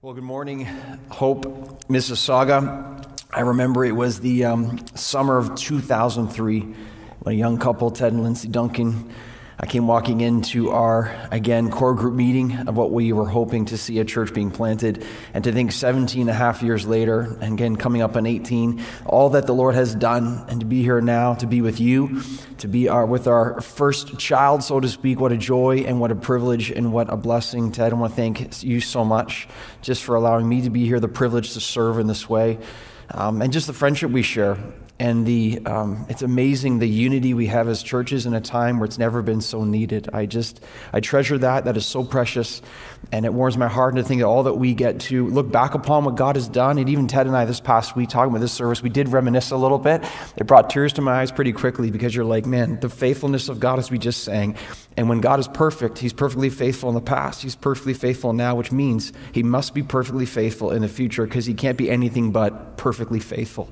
Well, 0.00 0.14
good 0.14 0.22
morning, 0.22 0.64
Hope, 1.10 1.42
Mississauga. 1.88 3.04
I 3.32 3.40
remember 3.40 3.84
it 3.84 3.96
was 3.96 4.20
the 4.20 4.44
um, 4.44 4.78
summer 4.94 5.38
of 5.38 5.56
2003 5.56 6.60
when 7.18 7.34
a 7.34 7.36
young 7.36 7.58
couple, 7.58 7.90
Ted 7.90 8.12
and 8.12 8.22
Lindsay 8.22 8.46
Duncan, 8.46 9.12
I 9.60 9.66
came 9.66 9.88
walking 9.88 10.20
into 10.20 10.70
our, 10.70 11.12
again, 11.32 11.68
core 11.68 11.92
group 11.92 12.14
meeting 12.14 12.68
of 12.68 12.76
what 12.76 12.92
we 12.92 13.12
were 13.12 13.26
hoping 13.26 13.64
to 13.66 13.76
see 13.76 13.98
a 13.98 14.04
church 14.04 14.32
being 14.32 14.52
planted. 14.52 15.04
And 15.34 15.42
to 15.42 15.52
think 15.52 15.72
17 15.72 16.20
and 16.20 16.30
a 16.30 16.32
half 16.32 16.62
years 16.62 16.86
later, 16.86 17.36
and 17.40 17.54
again, 17.54 17.74
coming 17.74 18.00
up 18.00 18.16
on 18.16 18.24
18, 18.24 18.80
all 19.04 19.30
that 19.30 19.46
the 19.46 19.54
Lord 19.54 19.74
has 19.74 19.96
done, 19.96 20.44
and 20.48 20.60
to 20.60 20.66
be 20.66 20.82
here 20.82 21.00
now, 21.00 21.34
to 21.34 21.46
be 21.48 21.60
with 21.60 21.80
you, 21.80 22.22
to 22.58 22.68
be 22.68 22.88
our, 22.88 23.04
with 23.04 23.26
our 23.26 23.60
first 23.60 24.16
child, 24.16 24.62
so 24.62 24.78
to 24.78 24.86
speak, 24.86 25.18
what 25.18 25.32
a 25.32 25.36
joy 25.36 25.78
and 25.78 25.98
what 25.98 26.12
a 26.12 26.16
privilege 26.16 26.70
and 26.70 26.92
what 26.92 27.12
a 27.12 27.16
blessing. 27.16 27.72
Ted, 27.72 27.92
I 27.92 27.96
want 27.96 28.12
to 28.12 28.16
thank 28.16 28.62
you 28.62 28.80
so 28.80 29.04
much 29.04 29.48
just 29.82 30.04
for 30.04 30.14
allowing 30.14 30.48
me 30.48 30.62
to 30.62 30.70
be 30.70 30.86
here, 30.86 31.00
the 31.00 31.08
privilege 31.08 31.54
to 31.54 31.60
serve 31.60 31.98
in 31.98 32.06
this 32.06 32.28
way. 32.28 32.58
Um, 33.10 33.42
and 33.42 33.52
just 33.52 33.66
the 33.66 33.72
friendship 33.72 34.12
we 34.12 34.22
share 34.22 34.56
and 35.00 35.24
the 35.24 35.60
um, 35.64 36.06
it's 36.08 36.22
amazing 36.22 36.80
the 36.80 36.88
unity 36.88 37.32
we 37.32 37.46
have 37.46 37.68
as 37.68 37.82
churches 37.82 38.26
in 38.26 38.34
a 38.34 38.40
time 38.40 38.78
where 38.78 38.86
it's 38.86 38.98
never 38.98 39.22
been 39.22 39.40
so 39.40 39.62
needed. 39.62 40.08
I 40.12 40.26
just 40.26 40.62
i 40.92 41.00
treasure 41.00 41.38
that. 41.38 41.64
That 41.66 41.76
is 41.76 41.86
so 41.86 42.02
precious. 42.04 42.60
And 43.12 43.24
it 43.24 43.32
warms 43.32 43.56
my 43.56 43.68
heart 43.68 43.94
to 43.94 44.02
think 44.02 44.20
that 44.20 44.26
all 44.26 44.42
that 44.44 44.54
we 44.54 44.74
get 44.74 44.98
to 45.00 45.28
look 45.28 45.52
back 45.52 45.74
upon 45.74 46.04
what 46.04 46.16
god 46.16 46.34
has 46.34 46.48
done 46.48 46.78
and 46.78 46.88
even 46.88 47.06
ted 47.06 47.26
and 47.26 47.36
i 47.36 47.44
this 47.44 47.60
past 47.60 47.94
week 47.94 48.08
talking 48.08 48.30
about 48.30 48.40
this 48.40 48.52
service 48.52 48.82
we 48.82 48.90
did 48.90 49.08
reminisce 49.08 49.52
a 49.52 49.56
little 49.56 49.78
bit. 49.78 50.04
It 50.36 50.46
brought 50.46 50.68
tears 50.68 50.92
to 50.94 51.02
my 51.02 51.20
eyes 51.20 51.30
pretty 51.30 51.52
quickly 51.52 51.90
because 51.90 52.14
you're 52.14 52.24
like 52.24 52.44
man 52.44 52.80
the 52.80 52.88
faithfulness 52.88 53.48
of 53.48 53.60
god 53.60 53.78
as 53.78 53.90
we 53.90 53.98
just 53.98 54.24
sang 54.24 54.56
and 54.96 55.08
when 55.08 55.20
god 55.20 55.38
is 55.38 55.46
perfect 55.46 55.98
he's 55.98 56.12
perfectly 56.12 56.50
faithful 56.50 56.88
in 56.88 56.94
the 56.94 57.00
past. 57.00 57.42
He's 57.42 57.54
perfectly 57.56 57.94
faithful 57.94 58.32
now 58.32 58.56
which 58.56 58.72
means 58.72 59.12
he 59.32 59.44
must 59.44 59.74
be 59.74 59.82
perfectly 59.82 60.26
faithful 60.26 60.72
in 60.72 60.82
the 60.82 60.88
future 60.88 61.24
because 61.24 61.46
he 61.46 61.54
can't 61.54 61.78
be 61.78 61.88
anything 61.88 62.32
but 62.32 62.76
perfectly 62.76 63.20
faithful 63.20 63.68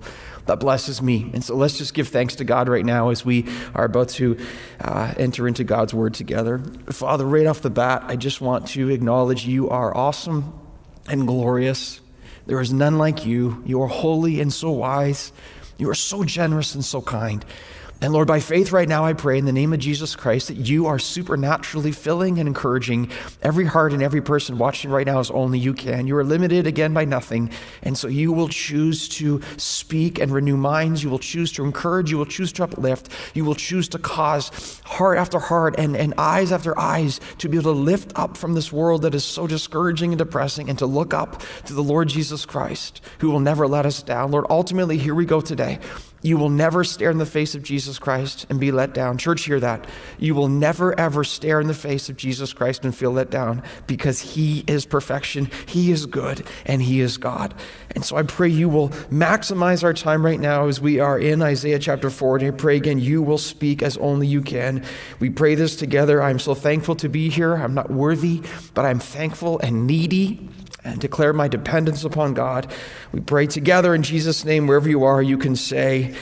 that 0.47 0.61
blesses 0.61 1.03
me. 1.03 1.31
And 1.35 1.45
so 1.45 1.55
let's 1.57 1.79
just 1.79 1.95
give 1.95 2.09
thanks 2.09 2.37
to 2.37 2.45
God 2.45 2.69
right 2.69 2.85
now 2.85 3.11
as 3.11 3.25
we 3.25 3.47
are 3.75 3.85
about 3.85 4.09
to 4.11 4.39
uh, 4.81 5.15
enter 5.17 5.47
into 5.47 5.65
God's 5.65 5.93
word 5.93 6.15
together. 6.15 6.59
Father, 6.91 7.25
right 7.25 7.47
off 7.47 7.63
the 7.63 7.71
bat, 7.71 8.05
I 8.07 8.17
just 8.17 8.41
want 8.41 8.69
to 8.69 8.89
acknowledge 8.91 9.47
you 9.47 9.69
are 9.69 9.97
awesome 9.97 10.59
and 11.09 11.27
glorious. 11.27 12.01
There 12.47 12.61
is 12.61 12.73
none 12.73 12.99
like 12.99 13.27
you. 13.27 13.63
You 13.67 13.83
are 13.83 13.89
holy 13.89 14.41
and 14.41 14.53
so 14.53 14.71
wise. 14.71 15.33
You 15.79 15.91
are 15.91 15.95
so 15.95 16.25
generous 16.25 16.75
and 16.75 16.85
so 16.85 17.03
kind. 17.03 17.45
And 18.03 18.13
Lord, 18.13 18.29
by 18.29 18.41
faith 18.41 18.73
right 18.73 18.89
now, 18.89 19.07
I 19.07 19.15
pray 19.15 19.39
in 19.39 19.47
the 19.47 19.53
name 19.53 19.73
of 19.73 19.79
Jesus 19.79 20.15
Christ 20.15 20.49
that 20.49 20.59
you 20.59 20.87
are 20.87 20.99
supernaturally 20.99 21.93
filling 21.93 22.39
and 22.39 22.47
encouraging 22.47 23.11
every 23.43 23.65
heart 23.65 23.95
and 23.95 24.03
every 24.03 24.21
person 24.21 24.59
watching 24.59 24.91
right 24.91 25.07
now 25.07 25.19
as 25.19 25.31
only 25.31 25.59
you 25.59 25.73
can. 25.73 26.07
You 26.07 26.19
are 26.19 26.25
limited 26.25 26.67
again 26.67 26.93
by 26.93 27.07
nothing. 27.07 27.51
And 27.83 27.97
so 27.97 28.07
you 28.07 28.33
will 28.33 28.49
choose 28.49 29.09
to 29.11 29.41
speak 29.57 30.19
and 30.19 30.31
renew 30.31 30.59
minds. 30.59 31.03
You 31.03 31.09
will 31.09 31.19
choose 31.19 31.51
to 31.53 31.65
encourage. 31.65 32.11
You 32.11 32.19
will 32.19 32.27
choose 32.27 32.53
to 32.55 32.65
uplift. 32.65 33.09
You 33.33 33.47
will 33.47 33.55
choose 33.55 33.89
to 33.89 33.99
cause 33.99 34.81
heart 34.85 35.17
after 35.17 35.39
heart 35.39 35.77
and, 35.79 35.97
and 35.97 36.13
eyes 36.19 36.53
after 36.53 36.79
eyes 36.79 37.19
to 37.39 37.49
be 37.49 37.57
able 37.57 37.73
to 37.75 37.81
lift 37.81 38.13
up 38.15 38.37
from 38.37 38.53
this 38.53 38.71
world 38.71 39.03
that 39.03 39.15
is 39.15 39.25
so 39.25 39.47
discouraging 39.47 40.13
and 40.13 40.19
depressing 40.19 40.69
and 40.69 40.79
to 40.79 40.87
look 40.87 41.15
up 41.15 41.43
to 41.65 41.73
the 41.73 41.83
Lord 41.83 42.09
Jesus 42.09 42.45
Christ 42.45 43.01
who 43.21 43.31
will 43.31 43.41
never 43.41 43.67
let 43.67 43.87
us 43.87 44.03
down. 44.03 44.33
Lord, 44.33 44.45
ultimately, 44.51 44.99
here 44.99 45.15
we 45.15 45.25
go 45.25 45.41
today. 45.41 45.79
You 46.23 46.39
will 46.39 46.49
never 46.49 46.83
stare 46.83 47.11
in 47.11 47.19
the 47.19 47.27
face 47.27 47.55
of 47.55 47.63
Jesus 47.63 47.99
Christ 47.99 48.47
and 48.49 48.59
be 48.59 48.73
let 48.73 48.95
down. 48.95 49.19
Church, 49.19 49.45
hear 49.45 49.61
that. 49.61 49.87
You 50.19 50.35
will 50.35 50.49
never, 50.49 50.99
ever 50.99 51.23
stare 51.25 51.61
in 51.61 51.67
the 51.67 51.75
face 51.75 52.09
of 52.09 52.17
Jesus 52.17 52.53
Christ 52.53 52.85
and 52.85 52.97
feel 52.97 53.13
let 53.13 53.31
down 53.31 53.63
because 53.87 54.21
He 54.21 54.65
is 54.67 54.87
perfection, 54.87 55.51
He 55.67 55.91
is 55.91 56.07
good, 56.07 56.47
and 56.65 56.83
He 56.83 57.01
is 57.01 57.17
God. 57.17 57.55
And 57.95 58.05
so 58.05 58.17
I 58.17 58.23
pray 58.23 58.49
you 58.49 58.69
will 58.69 58.89
maximize 59.11 59.85
our 59.85 59.95
time 59.95 60.25
right 60.25 60.41
now 60.41 60.67
as 60.67 60.81
we 60.81 60.99
are 61.01 61.19
in 61.19 61.43
Isaiah 61.43 61.79
chapter 61.79 62.11
4. 62.11 62.39
And 62.39 62.47
I 62.47 62.51
pray 62.51 62.77
again, 62.77 62.99
you 62.99 63.23
will 63.23 63.39
speak 63.39 63.83
as 63.83 63.97
only 63.99 64.27
you 64.27 64.43
can. 64.43 64.85
We 65.21 65.31
pray 65.31 65.55
this 65.55 65.77
together. 65.77 66.23
I'm 66.23 66.39
so 66.39 66.55
thankful 66.55 66.97
to 66.97 67.09
be 67.09 67.31
here. 67.31 67.55
I'm 67.55 67.75
not 67.75 67.91
worthy, 67.91 68.43
but 68.75 68.85
I'm 68.85 68.99
thankful 68.99 69.59
and 69.61 69.87
needy 69.87 70.49
and 70.87 71.01
declare 71.01 71.33
my 71.33 71.49
dependence 71.49 72.05
upon 72.05 72.35
God. 72.35 72.73
We 73.13 73.21
pray 73.21 73.47
together 73.47 73.95
in 73.95 74.03
Jesus' 74.03 74.45
name. 74.45 74.67
Wherever 74.67 74.89
you 74.89 75.05
are, 75.05 75.21
you 75.21 75.37
can 75.37 75.57
say, 75.57 76.15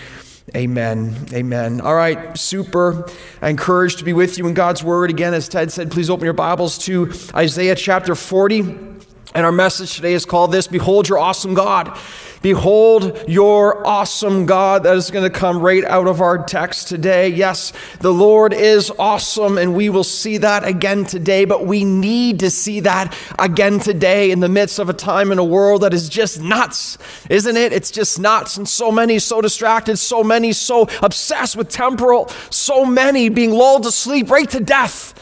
Amen. 0.55 1.17
Amen. 1.33 1.81
All 1.81 1.95
right, 1.95 2.37
super. 2.37 3.09
I 3.41 3.49
encourage 3.49 3.97
to 3.97 4.05
be 4.05 4.13
with 4.13 4.37
you 4.37 4.47
in 4.47 4.55
God's 4.55 4.85
Word. 4.85 5.09
Again, 5.11 5.33
as 5.33 5.49
Ted 5.49 5.73
said, 5.73 5.91
please 5.91 6.11
open 6.11 6.25
your 6.25 6.35
Bibles 6.35 6.77
to 6.79 7.11
Isaiah 7.35 7.75
chapter 7.75 8.15
40. 8.15 8.61
And 8.61 9.45
our 9.45 9.53
message 9.53 9.97
today 9.97 10.13
is 10.13 10.25
called 10.25 10.53
this 10.53 10.67
Behold 10.69 11.09
Your 11.09 11.19
Awesome 11.19 11.55
God. 11.55 11.99
Behold 12.45 13.25
your 13.27 13.87
awesome 13.87 14.45
God. 14.45 14.83
That 14.83 14.99
is 14.99 15.11
going 15.11 15.25
to 15.25 15.31
come 15.31 15.61
right 15.61 15.83
out 15.83 16.07
of 16.07 16.21
our 16.21 16.45
text 16.45 16.89
today. 16.89 17.31
Yes, 17.31 17.73
the 18.01 18.13
Lord 18.13 18.53
is 18.53 18.93
awesome, 18.99 19.57
and 19.57 19.75
we 19.75 19.89
will 19.89 20.05
see 20.05 20.37
that 20.37 20.63
again 20.63 21.07
today, 21.07 21.47
but 21.47 21.65
we 21.65 21.87
need 21.87 22.41
to 22.41 22.51
see 22.51 22.81
that 22.81 23.17
again 23.39 23.79
today 23.79 24.31
in 24.31 24.41
the 24.41 24.51
midst 24.51 24.79
of 24.79 24.91
a 24.91 24.93
time 24.93 25.33
in 25.33 25.39
a 25.39 25.45
world 25.45 25.85
that 25.85 25.95
is 25.95 26.11
just 26.11 26.39
nuts, 26.39 26.99
isn't 27.31 27.57
it? 27.57 27.73
It's 27.73 27.91
just 27.91 28.19
nuts, 28.19 28.59
and 28.59 28.69
so 28.69 28.93
many 28.93 29.19
so 29.21 29.41
distracted, 29.41 29.97
so 29.97 30.23
many 30.23 30.53
so 30.53 30.87
obsessed 31.01 31.57
with 31.57 31.71
temporal, 31.71 32.29
so 32.51 32.85
many 32.85 33.31
being 33.31 33.53
lulled 33.53 33.85
to 33.85 33.91
sleep 33.91 34.29
right 34.29 34.51
to 34.51 34.61
death. 34.61 35.14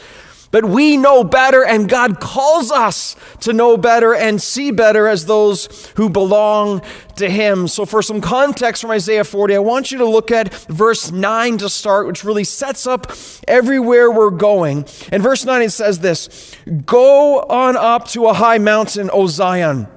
But 0.53 0.65
we 0.65 0.97
know 0.97 1.23
better, 1.23 1.65
and 1.65 1.89
God 1.89 2.19
calls 2.19 2.71
us 2.71 3.15
to 3.39 3.53
know 3.53 3.75
better 3.75 4.13
and 4.13 4.39
see 4.39 4.69
better 4.69 5.07
as 5.07 5.25
those 5.25 5.91
who 5.95 6.11
belong 6.11 6.83
to 7.15 7.27
Him. 7.27 7.67
So, 7.67 7.87
for 7.87 8.03
some 8.03 8.21
context 8.21 8.83
from 8.83 8.91
Isaiah 8.91 9.23
40, 9.23 9.55
I 9.55 9.59
want 9.59 9.91
you 9.91 9.97
to 9.97 10.05
look 10.05 10.29
at 10.29 10.53
verse 10.67 11.11
9 11.11 11.57
to 11.57 11.69
start, 11.69 12.05
which 12.05 12.23
really 12.23 12.43
sets 12.43 12.85
up 12.85 13.11
everywhere 13.47 14.11
we're 14.11 14.29
going. 14.29 14.85
In 15.11 15.23
verse 15.23 15.43
9, 15.43 15.63
it 15.63 15.71
says 15.71 16.01
this 16.01 16.55
Go 16.85 17.41
on 17.41 17.75
up 17.75 18.07
to 18.09 18.27
a 18.27 18.33
high 18.33 18.59
mountain, 18.59 19.09
O 19.11 19.25
Zion. 19.25 19.87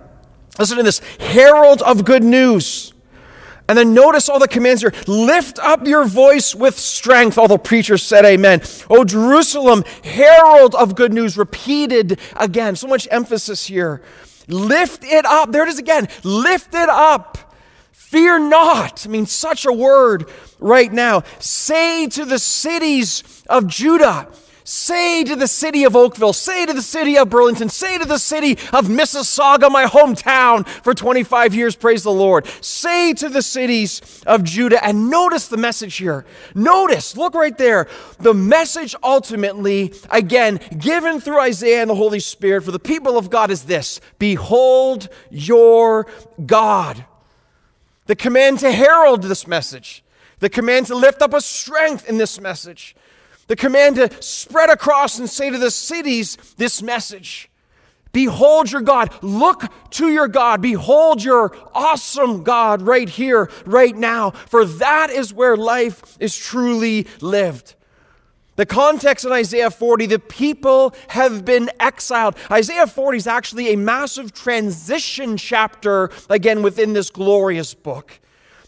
Listen 0.59 0.79
to 0.79 0.83
this 0.83 1.01
herald 1.21 1.83
of 1.83 2.07
good 2.07 2.25
news. 2.25 2.95
And 3.69 3.77
then 3.77 3.95
notice 3.95 4.29
all 4.29 4.39
the 4.39 4.49
commands 4.49 4.83
here. 4.83 4.93
Lift 5.07 5.59
up 5.59 5.87
your 5.87 6.05
voice 6.05 6.55
with 6.55 6.79
strength. 6.79 7.37
All 7.37 7.49
the 7.49 7.59
preachers 7.59 8.03
said 8.03 8.25
amen. 8.25 8.63
Oh, 8.89 9.05
Jerusalem, 9.05 9.85
herald 10.05 10.75
of 10.75 10.95
good 10.95 11.13
news, 11.13 11.37
repeated 11.37 12.21
again. 12.37 12.77
So 12.77 12.87
much 12.87 13.09
emphasis 13.11 13.67
here. 13.67 14.03
Lift 14.49 15.03
it 15.05 15.25
up. 15.25 15.51
There 15.51 15.65
it 15.65 15.69
is 15.69 15.79
again. 15.79 16.09
Lift 16.23 16.75
it 16.75 16.89
up. 16.89 17.39
Fear 17.91 18.39
not. 18.39 19.05
I 19.05 19.11
mean, 19.11 19.27
such 19.27 19.67
a 19.67 19.73
word 19.73 20.31
right 20.61 20.93
now. 20.93 21.25
Say 21.41 22.07
to 22.07 22.25
the 22.25 22.39
cities 22.39 23.43
of 23.49 23.67
Judah, 23.67 24.29
Say 24.69 25.23
to 25.23 25.37
the 25.37 25.47
city 25.47 25.85
of 25.85 25.95
Oakville, 25.95 26.33
say 26.33 26.67
to 26.67 26.73
the 26.73 26.83
city 26.83 27.17
of 27.17 27.31
Burlington, 27.31 27.69
say 27.69 27.99
to 27.99 28.05
the 28.05 28.19
city 28.19 28.55
of 28.73 28.89
Mississauga, 28.89 29.71
my 29.71 29.85
hometown 29.85 30.67
for 30.67 30.93
25 30.93 31.55
years, 31.55 31.77
praise 31.77 32.03
the 32.03 32.11
Lord. 32.11 32.49
Say 32.61 33.13
to 33.13 33.29
the 33.29 33.43
cities 33.43 34.25
of 34.27 34.43
Judah, 34.43 34.85
and 34.85 35.09
notice 35.09 35.47
the 35.47 35.57
message 35.57 35.99
here. 35.99 36.27
Notice, 36.53 37.17
look 37.17 37.37
right 37.37 37.57
there. 37.57 37.87
The 38.19 38.35
message 38.35 38.97
ultimately, 39.05 39.95
again, 40.11 40.59
given 40.77 41.21
through 41.21 41.39
Isaiah 41.39 41.83
and 41.83 41.91
the 41.91 41.95
Holy 41.95 42.19
Spirit 42.19 42.65
for 42.65 42.73
the 42.73 42.81
people 42.81 43.17
of 43.17 43.31
God 43.31 43.53
is 43.53 43.67
this 43.67 44.01
Behold 44.19 45.09
your 45.31 46.09
God. 46.45 47.05
The 48.07 48.17
command 48.17 48.59
to 48.61 48.73
herald 48.73 49.23
this 49.23 49.47
message, 49.47 50.03
the 50.41 50.51
command 50.51 50.87
to 50.87 50.97
lift 50.97 51.23
up 51.23 51.35
a 51.35 51.41
strength 51.41 52.09
in 52.09 52.19
this 52.19 52.41
message. 52.41 52.96
The 53.47 53.57
command 53.57 53.97
to 53.97 54.11
spread 54.23 54.71
across 54.71 55.19
and 55.19 55.31
say 55.31 55.51
to 55.51 55.59
the 55.59 55.71
cities 55.71 56.37
this 56.57 56.83
message 56.83 57.51
Behold 58.17 58.73
your 58.73 58.81
God. 58.81 59.13
Look 59.23 59.65
to 59.91 60.09
your 60.09 60.27
God. 60.27 60.63
Behold 60.63 61.23
your 61.23 61.55
awesome 61.75 62.45
God 62.45 62.81
right 62.81 63.11
here, 63.11 63.51
right 63.67 63.95
now. 63.95 64.31
For 64.31 64.65
that 64.65 65.11
is 65.11 65.35
where 65.35 65.55
life 65.55 66.17
is 66.19 66.35
truly 66.35 67.07
lived. 67.21 67.75
The 68.57 68.65
context 68.65 69.27
in 69.27 69.33
Isaiah 69.33 69.71
40, 69.71 70.07
the 70.07 70.19
people 70.19 70.95
have 71.09 71.45
been 71.45 71.69
exiled. 71.79 72.37
Isaiah 72.51 72.87
40 72.87 73.19
is 73.19 73.27
actually 73.27 73.75
a 73.75 73.77
massive 73.77 74.33
transition 74.33 75.37
chapter, 75.37 76.11
again, 76.31 76.63
within 76.63 76.95
this 76.95 77.11
glorious 77.11 77.75
book. 77.75 78.19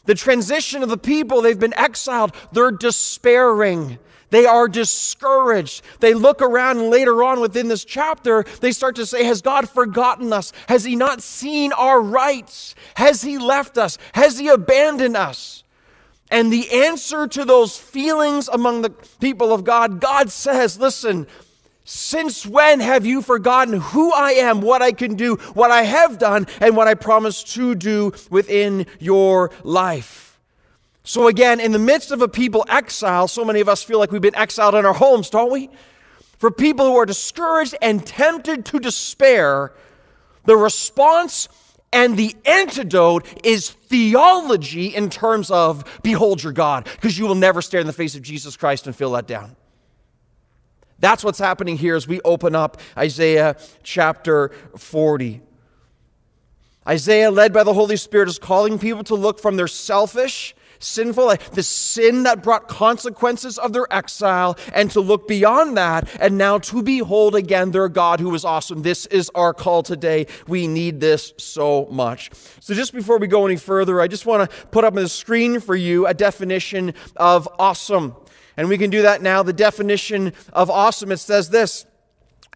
The 0.04 0.14
transition 0.14 0.82
of 0.82 0.90
the 0.90 0.98
people, 0.98 1.40
they've 1.40 1.58
been 1.58 1.72
exiled, 1.72 2.34
they're 2.52 2.70
despairing. 2.70 3.98
They 4.30 4.44
are 4.44 4.68
discouraged. 4.68 5.82
They 6.00 6.12
look 6.14 6.42
around 6.42 6.78
and 6.78 6.90
later 6.90 7.22
on 7.22 7.40
within 7.40 7.68
this 7.68 7.84
chapter, 7.84 8.44
they 8.60 8.72
start 8.72 8.96
to 8.96 9.06
say, 9.06 9.24
Has 9.24 9.40
God 9.40 9.68
forgotten 9.68 10.32
us? 10.32 10.52
Has 10.68 10.84
He 10.84 10.96
not 10.96 11.22
seen 11.22 11.72
our 11.72 12.00
rights? 12.00 12.74
Has 12.96 13.22
He 13.22 13.38
left 13.38 13.78
us? 13.78 13.96
Has 14.12 14.38
He 14.38 14.48
abandoned 14.48 15.16
us? 15.16 15.64
And 16.30 16.52
the 16.52 16.70
answer 16.70 17.26
to 17.26 17.44
those 17.46 17.78
feelings 17.78 18.48
among 18.48 18.82
the 18.82 18.90
people 18.90 19.50
of 19.50 19.64
God, 19.64 19.98
God 19.98 20.30
says, 20.30 20.78
Listen, 20.78 21.26
Since 21.84 22.44
when 22.44 22.80
have 22.80 23.06
you 23.06 23.22
forgotten 23.22 23.80
who 23.80 24.12
I 24.12 24.32
am, 24.32 24.60
what 24.60 24.82
I 24.82 24.92
can 24.92 25.14
do, 25.14 25.36
what 25.54 25.70
I 25.70 25.84
have 25.84 26.18
done, 26.18 26.46
and 26.60 26.76
what 26.76 26.86
I 26.86 26.92
promise 26.92 27.42
to 27.54 27.74
do 27.74 28.12
within 28.28 28.84
your 28.98 29.50
life? 29.64 30.27
So, 31.08 31.26
again, 31.26 31.58
in 31.58 31.72
the 31.72 31.78
midst 31.78 32.10
of 32.10 32.20
a 32.20 32.28
people 32.28 32.66
exile, 32.68 33.28
so 33.28 33.42
many 33.42 33.60
of 33.60 33.68
us 33.70 33.82
feel 33.82 33.98
like 33.98 34.12
we've 34.12 34.20
been 34.20 34.34
exiled 34.34 34.74
in 34.74 34.84
our 34.84 34.92
homes, 34.92 35.30
don't 35.30 35.50
we? 35.50 35.70
For 36.36 36.50
people 36.50 36.84
who 36.84 36.96
are 36.96 37.06
discouraged 37.06 37.74
and 37.80 38.04
tempted 38.04 38.66
to 38.66 38.78
despair, 38.78 39.72
the 40.44 40.54
response 40.54 41.48
and 41.94 42.18
the 42.18 42.36
antidote 42.44 43.26
is 43.42 43.70
theology 43.70 44.94
in 44.94 45.08
terms 45.08 45.50
of 45.50 45.82
behold 46.02 46.42
your 46.42 46.52
God, 46.52 46.84
because 46.96 47.16
you 47.16 47.26
will 47.26 47.34
never 47.34 47.62
stare 47.62 47.80
in 47.80 47.86
the 47.86 47.92
face 47.94 48.14
of 48.14 48.20
Jesus 48.20 48.54
Christ 48.58 48.86
and 48.86 48.94
feel 48.94 49.08
let 49.08 49.26
down. 49.26 49.56
That's 50.98 51.24
what's 51.24 51.38
happening 51.38 51.78
here 51.78 51.96
as 51.96 52.06
we 52.06 52.20
open 52.20 52.54
up 52.54 52.82
Isaiah 52.98 53.56
chapter 53.82 54.50
40. 54.76 55.40
Isaiah, 56.86 57.30
led 57.30 57.54
by 57.54 57.64
the 57.64 57.72
Holy 57.72 57.96
Spirit, 57.96 58.28
is 58.28 58.38
calling 58.38 58.78
people 58.78 59.04
to 59.04 59.14
look 59.14 59.40
from 59.40 59.56
their 59.56 59.68
selfish, 59.68 60.54
sinful, 60.78 61.34
the 61.52 61.62
sin 61.62 62.24
that 62.24 62.42
brought 62.42 62.68
consequences 62.68 63.58
of 63.58 63.72
their 63.72 63.92
exile, 63.92 64.56
and 64.72 64.90
to 64.92 65.00
look 65.00 65.28
beyond 65.28 65.76
that, 65.76 66.08
and 66.20 66.38
now 66.38 66.58
to 66.58 66.82
behold 66.82 67.34
again 67.34 67.70
their 67.70 67.88
God 67.88 68.20
who 68.20 68.34
is 68.34 68.44
awesome. 68.44 68.82
This 68.82 69.06
is 69.06 69.30
our 69.34 69.54
call 69.54 69.82
today. 69.82 70.26
We 70.46 70.66
need 70.66 71.00
this 71.00 71.32
so 71.38 71.86
much. 71.90 72.30
So, 72.60 72.74
just 72.74 72.92
before 72.92 73.18
we 73.18 73.26
go 73.26 73.46
any 73.46 73.56
further, 73.56 74.00
I 74.00 74.08
just 74.08 74.26
want 74.26 74.50
to 74.50 74.56
put 74.66 74.84
up 74.84 74.96
on 74.96 75.02
the 75.02 75.08
screen 75.08 75.60
for 75.60 75.76
you 75.76 76.06
a 76.06 76.14
definition 76.14 76.94
of 77.16 77.48
awesome. 77.58 78.14
And 78.56 78.68
we 78.68 78.76
can 78.76 78.90
do 78.90 79.02
that 79.02 79.22
now. 79.22 79.44
The 79.44 79.52
definition 79.52 80.32
of 80.52 80.68
awesome 80.68 81.12
it 81.12 81.18
says 81.18 81.50
this 81.50 81.86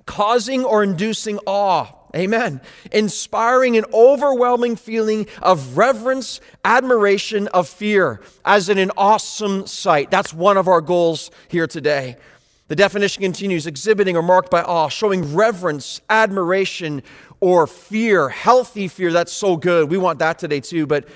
causing 0.07 0.65
or 0.65 0.83
inducing 0.83 1.39
awe. 1.47 1.87
Amen. 2.15 2.61
Inspiring 2.91 3.77
an 3.77 3.87
overwhelming 3.93 4.77
feeling 4.77 5.27
of 5.41 5.79
reverence, 5.79 6.41
admiration, 6.65 7.49
of 7.49 7.69
fear, 7.69 8.21
as 8.45 8.69
in 8.69 8.77
an 8.79 8.91
awesome 8.97 9.67
sight. 9.67 10.11
That's 10.11 10.35
one 10.35 10.59
of 10.59 10.69
our 10.69 10.83
goals 10.83 11.31
here 11.49 11.67
today. 11.67 12.17
The 12.69 12.77
definition 12.77 13.23
continues 13.23 13.67
exhibiting 13.67 14.17
or 14.17 14.23
marked 14.23 14.51
by 14.51 14.63
awe, 14.63 14.89
showing 14.89 15.35
reverence, 15.35 16.01
admiration, 16.11 17.03
or 17.41 17.67
fear, 17.67 18.29
healthy 18.29 18.89
fear. 18.89 19.13
That's 19.13 19.33
so 19.33 19.57
good. 19.57 19.91
We 19.91 19.99
want 19.99 20.19
that 20.21 20.39
today 20.39 20.61
too. 20.61 20.87
But 20.87 21.09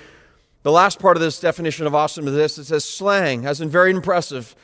the 0.63 0.73
last 0.73 0.99
part 0.99 1.17
of 1.17 1.21
this 1.21 1.39
definition 1.39 1.87
of 1.87 1.95
awesome 1.95 2.27
is 2.27 2.35
this 2.35 2.59
it 2.59 2.65
says 2.65 2.85
slang, 2.85 3.47
as 3.47 3.61
in 3.61 3.69
very 3.69 3.91
impressive, 3.91 4.57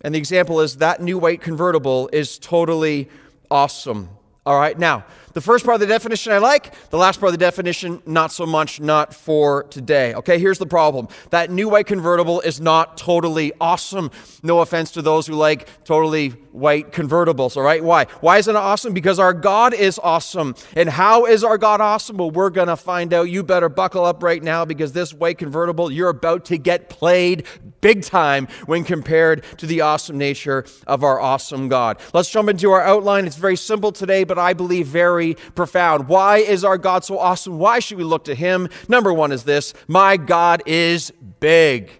and 0.00 0.14
the 0.14 0.18
example 0.18 0.60
is 0.60 0.78
that 0.78 1.00
new 1.00 1.16
white 1.16 1.40
convertible 1.40 2.10
is 2.12 2.38
totally 2.38 3.08
awesome. 3.50 4.08
All 4.44 4.58
right, 4.58 4.78
now, 4.78 5.04
the 5.34 5.40
first 5.40 5.64
part 5.64 5.74
of 5.74 5.80
the 5.80 5.86
definition 5.86 6.32
I 6.32 6.38
like, 6.38 6.72
the 6.90 6.96
last 6.96 7.20
part 7.20 7.28
of 7.28 7.38
the 7.38 7.44
definition, 7.44 8.02
not 8.06 8.32
so 8.32 8.46
much, 8.46 8.80
not 8.80 9.12
for 9.12 9.64
today. 9.64 10.14
Okay, 10.14 10.38
here's 10.38 10.58
the 10.58 10.66
problem 10.66 11.08
that 11.30 11.50
new 11.50 11.68
white 11.68 11.86
convertible 11.86 12.40
is 12.40 12.60
not 12.60 12.96
totally 12.96 13.52
awesome. 13.60 14.10
No 14.42 14.60
offense 14.60 14.92
to 14.92 15.02
those 15.02 15.26
who 15.26 15.34
like 15.34 15.68
totally 15.84 16.30
white 16.52 16.92
convertibles, 16.92 17.56
all 17.56 17.64
right? 17.64 17.82
Why? 17.82 18.04
Why 18.20 18.38
is 18.38 18.46
it 18.46 18.54
awesome? 18.54 18.94
Because 18.94 19.18
our 19.18 19.34
God 19.34 19.74
is 19.74 19.98
awesome. 20.02 20.54
And 20.76 20.88
how 20.88 21.26
is 21.26 21.42
our 21.42 21.58
God 21.58 21.80
awesome? 21.80 22.16
Well, 22.16 22.30
we're 22.30 22.50
going 22.50 22.68
to 22.68 22.76
find 22.76 23.12
out. 23.12 23.28
You 23.28 23.42
better 23.42 23.68
buckle 23.68 24.04
up 24.04 24.22
right 24.22 24.42
now 24.42 24.64
because 24.64 24.92
this 24.92 25.12
white 25.12 25.38
convertible, 25.38 25.90
you're 25.90 26.10
about 26.10 26.44
to 26.46 26.58
get 26.58 26.88
played 26.88 27.44
big 27.80 28.02
time 28.02 28.46
when 28.66 28.84
compared 28.84 29.44
to 29.58 29.66
the 29.66 29.80
awesome 29.80 30.16
nature 30.16 30.64
of 30.86 31.02
our 31.02 31.20
awesome 31.20 31.68
God. 31.68 31.98
Let's 32.12 32.30
jump 32.30 32.48
into 32.48 32.70
our 32.70 32.82
outline. 32.82 33.26
It's 33.26 33.36
very 33.36 33.56
simple 33.56 33.90
today, 33.90 34.22
but 34.22 34.38
I 34.38 34.52
believe 34.52 34.86
very 34.86 35.23
profound. 35.54 36.08
Why 36.08 36.38
is 36.38 36.62
our 36.62 36.76
God 36.76 37.02
so 37.04 37.18
awesome? 37.18 37.58
Why 37.58 37.78
should 37.78 37.96
we 37.96 38.04
look 38.04 38.24
to 38.24 38.34
Him? 38.34 38.68
Number 38.86 39.12
one 39.14 39.32
is 39.32 39.44
this 39.44 39.72
My 39.88 40.18
God 40.18 40.62
is 40.66 41.10
big. 41.40 41.90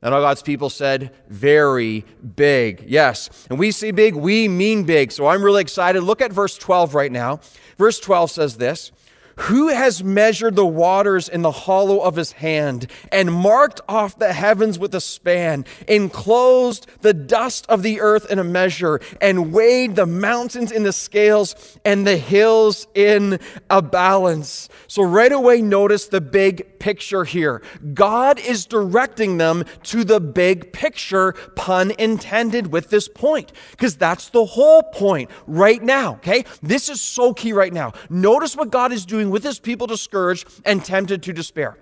And 0.00 0.14
all 0.14 0.20
God's 0.20 0.42
people 0.42 0.70
said, 0.70 1.12
very 1.28 2.04
big. 2.36 2.84
Yes. 2.86 3.30
And 3.50 3.58
we 3.58 3.72
see 3.72 3.90
big, 3.90 4.14
we 4.14 4.46
mean 4.46 4.84
big. 4.84 5.10
So 5.10 5.26
I'm 5.26 5.42
really 5.42 5.60
excited. 5.60 6.02
Look 6.02 6.22
at 6.22 6.32
verse 6.32 6.56
12 6.56 6.94
right 6.94 7.10
now. 7.10 7.40
Verse 7.78 7.98
12 7.98 8.30
says 8.30 8.56
this 8.58 8.92
who 9.38 9.68
has 9.68 10.02
measured 10.02 10.56
the 10.56 10.66
waters 10.66 11.28
in 11.28 11.42
the 11.42 11.50
hollow 11.50 12.00
of 12.00 12.16
his 12.16 12.32
hand 12.32 12.90
and 13.12 13.32
marked 13.32 13.80
off 13.88 14.18
the 14.18 14.32
heavens 14.32 14.78
with 14.78 14.94
a 14.94 15.00
span, 15.00 15.64
enclosed 15.86 16.86
the 17.02 17.14
dust 17.14 17.64
of 17.68 17.82
the 17.82 18.00
earth 18.00 18.30
in 18.30 18.38
a 18.38 18.44
measure, 18.44 19.00
and 19.20 19.52
weighed 19.52 19.94
the 19.94 20.06
mountains 20.06 20.72
in 20.72 20.82
the 20.82 20.92
scales 20.92 21.78
and 21.84 22.06
the 22.06 22.16
hills 22.16 22.88
in 22.94 23.38
a 23.70 23.80
balance? 23.80 24.68
So, 24.88 25.02
right 25.02 25.32
away, 25.32 25.62
notice 25.62 26.08
the 26.08 26.20
big 26.20 26.77
picture 26.78 27.24
here. 27.24 27.62
God 27.94 28.38
is 28.38 28.66
directing 28.66 29.38
them 29.38 29.64
to 29.84 30.04
the 30.04 30.20
big 30.20 30.72
picture, 30.72 31.32
pun 31.56 31.92
intended, 31.98 32.72
with 32.72 32.90
this 32.90 33.08
point, 33.08 33.52
because 33.72 33.96
that's 33.96 34.30
the 34.30 34.44
whole 34.44 34.82
point 34.82 35.30
right 35.46 35.82
now, 35.82 36.14
okay? 36.14 36.44
This 36.62 36.88
is 36.88 37.00
so 37.00 37.32
key 37.32 37.52
right 37.52 37.72
now. 37.72 37.92
Notice 38.10 38.56
what 38.56 38.70
God 38.70 38.92
is 38.92 39.06
doing 39.06 39.30
with 39.30 39.44
his 39.44 39.58
people 39.58 39.86
discouraged 39.86 40.48
and 40.64 40.84
tempted 40.84 41.22
to 41.24 41.32
despair. 41.32 41.76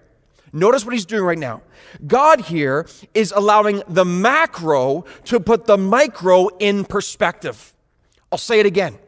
Notice 0.53 0.85
what 0.85 0.95
he's 0.95 1.07
doing 1.07 1.25
right 1.25 1.39
now. 1.39 1.63
God 2.07 2.41
here 2.41 2.87
is 3.15 3.33
allowing 3.37 3.83
the 3.89 4.05
macro 4.05 5.05
to 5.25 5.41
put 5.41 5.67
the 5.67 5.77
micro 5.77 6.49
in 6.59 6.85
perspective. 6.85 7.75
I'll 8.33 8.39
say 8.39 8.61
it 8.61 8.67
again. 8.67 8.99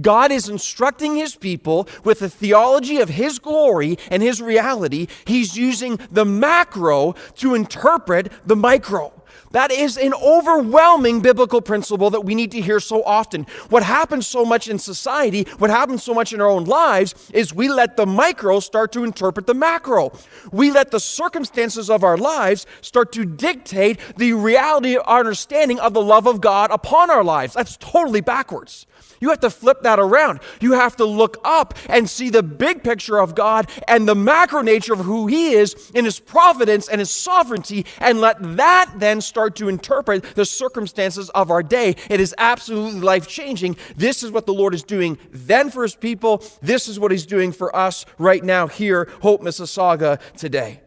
God 0.00 0.32
is 0.32 0.48
instructing 0.48 1.16
his 1.16 1.36
people 1.36 1.88
with 2.04 2.20
the 2.20 2.28
theology 2.28 2.98
of 2.98 3.08
his 3.08 3.38
glory 3.38 3.98
and 4.10 4.22
his 4.22 4.42
reality. 4.42 5.08
He's 5.24 5.56
using 5.56 5.98
the 6.10 6.24
macro 6.24 7.14
to 7.36 7.54
interpret 7.54 8.32
the 8.46 8.56
micro. 8.56 9.12
That 9.52 9.70
is 9.70 9.96
an 9.96 10.12
overwhelming 10.14 11.20
biblical 11.20 11.62
principle 11.62 12.10
that 12.10 12.22
we 12.22 12.34
need 12.34 12.52
to 12.52 12.60
hear 12.60 12.80
so 12.80 13.02
often. 13.04 13.46
What 13.70 13.82
happens 13.82 14.26
so 14.26 14.44
much 14.44 14.68
in 14.68 14.78
society, 14.78 15.44
what 15.58 15.70
happens 15.70 16.02
so 16.02 16.12
much 16.12 16.32
in 16.32 16.40
our 16.40 16.48
own 16.48 16.64
lives, 16.64 17.30
is 17.32 17.54
we 17.54 17.68
let 17.68 17.96
the 17.96 18.06
micro 18.06 18.60
start 18.60 18.92
to 18.92 19.04
interpret 19.04 19.46
the 19.46 19.54
macro. 19.54 20.12
We 20.52 20.70
let 20.70 20.90
the 20.90 21.00
circumstances 21.00 21.88
of 21.88 22.04
our 22.04 22.16
lives 22.16 22.66
start 22.80 23.12
to 23.12 23.24
dictate 23.24 23.98
the 24.16 24.32
reality, 24.34 24.96
our 24.96 25.20
understanding 25.20 25.80
of 25.80 25.94
the 25.94 26.02
love 26.02 26.26
of 26.26 26.40
God 26.40 26.70
upon 26.70 27.10
our 27.10 27.24
lives. 27.24 27.54
That's 27.54 27.76
totally 27.76 28.20
backwards. 28.20 28.86
You 29.20 29.30
have 29.30 29.40
to 29.40 29.50
flip 29.50 29.82
that 29.82 29.98
around. 29.98 30.40
You 30.60 30.72
have 30.72 30.96
to 30.96 31.04
look 31.04 31.38
up 31.44 31.74
and 31.88 32.08
see 32.08 32.30
the 32.30 32.42
big 32.42 32.82
picture 32.82 33.18
of 33.18 33.34
God 33.34 33.70
and 33.88 34.06
the 34.06 34.14
macro 34.14 34.62
nature 34.62 34.92
of 34.92 35.00
who 35.00 35.26
He 35.26 35.52
is 35.52 35.90
in 35.94 36.04
His 36.04 36.20
providence 36.20 36.88
and 36.88 36.98
His 36.98 37.10
sovereignty, 37.10 37.86
and 37.98 38.20
let 38.20 38.36
that 38.56 38.92
then 38.96 39.20
start 39.20 39.56
to 39.56 39.68
interpret 39.68 40.22
the 40.34 40.44
circumstances 40.44 41.30
of 41.30 41.50
our 41.50 41.62
day. 41.62 41.96
It 42.10 42.20
is 42.20 42.34
absolutely 42.38 43.00
life 43.00 43.26
changing. 43.26 43.76
This 43.96 44.22
is 44.22 44.30
what 44.30 44.46
the 44.46 44.54
Lord 44.54 44.74
is 44.74 44.82
doing 44.82 45.18
then 45.30 45.70
for 45.70 45.82
His 45.82 45.94
people. 45.94 46.42
This 46.60 46.88
is 46.88 46.98
what 46.98 47.10
He's 47.10 47.26
doing 47.26 47.52
for 47.52 47.74
us 47.74 48.06
right 48.18 48.42
now 48.42 48.66
here, 48.66 49.08
Hope 49.22 49.42
Mississauga, 49.42 50.20
today. 50.36 50.80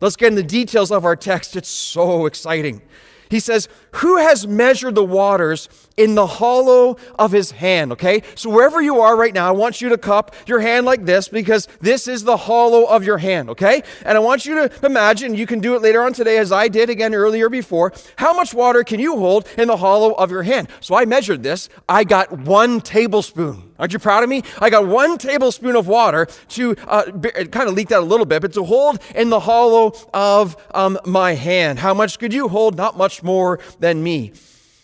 Let's 0.00 0.16
get 0.16 0.28
in 0.28 0.34
the 0.34 0.42
details 0.42 0.92
of 0.92 1.04
our 1.06 1.16
text. 1.16 1.56
It's 1.56 1.70
so 1.70 2.26
exciting. 2.26 2.82
He 3.28 3.40
says, 3.40 3.68
Who 3.92 4.18
has 4.18 4.46
measured 4.46 4.94
the 4.94 5.04
waters 5.04 5.68
in 5.96 6.14
the 6.14 6.26
hollow 6.26 6.96
of 7.18 7.32
his 7.32 7.52
hand? 7.52 7.92
Okay, 7.92 8.22
so 8.34 8.50
wherever 8.50 8.80
you 8.80 9.00
are 9.00 9.16
right 9.16 9.34
now, 9.34 9.48
I 9.48 9.52
want 9.52 9.80
you 9.80 9.88
to 9.90 9.98
cup 9.98 10.34
your 10.46 10.60
hand 10.60 10.86
like 10.86 11.04
this 11.04 11.28
because 11.28 11.68
this 11.80 12.08
is 12.08 12.24
the 12.24 12.36
hollow 12.36 12.84
of 12.84 13.04
your 13.04 13.18
hand, 13.18 13.50
okay? 13.50 13.82
And 14.04 14.16
I 14.16 14.20
want 14.20 14.46
you 14.46 14.68
to 14.68 14.86
imagine, 14.86 15.34
you 15.34 15.46
can 15.46 15.60
do 15.60 15.74
it 15.74 15.82
later 15.82 16.02
on 16.02 16.12
today 16.12 16.38
as 16.38 16.52
I 16.52 16.68
did 16.68 16.90
again 16.90 17.14
earlier 17.14 17.48
before. 17.48 17.92
How 18.16 18.34
much 18.34 18.54
water 18.54 18.84
can 18.84 19.00
you 19.00 19.18
hold 19.18 19.48
in 19.58 19.68
the 19.68 19.76
hollow 19.76 20.12
of 20.14 20.30
your 20.30 20.42
hand? 20.42 20.68
So 20.80 20.94
I 20.94 21.04
measured 21.04 21.42
this. 21.42 21.68
I 21.88 22.04
got 22.04 22.32
one 22.32 22.80
tablespoon. 22.80 23.65
Aren't 23.78 23.92
you 23.92 23.98
proud 23.98 24.22
of 24.22 24.28
me? 24.28 24.42
I 24.58 24.70
got 24.70 24.86
one 24.86 25.18
tablespoon 25.18 25.76
of 25.76 25.86
water 25.86 26.26
to, 26.50 26.76
uh, 26.86 27.04
it 27.36 27.52
kind 27.52 27.68
of 27.68 27.74
leaked 27.74 27.92
out 27.92 28.02
a 28.02 28.06
little 28.06 28.24
bit, 28.24 28.42
but 28.42 28.52
to 28.54 28.64
hold 28.64 29.00
in 29.14 29.28
the 29.28 29.40
hollow 29.40 29.94
of 30.14 30.56
um, 30.74 30.98
my 31.04 31.34
hand. 31.34 31.78
How 31.78 31.92
much 31.92 32.18
could 32.18 32.32
you 32.32 32.48
hold? 32.48 32.76
Not 32.76 32.96
much 32.96 33.22
more 33.22 33.60
than 33.78 34.02
me. 34.02 34.32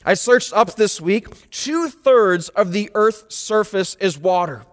I 0.05 0.15
searched 0.15 0.53
up 0.53 0.75
this 0.75 1.01
week. 1.01 1.51
Two 1.51 1.89
thirds 1.89 2.49
of 2.51 2.73
the 2.73 2.91
Earth's 2.95 3.35
surface 3.35 3.97
is 4.01 4.19
water. 4.19 4.65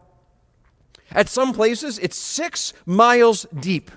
At 1.11 1.29
some 1.29 1.53
places, 1.53 1.97
it's 1.99 2.17
six 2.17 2.73
miles 2.85 3.45
deep. 3.57 3.91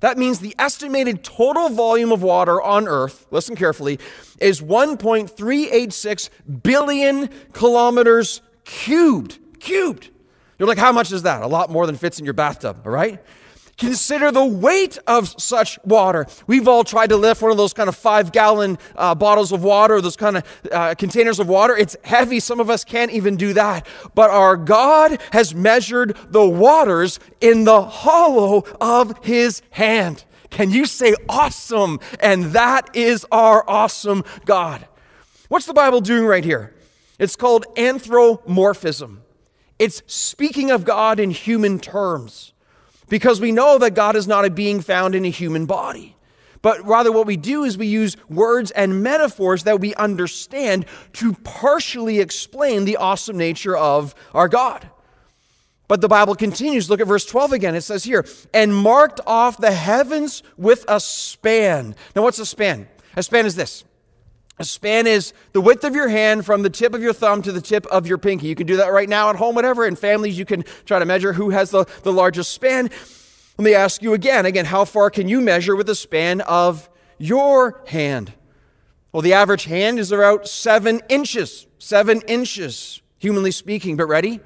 That 0.00 0.16
means 0.16 0.40
the 0.40 0.54
estimated 0.58 1.22
total 1.22 1.68
volume 1.68 2.10
of 2.10 2.22
water 2.22 2.60
on 2.60 2.88
Earth, 2.88 3.26
listen 3.30 3.54
carefully, 3.54 3.98
is 4.40 4.62
1.386 4.62 6.30
billion 6.62 7.28
kilometers 7.52 8.40
cubed. 8.70 9.38
Cubed. 9.58 10.10
You're 10.58 10.68
like, 10.68 10.78
how 10.78 10.92
much 10.92 11.10
is 11.12 11.22
that? 11.22 11.42
A 11.42 11.46
lot 11.46 11.70
more 11.70 11.86
than 11.86 11.96
fits 11.96 12.18
in 12.18 12.24
your 12.24 12.34
bathtub, 12.34 12.82
all 12.84 12.92
right? 12.92 13.18
Consider 13.76 14.30
the 14.30 14.44
weight 14.44 14.98
of 15.06 15.40
such 15.40 15.78
water. 15.84 16.26
We've 16.46 16.68
all 16.68 16.84
tried 16.84 17.08
to 17.08 17.16
lift 17.16 17.40
one 17.40 17.50
of 17.50 17.56
those 17.56 17.72
kind 17.72 17.88
of 17.88 17.96
five 17.96 18.30
gallon 18.30 18.76
uh, 18.94 19.14
bottles 19.14 19.52
of 19.52 19.64
water, 19.64 20.02
those 20.02 20.16
kind 20.16 20.36
of 20.36 20.44
uh, 20.70 20.94
containers 20.96 21.40
of 21.40 21.48
water. 21.48 21.74
It's 21.74 21.96
heavy. 22.04 22.40
Some 22.40 22.60
of 22.60 22.68
us 22.68 22.84
can't 22.84 23.10
even 23.10 23.36
do 23.36 23.54
that. 23.54 23.86
But 24.14 24.28
our 24.28 24.58
God 24.58 25.18
has 25.32 25.54
measured 25.54 26.14
the 26.28 26.46
waters 26.46 27.18
in 27.40 27.64
the 27.64 27.82
hollow 27.82 28.64
of 28.82 29.24
his 29.24 29.62
hand. 29.70 30.24
Can 30.50 30.70
you 30.70 30.84
say 30.84 31.14
awesome? 31.28 32.00
And 32.20 32.52
that 32.52 32.94
is 32.94 33.26
our 33.32 33.64
awesome 33.68 34.24
God. 34.44 34.86
What's 35.48 35.66
the 35.66 35.72
Bible 35.72 36.02
doing 36.02 36.26
right 36.26 36.44
here? 36.44 36.74
It's 37.20 37.36
called 37.36 37.66
anthropomorphism. 37.76 39.22
It's 39.78 40.02
speaking 40.06 40.70
of 40.70 40.84
God 40.84 41.20
in 41.20 41.30
human 41.30 41.78
terms 41.78 42.54
because 43.10 43.42
we 43.42 43.52
know 43.52 43.76
that 43.78 43.94
God 43.94 44.16
is 44.16 44.26
not 44.26 44.46
a 44.46 44.50
being 44.50 44.80
found 44.80 45.14
in 45.14 45.26
a 45.26 45.30
human 45.30 45.66
body. 45.66 46.16
But 46.62 46.84
rather, 46.86 47.12
what 47.12 47.26
we 47.26 47.36
do 47.36 47.64
is 47.64 47.76
we 47.76 47.86
use 47.86 48.16
words 48.28 48.70
and 48.70 49.02
metaphors 49.02 49.64
that 49.64 49.80
we 49.80 49.94
understand 49.94 50.86
to 51.14 51.34
partially 51.34 52.20
explain 52.20 52.86
the 52.86 52.96
awesome 52.96 53.36
nature 53.36 53.76
of 53.76 54.14
our 54.34 54.48
God. 54.48 54.88
But 55.88 56.00
the 56.00 56.08
Bible 56.08 56.34
continues. 56.34 56.88
Look 56.88 57.00
at 57.00 57.06
verse 57.06 57.26
12 57.26 57.52
again. 57.52 57.74
It 57.74 57.80
says 57.82 58.04
here, 58.04 58.24
and 58.54 58.74
marked 58.74 59.20
off 59.26 59.58
the 59.58 59.72
heavens 59.72 60.42
with 60.56 60.84
a 60.88 61.00
span. 61.00 61.96
Now, 62.16 62.22
what's 62.22 62.38
a 62.38 62.46
span? 62.46 62.88
A 63.16 63.22
span 63.22 63.44
is 63.44 63.56
this 63.56 63.84
a 64.60 64.64
span 64.64 65.06
is 65.06 65.32
the 65.54 65.60
width 65.60 65.84
of 65.84 65.94
your 65.94 66.08
hand 66.08 66.44
from 66.44 66.62
the 66.62 66.68
tip 66.68 66.92
of 66.92 67.00
your 67.00 67.14
thumb 67.14 67.40
to 67.40 67.50
the 67.50 67.62
tip 67.62 67.86
of 67.86 68.06
your 68.06 68.18
pinky. 68.18 68.46
You 68.46 68.54
can 68.54 68.66
do 68.66 68.76
that 68.76 68.92
right 68.92 69.08
now 69.08 69.30
at 69.30 69.36
home, 69.36 69.54
whatever. 69.54 69.86
In 69.86 69.96
families, 69.96 70.38
you 70.38 70.44
can 70.44 70.64
try 70.84 70.98
to 70.98 71.06
measure 71.06 71.32
who 71.32 71.48
has 71.48 71.70
the, 71.70 71.86
the 72.02 72.12
largest 72.12 72.52
span. 72.52 72.90
Let 73.56 73.64
me 73.64 73.74
ask 73.74 74.02
you 74.02 74.12
again. 74.12 74.44
Again, 74.44 74.66
how 74.66 74.84
far 74.84 75.08
can 75.08 75.28
you 75.28 75.40
measure 75.40 75.74
with 75.74 75.86
the 75.86 75.94
span 75.94 76.42
of 76.42 76.90
your 77.16 77.82
hand? 77.86 78.34
Well, 79.12 79.22
the 79.22 79.32
average 79.32 79.64
hand 79.64 79.98
is 79.98 80.12
about 80.12 80.46
seven 80.46 81.00
inches. 81.08 81.66
Seven 81.78 82.20
inches, 82.28 83.00
humanly 83.16 83.52
speaking. 83.52 83.96
But 83.96 84.08
ready? 84.08 84.40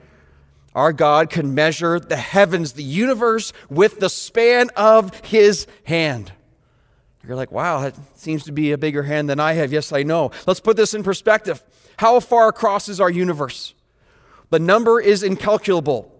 Our 0.76 0.92
God 0.92 1.28
can 1.28 1.54
measure 1.54 1.98
the 1.98 2.16
heavens, 2.16 2.74
the 2.74 2.84
universe, 2.84 3.52
with 3.68 3.98
the 3.98 4.08
span 4.08 4.70
of 4.76 5.12
his 5.24 5.66
hand. 5.82 6.30
You're 7.26 7.36
like, 7.36 7.52
wow, 7.52 7.80
that 7.80 7.94
seems 8.18 8.44
to 8.44 8.52
be 8.52 8.72
a 8.72 8.78
bigger 8.78 9.02
hand 9.02 9.30
than 9.30 9.40
I 9.40 9.54
have. 9.54 9.72
Yes, 9.72 9.92
I 9.92 10.02
know. 10.02 10.30
Let's 10.46 10.60
put 10.60 10.76
this 10.76 10.94
in 10.94 11.02
perspective. 11.02 11.62
How 11.96 12.20
far 12.20 12.48
across 12.48 12.88
is 12.88 13.00
our 13.00 13.10
universe? 13.10 13.74
The 14.50 14.58
number 14.58 15.00
is 15.00 15.22
incalculable. 15.22 16.10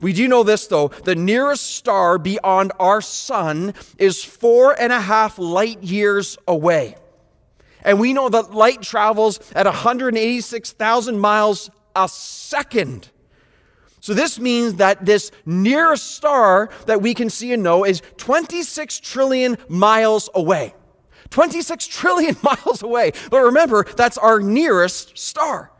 We 0.00 0.12
do 0.12 0.26
know 0.26 0.42
this, 0.42 0.66
though. 0.66 0.88
The 0.88 1.14
nearest 1.14 1.76
star 1.76 2.18
beyond 2.18 2.72
our 2.78 3.00
sun 3.00 3.74
is 3.98 4.24
four 4.24 4.78
and 4.78 4.92
a 4.92 5.00
half 5.00 5.38
light 5.38 5.82
years 5.82 6.38
away. 6.48 6.96
And 7.82 8.00
we 8.00 8.12
know 8.12 8.28
that 8.28 8.52
light 8.52 8.82
travels 8.82 9.40
at 9.52 9.66
186,000 9.66 11.18
miles 11.18 11.70
a 11.94 12.08
second. 12.08 13.10
So 14.04 14.12
this 14.12 14.38
means 14.38 14.74
that 14.74 15.06
this 15.06 15.30
nearest 15.46 16.16
star 16.16 16.68
that 16.84 17.00
we 17.00 17.14
can 17.14 17.30
see 17.30 17.54
and 17.54 17.62
know 17.62 17.86
is 17.86 18.02
26 18.18 19.00
trillion 19.00 19.56
miles 19.66 20.28
away. 20.34 20.74
26 21.30 21.86
trillion 21.86 22.36
miles 22.42 22.82
away. 22.82 23.12
But 23.30 23.44
remember, 23.44 23.84
that's 23.96 24.18
our 24.18 24.40
nearest 24.40 25.16
star. 25.16 25.72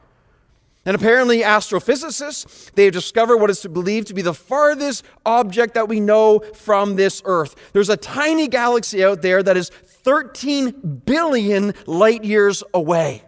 And 0.86 0.96
apparently, 0.96 1.40
astrophysicists, 1.40 2.72
they 2.72 2.84
have 2.84 2.94
discovered 2.94 3.36
what 3.36 3.50
is 3.50 3.62
believed 3.66 4.06
to 4.06 4.14
be 4.14 4.22
the 4.22 4.32
farthest 4.32 5.04
object 5.26 5.74
that 5.74 5.90
we 5.90 6.00
know 6.00 6.38
from 6.38 6.96
this 6.96 7.20
Earth. 7.26 7.54
There's 7.74 7.90
a 7.90 7.96
tiny 7.98 8.48
galaxy 8.48 9.04
out 9.04 9.20
there 9.20 9.42
that 9.42 9.58
is 9.58 9.68
13 9.68 11.02
billion 11.04 11.74
light 11.84 12.24
years 12.24 12.62
away. 12.72 13.22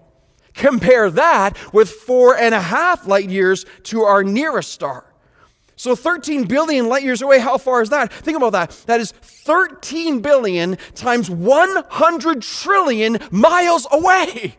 Compare 0.56 1.10
that 1.10 1.56
with 1.72 1.90
four 1.90 2.36
and 2.36 2.54
a 2.54 2.60
half 2.60 3.06
light 3.06 3.28
years 3.28 3.64
to 3.84 4.02
our 4.02 4.24
nearest 4.24 4.72
star. 4.72 5.04
So 5.76 5.94
13 5.94 6.44
billion 6.44 6.88
light 6.88 7.02
years 7.02 7.20
away, 7.20 7.38
how 7.38 7.58
far 7.58 7.82
is 7.82 7.90
that? 7.90 8.10
Think 8.10 8.36
about 8.36 8.52
that. 8.52 8.70
That 8.86 8.98
is 8.98 9.12
13 9.12 10.20
billion 10.20 10.78
times 10.94 11.30
100 11.30 12.42
trillion 12.42 13.18
miles 13.30 13.86
away. 13.92 14.56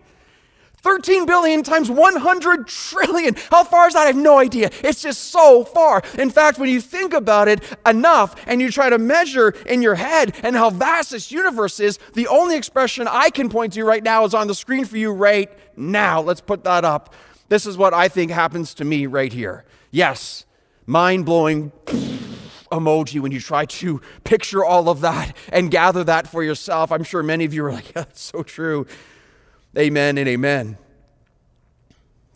13 0.81 1.25
billion 1.25 1.63
times 1.63 1.89
100 1.89 2.67
trillion. 2.67 3.35
How 3.49 3.63
far 3.63 3.87
is 3.87 3.93
that? 3.93 4.03
I 4.03 4.05
have 4.05 4.15
no 4.15 4.37
idea. 4.37 4.69
It's 4.83 5.01
just 5.01 5.25
so 5.31 5.63
far. 5.63 6.01
In 6.17 6.29
fact, 6.29 6.59
when 6.59 6.69
you 6.69 6.79
think 6.79 7.13
about 7.13 7.47
it 7.47 7.61
enough 7.85 8.35
and 8.47 8.61
you 8.61 8.71
try 8.71 8.89
to 8.89 8.97
measure 8.97 9.49
in 9.65 9.81
your 9.81 9.95
head 9.95 10.35
and 10.43 10.55
how 10.55 10.69
vast 10.69 11.11
this 11.11 11.31
universe 11.31 11.79
is, 11.79 11.99
the 12.13 12.27
only 12.27 12.55
expression 12.55 13.07
I 13.09 13.29
can 13.29 13.49
point 13.49 13.73
to 13.73 13.83
right 13.83 14.03
now 14.03 14.23
is 14.25 14.33
on 14.33 14.47
the 14.47 14.55
screen 14.55 14.85
for 14.85 14.97
you 14.97 15.11
right 15.11 15.49
now. 15.75 16.21
Let's 16.21 16.41
put 16.41 16.63
that 16.63 16.85
up. 16.85 17.13
This 17.49 17.65
is 17.65 17.77
what 17.77 17.93
I 17.93 18.07
think 18.07 18.31
happens 18.31 18.73
to 18.75 18.85
me 18.85 19.05
right 19.05 19.31
here. 19.31 19.63
Yes, 19.91 20.45
mind 20.85 21.25
blowing 21.25 21.71
emoji 22.71 23.19
when 23.19 23.31
you 23.31 23.39
try 23.39 23.65
to 23.65 24.01
picture 24.23 24.63
all 24.63 24.89
of 24.89 25.01
that 25.01 25.35
and 25.49 25.71
gather 25.71 26.03
that 26.03 26.27
for 26.27 26.43
yourself. 26.43 26.91
I'm 26.91 27.03
sure 27.03 27.23
many 27.23 27.45
of 27.45 27.53
you 27.53 27.65
are 27.65 27.71
like, 27.71 27.85
yeah, 27.95 28.03
that's 28.03 28.21
so 28.21 28.43
true. 28.43 28.85
Amen 29.77 30.17
and 30.17 30.27
amen. 30.27 30.77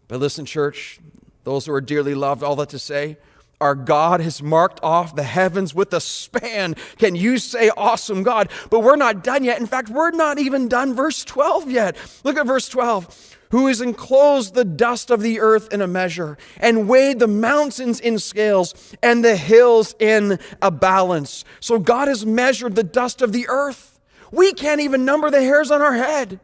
But 0.07 0.19
listen, 0.19 0.45
church, 0.45 0.99
those 1.43 1.65
who 1.65 1.73
are 1.73 1.81
dearly 1.81 2.13
loved, 2.13 2.43
all 2.43 2.55
that 2.57 2.69
to 2.69 2.79
say, 2.79 3.17
our 3.59 3.75
God 3.75 4.21
has 4.21 4.41
marked 4.41 4.79
off 4.83 5.15
the 5.15 5.23
heavens 5.23 5.73
with 5.73 5.93
a 5.93 6.01
span. 6.01 6.75
Can 6.97 7.15
you 7.15 7.37
say, 7.37 7.69
awesome 7.77 8.23
God? 8.23 8.49
But 8.69 8.79
we're 8.79 8.95
not 8.95 9.23
done 9.23 9.43
yet. 9.43 9.59
In 9.59 9.67
fact, 9.67 9.89
we're 9.89 10.11
not 10.11 10.39
even 10.39 10.67
done 10.67 10.95
verse 10.95 11.23
12 11.23 11.69
yet. 11.69 11.95
Look 12.23 12.37
at 12.37 12.47
verse 12.47 12.67
12. 12.69 13.37
Who 13.51 13.67
has 13.67 13.81
enclosed 13.81 14.53
the 14.53 14.65
dust 14.65 15.11
of 15.11 15.21
the 15.21 15.39
earth 15.41 15.71
in 15.73 15.81
a 15.81 15.87
measure, 15.87 16.37
and 16.57 16.87
weighed 16.87 17.19
the 17.19 17.27
mountains 17.27 17.99
in 17.99 18.17
scales, 18.17 18.95
and 19.03 19.23
the 19.23 19.35
hills 19.35 19.93
in 19.99 20.39
a 20.61 20.71
balance. 20.71 21.43
So 21.59 21.77
God 21.77 22.07
has 22.07 22.25
measured 22.25 22.75
the 22.75 22.83
dust 22.83 23.21
of 23.21 23.33
the 23.33 23.47
earth. 23.49 23.99
We 24.31 24.53
can't 24.53 24.81
even 24.81 25.05
number 25.05 25.29
the 25.29 25.41
hairs 25.41 25.69
on 25.69 25.81
our 25.81 25.93
head. 25.93 26.39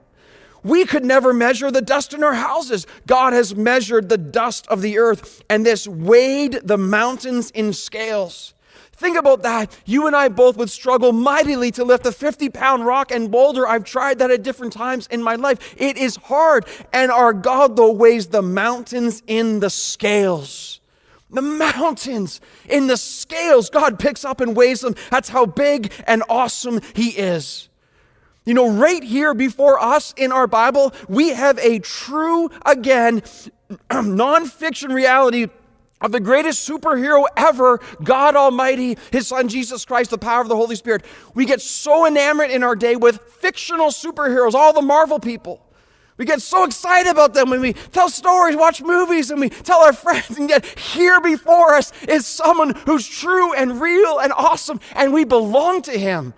We 0.68 0.86
could 0.86 1.06
never 1.06 1.32
measure 1.32 1.72
the 1.72 1.82
dust 1.82 2.14
in 2.14 2.26
our 2.26 2.34
houses. 2.34 2.86
God 3.06 3.32
has 3.32 3.56
measured 3.56 4.10
the 4.10 4.18
dust 4.18 4.68
of 4.68 4.82
the 4.82 4.98
earth, 4.98 5.42
and 5.50 5.66
this 5.66 5.88
weighed 5.88 6.60
the 6.62 6.78
mountains 6.78 7.52
in 7.52 7.72
scales. 7.72 8.54
Think 8.92 9.16
about 9.16 9.44
that. 9.44 9.78
You 9.86 10.08
and 10.08 10.16
I 10.16 10.28
both 10.28 10.58
would 10.58 10.70
struggle 10.70 11.14
mightily 11.14 11.72
to 11.72 11.86
lift 11.86 12.06
a 12.06 12.12
50 12.12 12.50
pound 12.50 12.86
rock 12.86 13.12
and 13.12 13.32
boulder. 13.32 13.66
I've 13.66 13.86
tried 13.86 14.20
that 14.20 14.30
at 14.30 14.44
different 14.44 14.74
times 14.74 15.08
in 15.08 15.24
my 15.24 15.36
life. 15.36 15.74
It 15.78 15.98
is 15.98 16.18
hard. 16.18 16.66
And 16.92 17.12
our 17.12 17.32
God, 17.32 17.78
though, 17.78 17.94
weighs 17.94 18.28
the 18.28 18.42
mountains 18.42 19.24
in 19.26 19.62
the 19.62 19.70
scales. 19.70 20.82
The 21.30 21.42
mountains 21.42 22.42
in 22.68 22.88
the 22.88 22.98
scales. 22.98 23.70
God 23.70 24.00
picks 24.00 24.26
up 24.26 24.42
and 24.42 24.54
weighs 24.54 24.82
them. 24.82 24.96
That's 25.12 25.30
how 25.30 25.46
big 25.46 25.94
and 26.06 26.24
awesome 26.28 26.82
He 26.94 27.12
is. 27.12 27.70
You 28.48 28.54
know, 28.54 28.72
right 28.72 29.04
here 29.04 29.34
before 29.34 29.78
us 29.78 30.14
in 30.16 30.32
our 30.32 30.48
Bible, 30.48 30.94
we 31.10 31.32
have 31.32 31.60
a 31.60 31.80
true, 31.80 32.50
again, 32.66 33.22
nonfiction 33.90 34.94
reality 34.94 35.48
of 36.00 36.14
the 36.14 36.22
greatest 36.22 36.68
superhero 36.68 37.26
ever, 37.36 37.82
God 38.02 38.38
Almighty, 38.38 38.98
His 39.12 39.28
Son 39.28 39.50
Jesus 39.50 39.84
Christ, 39.84 40.12
the 40.12 40.18
power 40.18 40.40
of 40.40 40.48
the 40.48 40.56
Holy 40.56 40.78
Spirit. 40.78 41.04
We 41.34 41.44
get 41.44 41.60
so 41.60 42.08
enamored 42.08 42.50
in 42.50 42.64
our 42.64 42.78
day 42.78 42.96
with 42.96 43.20
fictional 43.20 43.88
superheroes, 43.88 44.54
all 44.54 44.72
the 44.72 44.82
Marvel 44.82 45.20
people. 45.20 45.62
We 46.16 46.24
get 46.24 46.42
so 46.42 46.64
excited 46.64 47.12
about 47.12 47.34
them 47.34 47.50
when 47.50 47.60
we 47.60 47.74
tell 47.74 48.08
stories, 48.08 48.56
watch 48.56 48.82
movies, 48.82 49.30
and 49.30 49.42
we 49.42 49.50
tell 49.50 49.82
our 49.82 49.92
friends, 49.94 50.38
and 50.38 50.50
yet 50.50 50.66
here 50.66 51.20
before 51.20 51.76
us 51.76 51.92
is 52.08 52.26
someone 52.26 52.76
who's 52.86 53.06
true 53.06 53.54
and 53.56 53.82
real 53.82 54.20
and 54.20 54.32
awesome, 54.32 54.80
and 54.94 55.12
we 55.12 55.26
belong 55.26 55.82
to 55.82 56.00
Him. 56.00 56.34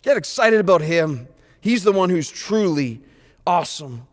Get 0.00 0.16
excited 0.16 0.58
about 0.58 0.80
Him. 0.80 1.28
He's 1.62 1.84
the 1.84 1.92
one 1.92 2.10
who's 2.10 2.28
truly 2.28 3.00
awesome. 3.46 4.06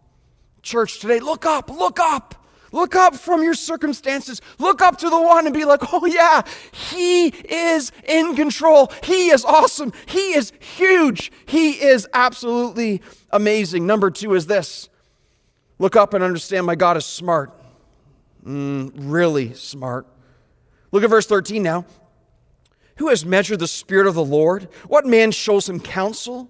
Church 0.62 1.00
today, 1.00 1.20
look 1.20 1.46
up, 1.46 1.70
look 1.70 2.00
up. 2.00 2.36
Look 2.72 2.96
up 2.96 3.16
from 3.16 3.42
your 3.42 3.56
circumstances. 3.56 4.42
Look 4.60 4.80
up 4.84 4.98
to 5.00 5.10
the 5.10 5.20
one 5.20 5.48
and 5.48 5.54
be 5.56 5.66
like, 5.66 5.92
oh, 5.92 6.06
yeah, 6.06 6.44
he 6.72 7.30
is 7.30 7.92
in 8.08 8.36
control. 8.36 8.92
He 9.04 9.30
is 9.30 9.44
awesome. 9.44 9.92
He 10.06 10.36
is 10.36 10.54
huge. 10.60 11.32
He 11.48 11.72
is 11.72 12.08
absolutely 12.14 13.02
amazing. 13.32 13.88
Number 13.88 14.12
two 14.12 14.36
is 14.36 14.46
this 14.46 14.88
look 15.80 15.96
up 15.96 16.14
and 16.14 16.24
understand 16.24 16.68
my 16.68 16.76
God 16.76 16.96
is 16.96 17.06
smart. 17.06 17.52
Mm, 18.46 18.92
really 18.96 19.56
smart. 19.56 20.06
Look 20.92 21.04
at 21.04 21.10
verse 21.10 21.26
13 21.26 21.64
now. 21.64 21.86
Who 22.98 23.08
has 23.08 23.26
measured 23.26 23.60
the 23.60 23.68
Spirit 23.68 24.08
of 24.08 24.14
the 24.14 24.24
Lord? 24.24 24.68
What 24.88 25.06
man 25.06 25.32
shows 25.32 25.68
him 25.70 25.80
counsel? 25.80 26.50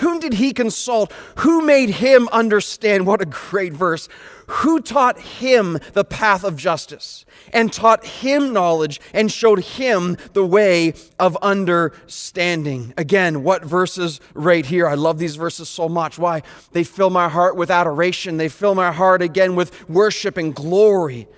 Whom 0.00 0.18
did 0.18 0.34
he 0.34 0.52
consult? 0.52 1.12
Who 1.38 1.62
made 1.62 1.90
him 1.90 2.28
understand? 2.32 3.06
What 3.06 3.20
a 3.20 3.26
great 3.26 3.72
verse. 3.72 4.08
Who 4.46 4.80
taught 4.80 5.18
him 5.20 5.78
the 5.92 6.04
path 6.04 6.42
of 6.42 6.56
justice 6.56 7.24
and 7.52 7.72
taught 7.72 8.04
him 8.04 8.52
knowledge 8.52 9.00
and 9.14 9.30
showed 9.30 9.60
him 9.60 10.16
the 10.32 10.44
way 10.44 10.94
of 11.18 11.36
understanding? 11.42 12.92
Again, 12.96 13.42
what 13.42 13.64
verses 13.64 14.20
right 14.34 14.66
here? 14.66 14.88
I 14.88 14.94
love 14.94 15.18
these 15.18 15.36
verses 15.36 15.68
so 15.68 15.88
much. 15.88 16.18
Why? 16.18 16.42
They 16.72 16.82
fill 16.84 17.10
my 17.10 17.28
heart 17.28 17.56
with 17.56 17.70
adoration. 17.70 18.38
They 18.38 18.48
fill 18.48 18.74
my 18.74 18.92
heart 18.92 19.22
again 19.22 19.54
with 19.54 19.88
worship 19.88 20.36
and 20.36 20.54
glory. 20.54 21.28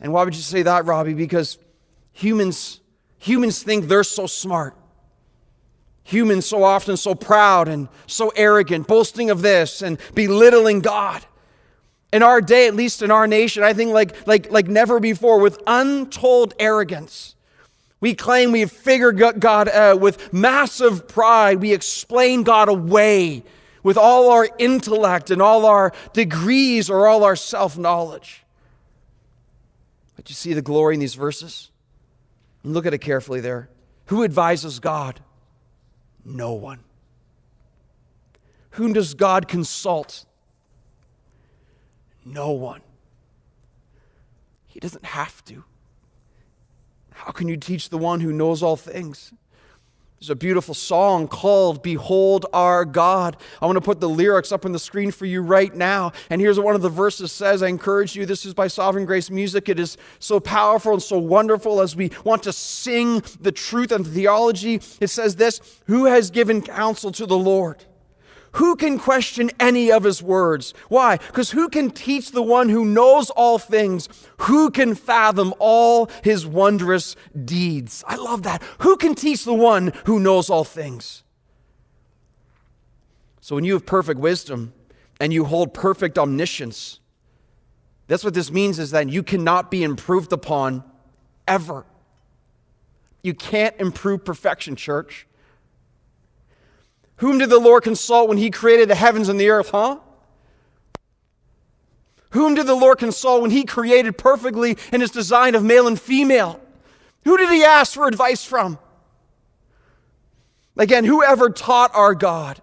And 0.00 0.12
why 0.12 0.24
would 0.24 0.34
you 0.34 0.42
say 0.42 0.62
that, 0.62 0.86
Robbie? 0.86 1.14
Because 1.14 1.58
humans 2.12 2.80
humans 3.18 3.62
think 3.62 3.88
they're 3.88 4.04
so 4.04 4.26
smart. 4.26 4.76
Humans 6.06 6.46
so 6.46 6.62
often 6.62 6.96
so 6.96 7.16
proud 7.16 7.66
and 7.66 7.88
so 8.06 8.32
arrogant, 8.36 8.86
boasting 8.86 9.28
of 9.28 9.42
this 9.42 9.82
and 9.82 9.98
belittling 10.14 10.78
God. 10.78 11.24
In 12.12 12.22
our 12.22 12.40
day, 12.40 12.68
at 12.68 12.76
least 12.76 13.02
in 13.02 13.10
our 13.10 13.26
nation, 13.26 13.64
I 13.64 13.72
think 13.72 13.92
like, 13.92 14.24
like, 14.24 14.50
like 14.52 14.68
never 14.68 15.00
before, 15.00 15.40
with 15.40 15.60
untold 15.66 16.54
arrogance. 16.60 17.34
We 18.00 18.14
claim 18.14 18.52
we've 18.52 18.70
figured 18.70 19.18
God 19.40 19.68
out 19.68 20.00
with 20.00 20.32
massive 20.32 21.08
pride. 21.08 21.60
We 21.60 21.72
explain 21.72 22.44
God 22.44 22.68
away 22.68 23.42
with 23.82 23.98
all 23.98 24.30
our 24.30 24.48
intellect 24.58 25.32
and 25.32 25.42
all 25.42 25.66
our 25.66 25.92
degrees 26.12 26.88
or 26.88 27.08
all 27.08 27.24
our 27.24 27.34
self 27.34 27.76
knowledge. 27.76 28.44
But 30.14 30.28
you 30.28 30.36
see 30.36 30.52
the 30.52 30.62
glory 30.62 30.94
in 30.94 31.00
these 31.00 31.14
verses? 31.14 31.70
And 32.62 32.74
look 32.74 32.86
at 32.86 32.94
it 32.94 32.98
carefully 32.98 33.40
there. 33.40 33.70
Who 34.06 34.22
advises 34.22 34.78
God? 34.78 35.20
No 36.26 36.52
one. 36.54 36.80
Whom 38.70 38.92
does 38.92 39.14
God 39.14 39.46
consult? 39.46 40.26
No 42.24 42.50
one. 42.50 42.80
He 44.66 44.80
doesn't 44.80 45.04
have 45.04 45.44
to. 45.44 45.64
How 47.12 47.30
can 47.30 47.48
you 47.48 47.56
teach 47.56 47.88
the 47.88 47.96
one 47.96 48.20
who 48.20 48.32
knows 48.32 48.62
all 48.62 48.76
things? 48.76 49.32
There's 50.18 50.30
a 50.30 50.34
beautiful 50.34 50.72
song 50.72 51.28
called 51.28 51.82
Behold 51.82 52.46
Our 52.54 52.86
God. 52.86 53.36
I 53.60 53.66
want 53.66 53.76
to 53.76 53.82
put 53.82 54.00
the 54.00 54.08
lyrics 54.08 54.50
up 54.50 54.64
on 54.64 54.72
the 54.72 54.78
screen 54.78 55.10
for 55.10 55.26
you 55.26 55.42
right 55.42 55.74
now. 55.74 56.12
And 56.30 56.40
here's 56.40 56.56
what 56.56 56.64
one 56.64 56.74
of 56.74 56.80
the 56.80 56.88
verses 56.88 57.30
says. 57.32 57.62
I 57.62 57.68
encourage 57.68 58.16
you. 58.16 58.24
This 58.24 58.46
is 58.46 58.54
by 58.54 58.68
Sovereign 58.68 59.04
Grace 59.04 59.30
Music. 59.30 59.68
It 59.68 59.78
is 59.78 59.98
so 60.18 60.40
powerful 60.40 60.94
and 60.94 61.02
so 61.02 61.18
wonderful 61.18 61.82
as 61.82 61.94
we 61.94 62.12
want 62.24 62.44
to 62.44 62.52
sing 62.54 63.22
the 63.42 63.52
truth 63.52 63.92
and 63.92 64.06
theology. 64.06 64.80
It 65.00 65.08
says 65.08 65.36
this 65.36 65.60
Who 65.86 66.06
has 66.06 66.30
given 66.30 66.62
counsel 66.62 67.12
to 67.12 67.26
the 67.26 67.36
Lord? 67.36 67.84
Who 68.56 68.74
can 68.74 68.98
question 68.98 69.50
any 69.60 69.92
of 69.92 70.04
his 70.04 70.22
words? 70.22 70.72
Why? 70.88 71.18
Because 71.18 71.50
who 71.50 71.68
can 71.68 71.90
teach 71.90 72.30
the 72.30 72.42
one 72.42 72.70
who 72.70 72.86
knows 72.86 73.28
all 73.30 73.58
things? 73.58 74.08
Who 74.38 74.70
can 74.70 74.94
fathom 74.94 75.52
all 75.58 76.08
his 76.22 76.46
wondrous 76.46 77.16
deeds? 77.44 78.02
I 78.06 78.16
love 78.16 78.44
that. 78.44 78.62
Who 78.78 78.96
can 78.96 79.14
teach 79.14 79.44
the 79.44 79.52
one 79.52 79.92
who 80.06 80.18
knows 80.18 80.48
all 80.48 80.64
things? 80.64 81.22
So 83.42 83.54
when 83.54 83.64
you 83.64 83.74
have 83.74 83.84
perfect 83.84 84.20
wisdom 84.20 84.72
and 85.20 85.34
you 85.34 85.44
hold 85.44 85.74
perfect 85.74 86.18
omniscience, 86.18 87.00
that's 88.06 88.24
what 88.24 88.32
this 88.32 88.50
means 88.50 88.78
is 88.78 88.90
that 88.92 89.10
you 89.10 89.22
cannot 89.22 89.70
be 89.70 89.84
improved 89.84 90.32
upon 90.32 90.82
ever. 91.46 91.84
You 93.22 93.34
can't 93.34 93.74
improve 93.78 94.24
perfection, 94.24 94.76
church. 94.76 95.25
Whom 97.16 97.38
did 97.38 97.50
the 97.50 97.58
Lord 97.58 97.82
consult 97.82 98.28
when 98.28 98.38
he 98.38 98.50
created 98.50 98.88
the 98.88 98.94
heavens 98.94 99.28
and 99.28 99.40
the 99.40 99.48
earth, 99.48 99.70
huh? 99.70 99.98
Whom 102.30 102.54
did 102.54 102.66
the 102.66 102.74
Lord 102.74 102.98
consult 102.98 103.42
when 103.42 103.50
he 103.50 103.64
created 103.64 104.18
perfectly 104.18 104.76
in 104.92 105.00
his 105.00 105.10
design 105.10 105.54
of 105.54 105.64
male 105.64 105.86
and 105.86 105.98
female? 105.98 106.60
Who 107.24 107.36
did 107.36 107.50
he 107.50 107.64
ask 107.64 107.94
for 107.94 108.06
advice 108.06 108.44
from? 108.44 108.78
Again, 110.76 111.04
whoever 111.04 111.48
taught 111.48 111.94
our 111.94 112.14
God? 112.14 112.60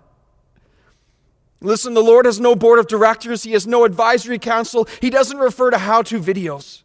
Listen, 1.62 1.94
the 1.94 2.04
Lord 2.04 2.26
has 2.26 2.40
no 2.40 2.56
board 2.56 2.78
of 2.78 2.88
directors, 2.88 3.44
He 3.44 3.54
has 3.54 3.66
no 3.66 3.86
advisory 3.86 4.38
council, 4.38 4.88
He 5.02 5.10
doesn't 5.10 5.38
refer 5.38 5.72
to 5.72 5.78
how 5.78 6.02
to 6.04 6.20
videos. 6.20 6.84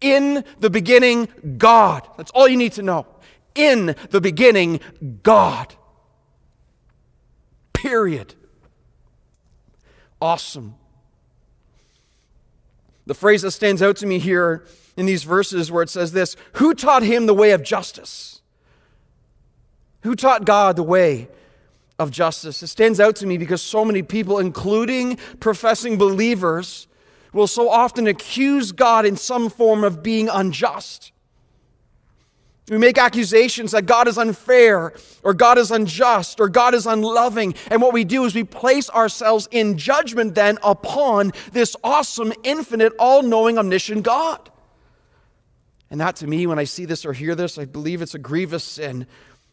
In 0.00 0.44
the 0.60 0.70
beginning, 0.70 1.28
God. 1.56 2.06
That's 2.16 2.30
all 2.30 2.46
you 2.46 2.56
need 2.56 2.74
to 2.74 2.82
know. 2.82 3.06
In 3.54 3.96
the 4.10 4.20
beginning, 4.20 4.80
God. 5.24 5.74
Period. 7.78 8.34
Awesome. 10.20 10.74
The 13.06 13.14
phrase 13.14 13.42
that 13.42 13.52
stands 13.52 13.82
out 13.82 13.94
to 13.98 14.06
me 14.06 14.18
here 14.18 14.64
in 14.96 15.06
these 15.06 15.22
verses 15.22 15.70
where 15.70 15.84
it 15.84 15.88
says 15.88 16.10
this 16.10 16.34
Who 16.54 16.74
taught 16.74 17.04
him 17.04 17.26
the 17.26 17.34
way 17.34 17.52
of 17.52 17.62
justice? 17.62 18.42
Who 20.02 20.16
taught 20.16 20.44
God 20.44 20.74
the 20.74 20.82
way 20.82 21.28
of 22.00 22.10
justice? 22.10 22.64
It 22.64 22.66
stands 22.66 22.98
out 22.98 23.14
to 23.16 23.26
me 23.26 23.38
because 23.38 23.62
so 23.62 23.84
many 23.84 24.02
people, 24.02 24.40
including 24.40 25.16
professing 25.38 25.98
believers, 25.98 26.88
will 27.32 27.46
so 27.46 27.70
often 27.70 28.08
accuse 28.08 28.72
God 28.72 29.06
in 29.06 29.16
some 29.16 29.50
form 29.50 29.84
of 29.84 30.02
being 30.02 30.28
unjust. 30.28 31.12
We 32.70 32.78
make 32.78 32.98
accusations 32.98 33.72
that 33.72 33.86
God 33.86 34.08
is 34.08 34.18
unfair 34.18 34.92
or 35.22 35.34
God 35.34 35.56
is 35.58 35.70
unjust 35.70 36.38
or 36.38 36.48
God 36.48 36.74
is 36.74 36.86
unloving. 36.86 37.54
And 37.70 37.80
what 37.80 37.94
we 37.94 38.04
do 38.04 38.24
is 38.24 38.34
we 38.34 38.44
place 38.44 38.90
ourselves 38.90 39.48
in 39.50 39.78
judgment 39.78 40.34
then 40.34 40.58
upon 40.62 41.32
this 41.52 41.74
awesome, 41.82 42.32
infinite, 42.44 42.92
all 42.98 43.22
knowing, 43.22 43.58
omniscient 43.58 44.02
God. 44.02 44.50
And 45.90 46.00
that 46.00 46.16
to 46.16 46.26
me, 46.26 46.46
when 46.46 46.58
I 46.58 46.64
see 46.64 46.84
this 46.84 47.06
or 47.06 47.14
hear 47.14 47.34
this, 47.34 47.56
I 47.58 47.64
believe 47.64 48.02
it's 48.02 48.14
a 48.14 48.18
grievous 48.18 48.64
sin 48.64 49.06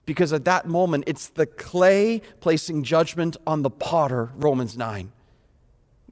because 0.05 0.33
at 0.33 0.45
that 0.45 0.67
moment 0.67 1.05
it's 1.07 1.29
the 1.29 1.45
clay 1.45 2.21
placing 2.41 2.83
judgment 2.83 3.37
on 3.47 3.61
the 3.61 3.69
potter, 3.69 4.31
Romans 4.35 4.77
9. 4.77 5.11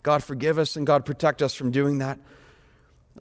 God 0.02 0.24
forgive 0.24 0.58
us 0.58 0.76
and 0.76 0.88
God 0.88 1.06
protect 1.06 1.42
us 1.42 1.54
from 1.54 1.72
doing 1.72 2.00
that. 2.00 2.20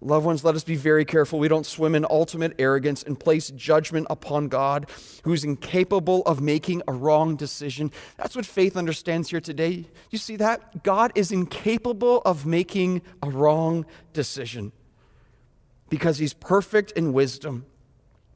Loved 0.00 0.26
ones, 0.26 0.42
let 0.42 0.54
us 0.54 0.64
be 0.64 0.74
very 0.74 1.04
careful 1.04 1.38
we 1.38 1.48
don't 1.48 1.66
swim 1.66 1.94
in 1.94 2.04
ultimate 2.08 2.54
arrogance 2.58 3.02
and 3.02 3.18
place 3.18 3.50
judgment 3.50 4.06
upon 4.10 4.48
God 4.48 4.90
who's 5.22 5.44
incapable 5.44 6.22
of 6.22 6.40
making 6.40 6.82
a 6.88 6.92
wrong 6.92 7.36
decision. 7.36 7.92
That's 8.16 8.34
what 8.34 8.46
faith 8.46 8.76
understands 8.76 9.30
here 9.30 9.40
today. 9.40 9.86
You 10.10 10.18
see 10.18 10.36
that? 10.36 10.82
God 10.82 11.12
is 11.14 11.30
incapable 11.30 12.22
of 12.24 12.46
making 12.46 13.02
a 13.22 13.30
wrong 13.30 13.86
decision 14.12 14.72
because 15.88 16.18
he's 16.18 16.32
perfect 16.32 16.92
in 16.92 17.12
wisdom. 17.12 17.66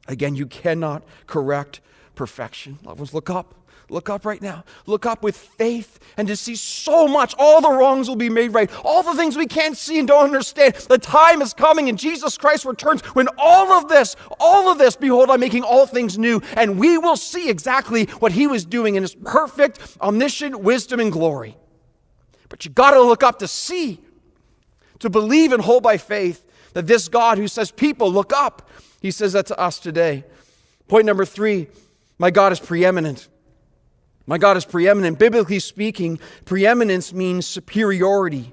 Again, 0.07 0.37
you 0.37 0.47
cannot 0.47 1.05
correct 1.27 1.81
perfection. 2.15 2.79
Loved 2.85 3.01
ones, 3.01 3.15
look 3.15 3.31
up. 3.31 3.66
Look 3.89 4.11
up 4.11 4.25
right 4.25 4.43
now. 4.43 4.65
Look 4.87 5.07
up 5.07 5.23
with 5.23 5.37
faith 5.37 6.01
and 6.17 6.27
to 6.27 6.35
see 6.35 6.57
so 6.57 7.07
much. 7.07 7.35
All 7.39 7.61
the 7.61 7.71
wrongs 7.71 8.09
will 8.09 8.17
be 8.17 8.29
made 8.29 8.53
right. 8.53 8.69
All 8.85 9.05
the 9.05 9.15
things 9.15 9.37
we 9.37 9.47
can't 9.47 9.77
see 9.77 10.01
and 10.01 10.09
don't 10.09 10.25
understand. 10.25 10.75
The 10.75 10.99
time 10.99 11.41
is 11.41 11.55
coming 11.55 11.89
and 11.89 11.97
Jesus 11.97 12.37
Christ 12.37 12.65
returns 12.65 13.03
when 13.15 13.29
all 13.39 13.73
of 13.73 13.89
this, 13.89 14.17
all 14.41 14.69
of 14.71 14.79
this, 14.79 14.97
behold, 14.97 15.31
I'm 15.31 15.39
making 15.39 15.63
all 15.63 15.87
things 15.87 16.19
new. 16.19 16.43
And 16.57 16.81
we 16.81 16.99
will 16.99 17.17
see 17.17 17.49
exactly 17.49 18.07
what 18.19 18.33
he 18.33 18.49
was 18.49 18.65
doing 18.65 18.97
in 18.97 19.05
his 19.05 19.15
perfect, 19.15 19.97
omniscient 20.01 20.59
wisdom 20.59 20.99
and 20.99 21.13
glory. 21.13 21.57
But 22.49 22.65
you 22.65 22.73
got 22.73 22.93
to 22.93 23.03
look 23.03 23.23
up 23.23 23.39
to 23.39 23.49
see, 23.49 24.01
to 24.99 25.09
believe 25.09 25.53
and 25.53 25.63
hold 25.63 25.85
by 25.85 25.97
faith 25.97 26.45
that 26.73 26.89
this 26.89 27.09
God 27.09 27.39
who 27.39 27.47
says, 27.47 27.71
People, 27.71 28.11
look 28.11 28.33
up, 28.33 28.69
he 29.01 29.13
says 29.13 29.35
that 29.35 29.47
to 29.47 29.59
us 29.59 29.79
today. 29.79 30.25
Point 30.89 31.07
number 31.07 31.25
three 31.25 31.69
my 32.19 32.31
God 32.31 32.51
is 32.51 32.59
preeminent. 32.59 33.29
My 34.27 34.39
God 34.39 34.57
is 34.57 34.65
preeminent. 34.65 35.19
Biblically 35.19 35.61
speaking, 35.61 36.19
preeminence 36.45 37.13
means 37.13 37.47
superiority. 37.47 38.53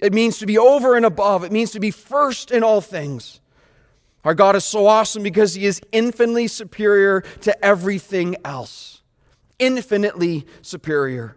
It 0.00 0.12
means 0.12 0.38
to 0.38 0.46
be 0.46 0.58
over 0.58 0.96
and 0.96 1.04
above. 1.04 1.44
It 1.44 1.52
means 1.52 1.72
to 1.72 1.80
be 1.80 1.90
first 1.90 2.50
in 2.50 2.64
all 2.64 2.80
things. 2.80 3.40
Our 4.24 4.34
God 4.34 4.56
is 4.56 4.64
so 4.64 4.86
awesome 4.86 5.22
because 5.22 5.54
He 5.54 5.66
is 5.66 5.80
infinitely 5.92 6.48
superior 6.48 7.20
to 7.42 7.64
everything 7.64 8.36
else. 8.44 9.02
Infinitely 9.58 10.46
superior. 10.62 11.36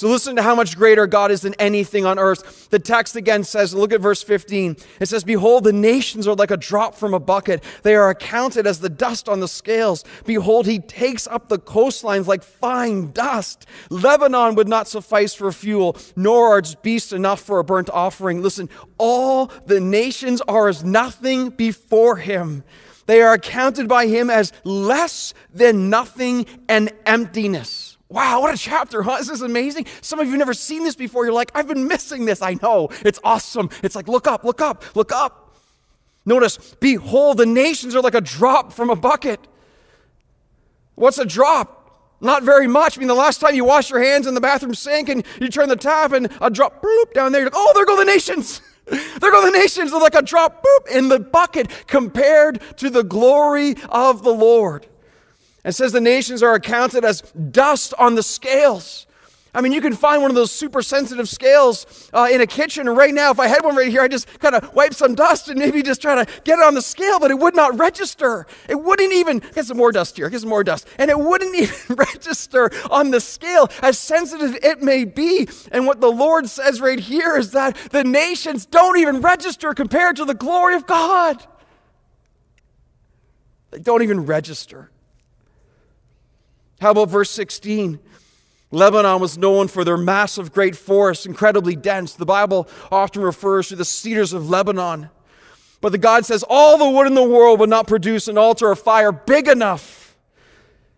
So 0.00 0.08
listen 0.08 0.34
to 0.36 0.42
how 0.42 0.54
much 0.54 0.78
greater 0.78 1.06
God 1.06 1.30
is 1.30 1.42
than 1.42 1.52
anything 1.58 2.06
on 2.06 2.18
earth. 2.18 2.70
The 2.70 2.78
text 2.78 3.16
again 3.16 3.44
says, 3.44 3.74
look 3.74 3.92
at 3.92 4.00
verse 4.00 4.22
15. 4.22 4.78
It 4.98 5.06
says, 5.10 5.24
Behold, 5.24 5.64
the 5.64 5.74
nations 5.74 6.26
are 6.26 6.34
like 6.34 6.50
a 6.50 6.56
drop 6.56 6.94
from 6.94 7.12
a 7.12 7.20
bucket. 7.20 7.62
They 7.82 7.94
are 7.96 8.08
accounted 8.08 8.66
as 8.66 8.80
the 8.80 8.88
dust 8.88 9.28
on 9.28 9.40
the 9.40 9.46
scales. 9.46 10.06
Behold, 10.24 10.64
he 10.64 10.78
takes 10.78 11.26
up 11.26 11.50
the 11.50 11.58
coastlines 11.58 12.26
like 12.26 12.42
fine 12.42 13.12
dust. 13.12 13.66
Lebanon 13.90 14.54
would 14.54 14.68
not 14.68 14.88
suffice 14.88 15.34
for 15.34 15.52
fuel, 15.52 15.98
nor 16.16 16.54
are 16.54 16.60
its 16.60 16.74
beasts 16.74 17.12
enough 17.12 17.40
for 17.40 17.58
a 17.58 17.64
burnt 17.64 17.90
offering. 17.90 18.40
Listen, 18.40 18.70
all 18.96 19.52
the 19.66 19.80
nations 19.80 20.40
are 20.48 20.70
as 20.70 20.82
nothing 20.82 21.50
before 21.50 22.16
him. 22.16 22.64
They 23.04 23.20
are 23.20 23.34
accounted 23.34 23.86
by 23.86 24.06
him 24.06 24.30
as 24.30 24.54
less 24.64 25.34
than 25.52 25.90
nothing 25.90 26.46
and 26.70 26.90
emptiness. 27.04 27.89
Wow, 28.10 28.40
what 28.40 28.52
a 28.52 28.58
chapter, 28.58 29.02
huh? 29.02 29.18
This 29.18 29.30
is 29.30 29.40
amazing. 29.40 29.86
Some 30.00 30.18
of 30.18 30.26
you 30.26 30.32
have 30.32 30.38
never 30.40 30.52
seen 30.52 30.82
this 30.82 30.96
before. 30.96 31.24
You're 31.24 31.32
like, 31.32 31.52
I've 31.54 31.68
been 31.68 31.86
missing 31.86 32.24
this. 32.24 32.42
I 32.42 32.54
know. 32.60 32.88
It's 33.04 33.20
awesome. 33.22 33.70
It's 33.84 33.94
like, 33.94 34.08
look 34.08 34.26
up, 34.26 34.42
look 34.44 34.60
up, 34.60 34.84
look 34.96 35.12
up. 35.12 35.54
Notice, 36.26 36.58
behold, 36.80 37.38
the 37.38 37.46
nations 37.46 37.94
are 37.94 38.02
like 38.02 38.16
a 38.16 38.20
drop 38.20 38.72
from 38.72 38.90
a 38.90 38.96
bucket. 38.96 39.38
What's 40.96 41.18
a 41.18 41.24
drop? 41.24 42.16
Not 42.20 42.42
very 42.42 42.66
much. 42.66 42.98
I 42.98 43.00
mean, 43.00 43.08
the 43.08 43.14
last 43.14 43.40
time 43.40 43.54
you 43.54 43.64
wash 43.64 43.90
your 43.90 44.02
hands 44.02 44.26
in 44.26 44.34
the 44.34 44.40
bathroom 44.40 44.74
sink 44.74 45.08
and 45.08 45.24
you 45.40 45.48
turn 45.48 45.68
the 45.68 45.76
tap 45.76 46.12
and 46.12 46.28
a 46.40 46.50
drop 46.50 46.82
bloop 46.82 47.12
down 47.14 47.30
there, 47.30 47.42
you're 47.42 47.50
like, 47.50 47.56
oh, 47.56 47.72
there 47.76 47.86
go 47.86 47.96
the 47.96 48.04
nations. 48.04 48.60
there 48.86 49.30
go 49.30 49.44
the 49.46 49.56
nations. 49.56 49.92
They're 49.92 50.00
like 50.00 50.16
a 50.16 50.22
drop 50.22 50.64
boop 50.64 50.96
in 50.96 51.08
the 51.08 51.20
bucket 51.20 51.70
compared 51.86 52.60
to 52.78 52.90
the 52.90 53.04
glory 53.04 53.76
of 53.88 54.24
the 54.24 54.34
Lord. 54.34 54.88
It 55.64 55.72
says 55.72 55.92
the 55.92 56.00
nations 56.00 56.42
are 56.42 56.54
accounted 56.54 57.04
as 57.04 57.22
dust 57.32 57.92
on 57.98 58.14
the 58.14 58.22
scales. 58.22 59.06
I 59.52 59.60
mean, 59.62 59.72
you 59.72 59.80
can 59.80 59.94
find 59.94 60.22
one 60.22 60.30
of 60.30 60.36
those 60.36 60.52
super 60.52 60.80
sensitive 60.80 61.28
scales 61.28 62.08
uh, 62.12 62.28
in 62.30 62.40
a 62.40 62.46
kitchen. 62.46 62.86
And 62.86 62.96
right 62.96 63.12
now, 63.12 63.32
if 63.32 63.40
I 63.40 63.48
had 63.48 63.64
one 63.64 63.74
right 63.74 63.90
here, 63.90 64.02
I'd 64.02 64.12
just 64.12 64.38
kind 64.38 64.54
of 64.54 64.72
wipe 64.74 64.94
some 64.94 65.16
dust 65.16 65.48
and 65.48 65.58
maybe 65.58 65.82
just 65.82 66.00
try 66.00 66.14
to 66.24 66.30
get 66.44 66.60
it 66.60 66.64
on 66.64 66.74
the 66.74 66.82
scale, 66.82 67.18
but 67.18 67.32
it 67.32 67.38
would 67.38 67.56
not 67.56 67.76
register. 67.76 68.46
It 68.68 68.76
wouldn't 68.76 69.12
even, 69.12 69.40
get 69.40 69.66
some 69.66 69.76
more 69.76 69.90
dust 69.90 70.16
here, 70.16 70.30
get 70.30 70.40
some 70.40 70.50
more 70.50 70.62
dust. 70.62 70.86
And 70.98 71.10
it 71.10 71.18
wouldn't 71.18 71.54
even 71.58 71.76
register 71.96 72.70
on 72.90 73.10
the 73.10 73.20
scale, 73.20 73.68
as 73.82 73.98
sensitive 73.98 74.56
it 74.62 74.82
may 74.82 75.04
be. 75.04 75.48
And 75.72 75.84
what 75.84 76.00
the 76.00 76.12
Lord 76.12 76.48
says 76.48 76.80
right 76.80 77.00
here 77.00 77.36
is 77.36 77.50
that 77.50 77.76
the 77.90 78.04
nations 78.04 78.66
don't 78.66 78.98
even 78.98 79.20
register 79.20 79.74
compared 79.74 80.14
to 80.16 80.24
the 80.24 80.34
glory 80.34 80.76
of 80.76 80.86
God. 80.86 81.44
They 83.72 83.80
don't 83.80 84.02
even 84.02 84.26
register. 84.26 84.90
How 86.80 86.92
about 86.92 87.10
verse 87.10 87.30
16? 87.30 87.98
Lebanon 88.72 89.20
was 89.20 89.36
known 89.36 89.68
for 89.68 89.84
their 89.84 89.96
massive 89.96 90.52
great 90.52 90.76
forests, 90.76 91.26
incredibly 91.26 91.74
dense. 91.74 92.14
The 92.14 92.24
Bible 92.24 92.68
often 92.90 93.22
refers 93.22 93.68
to 93.68 93.76
the 93.76 93.84
cedars 93.84 94.32
of 94.32 94.48
Lebanon. 94.48 95.10
But 95.80 95.92
the 95.92 95.98
God 95.98 96.24
says, 96.24 96.44
All 96.48 96.78
the 96.78 96.88
wood 96.88 97.06
in 97.06 97.14
the 97.14 97.22
world 97.22 97.58
would 97.60 97.70
not 97.70 97.86
produce 97.86 98.28
an 98.28 98.38
altar 98.38 98.70
of 98.70 98.78
fire 98.78 99.12
big 99.12 99.48
enough 99.48 100.16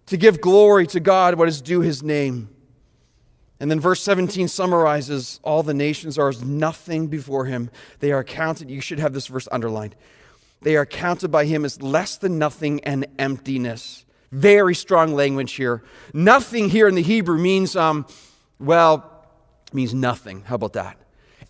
to 0.07 0.17
give 0.17 0.41
glory 0.41 0.87
to 0.89 1.01
God, 1.01 1.37
what 1.37 1.49
is 1.49 1.63
due 1.63 1.81
his 1.81 2.03
name. 2.03 2.49
And 3.59 3.71
then 3.71 3.79
verse 3.81 4.03
17 4.03 4.49
summarizes 4.49 5.39
all 5.45 5.63
the 5.63 5.73
nations 5.73 6.19
are 6.19 6.29
as 6.29 6.43
nothing 6.43 7.07
before 7.07 7.45
him. 7.45 7.71
They 8.01 8.11
are 8.11 8.25
counted, 8.25 8.71
you 8.71 8.81
should 8.81 8.99
have 8.99 9.13
this 9.13 9.29
verse 9.29 9.49
underlined. 9.53 9.95
They 10.63 10.77
are 10.77 10.85
counted 10.85 11.29
by 11.29 11.45
him 11.45 11.65
as 11.65 11.81
less 11.81 12.17
than 12.17 12.39
nothing 12.39 12.83
and 12.85 13.07
emptiness. 13.19 14.05
Very 14.33 14.75
strong 14.75 15.15
language 15.15 15.53
here. 15.53 15.83
Nothing 16.13 16.71
here 16.71 16.89
in 16.89 16.95
the 16.95 17.03
Hebrew 17.03 17.39
means, 17.39 17.77
um, 17.77 18.07
well, 18.59 19.27
means 19.73 19.95
nothing. 19.95 20.43
How 20.43 20.55
about 20.55 20.73
that? 20.73 20.97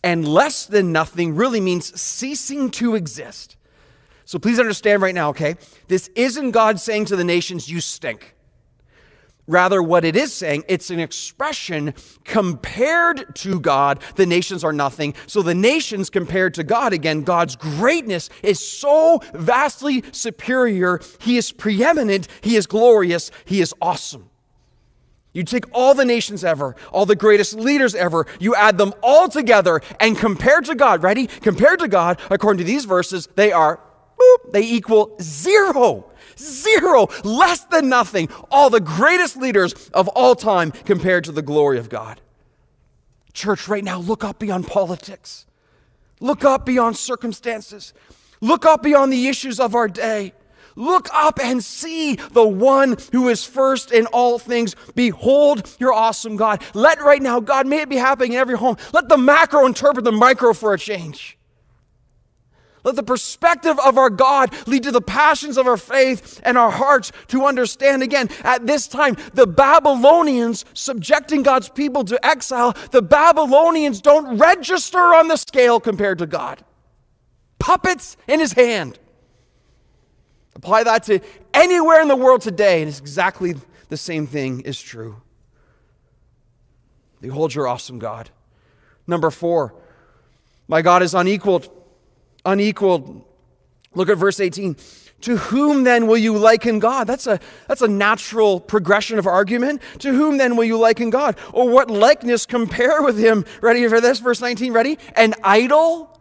And 0.02 0.26
less 0.26 0.66
than 0.66 0.90
nothing 0.90 1.36
really 1.36 1.60
means 1.60 1.98
ceasing 2.00 2.70
to 2.72 2.96
exist. 2.96 3.56
So 4.24 4.38
please 4.38 4.58
understand 4.58 5.00
right 5.00 5.14
now, 5.14 5.30
okay? 5.30 5.56
This 5.86 6.08
isn't 6.16 6.50
God 6.50 6.80
saying 6.80 7.06
to 7.06 7.16
the 7.16 7.24
nations, 7.24 7.68
you 7.68 7.80
stink. 7.80 8.34
Rather, 9.52 9.82
what 9.82 10.02
it 10.02 10.16
is 10.16 10.32
saying, 10.32 10.64
it's 10.66 10.88
an 10.88 10.98
expression 10.98 11.92
compared 12.24 13.36
to 13.36 13.60
God, 13.60 14.02
the 14.16 14.24
nations 14.24 14.64
are 14.64 14.72
nothing. 14.72 15.14
So 15.26 15.42
the 15.42 15.54
nations 15.54 16.08
compared 16.08 16.54
to 16.54 16.64
God, 16.64 16.94
again, 16.94 17.22
God's 17.22 17.54
greatness 17.54 18.30
is 18.42 18.66
so 18.66 19.20
vastly 19.34 20.04
superior. 20.10 21.00
He 21.20 21.36
is 21.36 21.52
preeminent, 21.52 22.28
He 22.40 22.56
is 22.56 22.66
glorious, 22.66 23.30
He 23.44 23.60
is 23.60 23.74
awesome. 23.82 24.30
You 25.34 25.44
take 25.44 25.66
all 25.72 25.92
the 25.92 26.06
nations 26.06 26.44
ever, 26.44 26.74
all 26.90 27.04
the 27.04 27.14
greatest 27.14 27.52
leaders 27.52 27.94
ever, 27.94 28.26
you 28.40 28.54
add 28.54 28.78
them 28.78 28.94
all 29.02 29.28
together, 29.28 29.82
and 30.00 30.16
compared 30.16 30.64
to 30.66 30.74
God, 30.74 31.02
ready? 31.02 31.26
Compared 31.26 31.78
to 31.80 31.88
God, 31.88 32.18
according 32.30 32.58
to 32.58 32.64
these 32.64 32.86
verses, 32.86 33.28
they 33.34 33.52
are, 33.52 33.80
boop, 34.18 34.52
they 34.52 34.62
equal 34.62 35.14
zero. 35.20 36.10
Zero, 36.38 37.08
less 37.24 37.64
than 37.64 37.88
nothing. 37.88 38.28
All 38.50 38.70
the 38.70 38.80
greatest 38.80 39.36
leaders 39.36 39.72
of 39.90 40.08
all 40.08 40.34
time 40.34 40.70
compared 40.70 41.24
to 41.24 41.32
the 41.32 41.42
glory 41.42 41.78
of 41.78 41.88
God. 41.88 42.20
Church, 43.32 43.68
right 43.68 43.84
now, 43.84 43.98
look 43.98 44.24
up 44.24 44.38
beyond 44.38 44.66
politics. 44.66 45.46
Look 46.20 46.44
up 46.44 46.66
beyond 46.66 46.96
circumstances. 46.96 47.92
Look 48.40 48.66
up 48.66 48.82
beyond 48.82 49.12
the 49.12 49.28
issues 49.28 49.58
of 49.58 49.74
our 49.74 49.88
day. 49.88 50.32
Look 50.76 51.08
up 51.12 51.38
and 51.40 51.62
see 51.62 52.16
the 52.16 52.46
one 52.46 52.96
who 53.12 53.28
is 53.28 53.44
first 53.44 53.92
in 53.92 54.06
all 54.06 54.38
things. 54.38 54.74
Behold 54.94 55.70
your 55.78 55.92
awesome 55.92 56.36
God. 56.36 56.62
Let 56.74 57.00
right 57.02 57.20
now, 57.20 57.40
God, 57.40 57.66
may 57.66 57.82
it 57.82 57.88
be 57.88 57.96
happening 57.96 58.32
in 58.32 58.38
every 58.38 58.56
home. 58.56 58.76
Let 58.92 59.08
the 59.08 59.18
macro 59.18 59.66
interpret 59.66 60.04
the 60.04 60.12
micro 60.12 60.54
for 60.54 60.72
a 60.72 60.78
change. 60.78 61.38
Let 62.84 62.96
the 62.96 63.02
perspective 63.02 63.78
of 63.84 63.96
our 63.96 64.10
God 64.10 64.52
lead 64.66 64.82
to 64.82 64.90
the 64.90 65.00
passions 65.00 65.56
of 65.56 65.66
our 65.66 65.76
faith 65.76 66.40
and 66.44 66.58
our 66.58 66.70
hearts 66.70 67.12
to 67.28 67.46
understand 67.46 68.02
again. 68.02 68.28
At 68.42 68.66
this 68.66 68.88
time, 68.88 69.16
the 69.34 69.46
Babylonians 69.46 70.64
subjecting 70.74 71.42
God's 71.44 71.68
people 71.68 72.04
to 72.04 72.26
exile, 72.26 72.74
the 72.90 73.02
Babylonians 73.02 74.00
don't 74.00 74.36
register 74.36 74.98
on 74.98 75.28
the 75.28 75.36
scale 75.36 75.78
compared 75.78 76.18
to 76.18 76.26
God. 76.26 76.64
Puppets 77.60 78.16
in 78.26 78.40
his 78.40 78.52
hand. 78.52 78.98
Apply 80.56 80.82
that 80.82 81.04
to 81.04 81.20
anywhere 81.54 82.02
in 82.02 82.08
the 82.08 82.16
world 82.16 82.40
today, 82.40 82.82
and 82.82 82.88
it's 82.88 82.98
exactly 82.98 83.54
the 83.88 83.96
same 83.96 84.26
thing 84.26 84.60
is 84.62 84.80
true. 84.80 85.22
Behold 87.20 87.54
your 87.54 87.68
awesome 87.68 88.00
God. 88.00 88.30
Number 89.06 89.30
four, 89.30 89.74
my 90.66 90.82
God 90.82 91.02
is 91.02 91.14
unequaled 91.14 91.70
unequaled. 92.44 93.24
Look 93.94 94.08
at 94.08 94.18
verse 94.18 94.40
18. 94.40 94.76
To 95.22 95.36
whom 95.36 95.84
then 95.84 96.08
will 96.08 96.18
you 96.18 96.36
liken 96.36 96.80
God? 96.80 97.06
That's 97.06 97.28
a, 97.28 97.38
that's 97.68 97.82
a 97.82 97.88
natural 97.88 98.58
progression 98.58 99.18
of 99.18 99.26
argument. 99.26 99.80
To 100.00 100.12
whom 100.12 100.36
then 100.36 100.56
will 100.56 100.64
you 100.64 100.76
liken 100.76 101.10
God? 101.10 101.38
Or 101.52 101.68
what 101.68 101.90
likeness 101.90 102.44
compare 102.44 103.02
with 103.02 103.18
him? 103.18 103.44
Ready 103.60 103.86
for 103.88 104.00
this? 104.00 104.18
Verse 104.18 104.40
19, 104.40 104.72
ready? 104.72 104.98
An 105.14 105.34
idol? 105.44 106.18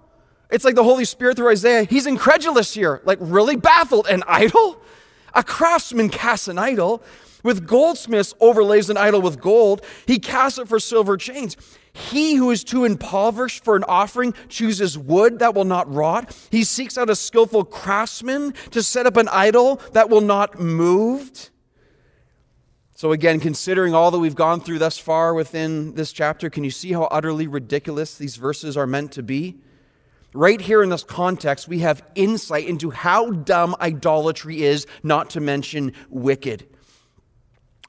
It's 0.51 0.63
like 0.63 0.75
the 0.75 0.83
Holy 0.83 1.05
Spirit 1.05 1.37
through 1.37 1.49
Isaiah. 1.49 1.83
He's 1.83 2.05
incredulous 2.05 2.73
here, 2.73 3.01
like 3.03 3.17
really 3.21 3.55
baffled. 3.55 4.05
An 4.07 4.23
idol? 4.27 4.79
A 5.33 5.43
craftsman 5.43 6.09
casts 6.09 6.47
an 6.47 6.59
idol. 6.59 7.01
With 7.43 7.65
goldsmiths 7.65 8.35
overlays 8.39 8.91
an 8.91 8.97
idol 8.97 9.21
with 9.21 9.41
gold. 9.41 9.83
He 10.05 10.19
casts 10.19 10.59
it 10.59 10.67
for 10.67 10.79
silver 10.79 11.17
chains. 11.17 11.57
He 11.93 12.35
who 12.35 12.51
is 12.51 12.63
too 12.63 12.85
impoverished 12.85 13.63
for 13.63 13.75
an 13.75 13.83
offering 13.85 14.33
chooses 14.47 14.97
wood 14.97 15.39
that 15.39 15.53
will 15.53 15.65
not 15.65 15.93
rot. 15.93 16.35
He 16.49 16.63
seeks 16.63 16.97
out 16.97 17.09
a 17.09 17.15
skillful 17.15 17.65
craftsman 17.65 18.53
to 18.71 18.81
set 18.81 19.05
up 19.05 19.17
an 19.17 19.27
idol 19.29 19.81
that 19.91 20.09
will 20.09 20.21
not 20.21 20.59
move. 20.59 21.49
So, 22.93 23.11
again, 23.11 23.39
considering 23.39 23.95
all 23.95 24.11
that 24.11 24.19
we've 24.19 24.35
gone 24.35 24.61
through 24.61 24.77
thus 24.77 24.97
far 24.97 25.33
within 25.33 25.95
this 25.95 26.11
chapter, 26.11 26.49
can 26.49 26.63
you 26.63 26.69
see 26.69 26.93
how 26.93 27.05
utterly 27.05 27.47
ridiculous 27.47 28.15
these 28.15 28.35
verses 28.35 28.77
are 28.77 28.85
meant 28.85 29.11
to 29.13 29.23
be? 29.23 29.57
Right 30.33 30.61
here 30.61 30.83
in 30.83 30.89
this 30.89 31.03
context, 31.03 31.67
we 31.67 31.79
have 31.79 32.03
insight 32.15 32.67
into 32.67 32.91
how 32.91 33.31
dumb 33.31 33.75
idolatry 33.81 34.61
is, 34.61 34.85
not 35.03 35.31
to 35.31 35.41
mention 35.41 35.93
wicked. 36.09 36.67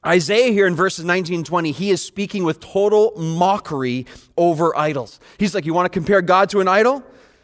Isaiah 0.05 0.51
here 0.51 0.67
in 0.67 0.75
verses 0.75 1.05
19 1.05 1.35
and 1.35 1.45
20, 1.45 1.71
he 1.71 1.89
is 1.91 2.03
speaking 2.03 2.43
with 2.43 2.59
total 2.59 3.13
mockery 3.17 4.05
over 4.37 4.77
idols. 4.77 5.19
He's 5.37 5.55
like, 5.55 5.65
You 5.65 5.73
want 5.73 5.85
to 5.85 5.89
compare 5.97 6.21
God 6.21 6.49
to 6.49 6.59
an 6.59 6.67
idol? 6.67 7.03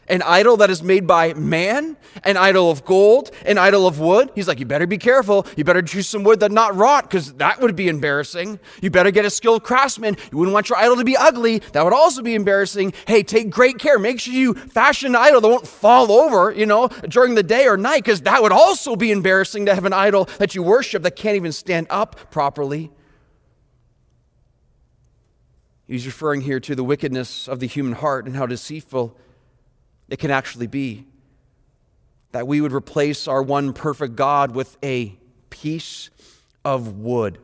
An 0.09 0.21
idol 0.23 0.57
that 0.57 0.69
is 0.69 0.81
made 0.81 1.05
by 1.07 1.33
man, 1.35 1.95
an 2.23 2.35
idol 2.35 2.71
of 2.71 2.83
gold, 2.83 3.31
an 3.45 3.57
idol 3.57 3.87
of 3.87 3.99
wood. 3.99 4.31
He's 4.35 4.47
like, 4.47 4.59
you 4.59 4.65
better 4.65 4.87
be 4.87 4.97
careful. 4.97 5.45
You 5.55 5.63
better 5.63 5.81
choose 5.81 6.07
some 6.07 6.23
wood 6.23 6.39
that 6.39 6.51
not 6.51 6.75
rot, 6.75 7.03
because 7.03 7.33
that 7.35 7.61
would 7.61 7.75
be 7.75 7.87
embarrassing. 7.87 8.59
You 8.81 8.89
better 8.89 9.11
get 9.11 9.25
a 9.25 9.29
skilled 9.29 9.63
craftsman. 9.63 10.17
You 10.31 10.37
wouldn't 10.39 10.53
want 10.53 10.69
your 10.69 10.77
idol 10.77 10.97
to 10.97 11.03
be 11.03 11.15
ugly. 11.15 11.59
That 11.59 11.83
would 11.83 11.93
also 11.93 12.21
be 12.21 12.35
embarrassing. 12.35 12.93
Hey, 13.07 13.23
take 13.23 13.49
great 13.49 13.79
care. 13.79 13.99
Make 13.99 14.19
sure 14.19 14.33
you 14.33 14.55
fashion 14.55 15.15
an 15.15 15.15
idol 15.15 15.41
that 15.41 15.47
won't 15.47 15.67
fall 15.67 16.11
over, 16.11 16.51
you 16.51 16.65
know, 16.65 16.87
during 17.07 17.35
the 17.35 17.43
day 17.43 17.67
or 17.67 17.77
night, 17.77 18.03
because 18.03 18.21
that 18.21 18.41
would 18.41 18.51
also 18.51 18.95
be 18.95 19.11
embarrassing 19.11 19.67
to 19.67 19.75
have 19.75 19.85
an 19.85 19.93
idol 19.93 20.25
that 20.39 20.55
you 20.55 20.63
worship 20.63 21.03
that 21.03 21.15
can't 21.15 21.35
even 21.35 21.51
stand 21.51 21.87
up 21.89 22.31
properly. 22.31 22.91
He's 25.87 26.05
referring 26.05 26.41
here 26.41 26.59
to 26.59 26.75
the 26.75 26.83
wickedness 26.83 27.47
of 27.47 27.59
the 27.59 27.65
human 27.65 27.93
heart 27.93 28.27
and 28.27 28.35
how 28.35 28.45
deceitful 28.45 29.17
it 30.09 30.19
can 30.19 30.31
actually 30.31 30.67
be. 30.67 31.05
That 32.31 32.47
we 32.47 32.61
would 32.61 32.73
replace 32.73 33.27
our 33.27 33.41
one 33.41 33.73
perfect 33.73 34.15
God 34.15 34.51
with 34.51 34.77
a 34.83 35.17
piece 35.49 36.09
of 36.63 36.99
wood. 36.99 37.39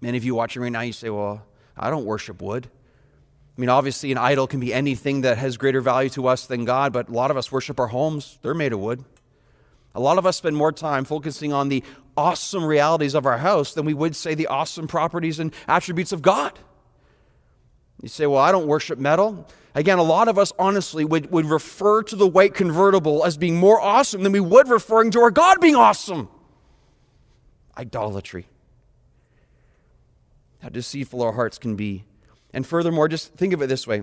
Many 0.00 0.16
of 0.16 0.24
you 0.24 0.34
watching 0.34 0.62
right 0.62 0.72
now, 0.72 0.80
you 0.80 0.92
say, 0.92 1.10
Well, 1.10 1.44
I 1.76 1.90
don't 1.90 2.06
worship 2.06 2.40
wood. 2.40 2.68
I 3.56 3.60
mean, 3.60 3.68
obviously, 3.68 4.10
an 4.10 4.18
idol 4.18 4.46
can 4.46 4.60
be 4.60 4.72
anything 4.72 5.22
that 5.22 5.36
has 5.36 5.58
greater 5.58 5.82
value 5.82 6.08
to 6.10 6.26
us 6.26 6.46
than 6.46 6.64
God, 6.64 6.92
but 6.92 7.10
a 7.10 7.12
lot 7.12 7.30
of 7.30 7.36
us 7.36 7.52
worship 7.52 7.78
our 7.78 7.88
homes. 7.88 8.38
They're 8.40 8.54
made 8.54 8.72
of 8.72 8.80
wood. 8.80 9.04
A 9.94 10.00
lot 10.00 10.16
of 10.16 10.24
us 10.24 10.38
spend 10.38 10.56
more 10.56 10.72
time 10.72 11.04
focusing 11.04 11.52
on 11.52 11.68
the 11.68 11.84
awesome 12.16 12.64
realities 12.64 13.14
of 13.14 13.26
our 13.26 13.36
house 13.36 13.74
than 13.74 13.84
we 13.84 13.92
would 13.92 14.16
say 14.16 14.34
the 14.34 14.46
awesome 14.46 14.88
properties 14.88 15.38
and 15.38 15.52
attributes 15.68 16.12
of 16.12 16.22
God. 16.22 16.58
You 18.02 18.08
say, 18.08 18.26
Well, 18.26 18.40
I 18.40 18.52
don't 18.52 18.66
worship 18.66 18.98
metal. 18.98 19.48
Again, 19.74 19.98
a 19.98 20.02
lot 20.02 20.28
of 20.28 20.38
us 20.38 20.52
honestly 20.58 21.04
would, 21.04 21.30
would 21.30 21.46
refer 21.46 22.02
to 22.02 22.16
the 22.16 22.26
white 22.26 22.52
convertible 22.52 23.24
as 23.24 23.38
being 23.38 23.56
more 23.56 23.80
awesome 23.80 24.22
than 24.22 24.32
we 24.32 24.40
would 24.40 24.68
referring 24.68 25.10
to 25.12 25.20
our 25.20 25.30
God 25.30 25.60
being 25.60 25.76
awesome. 25.76 26.28
Idolatry. 27.78 28.48
How 30.60 30.68
deceitful 30.68 31.22
our 31.22 31.32
hearts 31.32 31.56
can 31.58 31.74
be. 31.74 32.04
And 32.52 32.66
furthermore, 32.66 33.08
just 33.08 33.32
think 33.32 33.54
of 33.54 33.62
it 33.62 33.68
this 33.68 33.86
way 33.86 34.02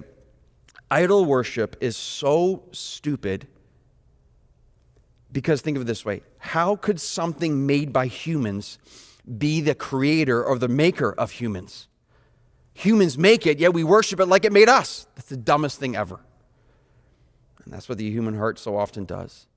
idol 0.90 1.24
worship 1.24 1.76
is 1.82 1.96
so 1.96 2.64
stupid 2.72 3.48
because 5.32 5.62
think 5.62 5.78
of 5.78 5.84
it 5.84 5.86
this 5.86 6.04
way 6.04 6.24
how 6.40 6.76
could 6.76 7.00
something 7.00 7.68
made 7.68 7.94
by 7.94 8.08
humans 8.08 8.80
be 9.38 9.62
the 9.62 9.76
creator 9.76 10.44
or 10.44 10.58
the 10.58 10.68
maker 10.68 11.14
of 11.14 11.32
humans? 11.32 11.89
Humans 12.80 13.18
make 13.18 13.46
it, 13.46 13.60
yet 13.60 13.74
we 13.74 13.84
worship 13.84 14.20
it 14.20 14.28
like 14.28 14.46
it 14.46 14.54
made 14.54 14.70
us. 14.70 15.08
That's 15.16 15.30
the 15.30 15.38
dumbest 15.38 15.80
thing 15.80 15.96
ever. 15.96 16.20
And 17.64 17.74
that's 17.74 17.90
what 17.90 17.98
the 17.98 18.10
human 18.10 18.38
heart 18.38 18.58
so 18.60 18.78
often 18.78 19.06
does. 19.06 19.48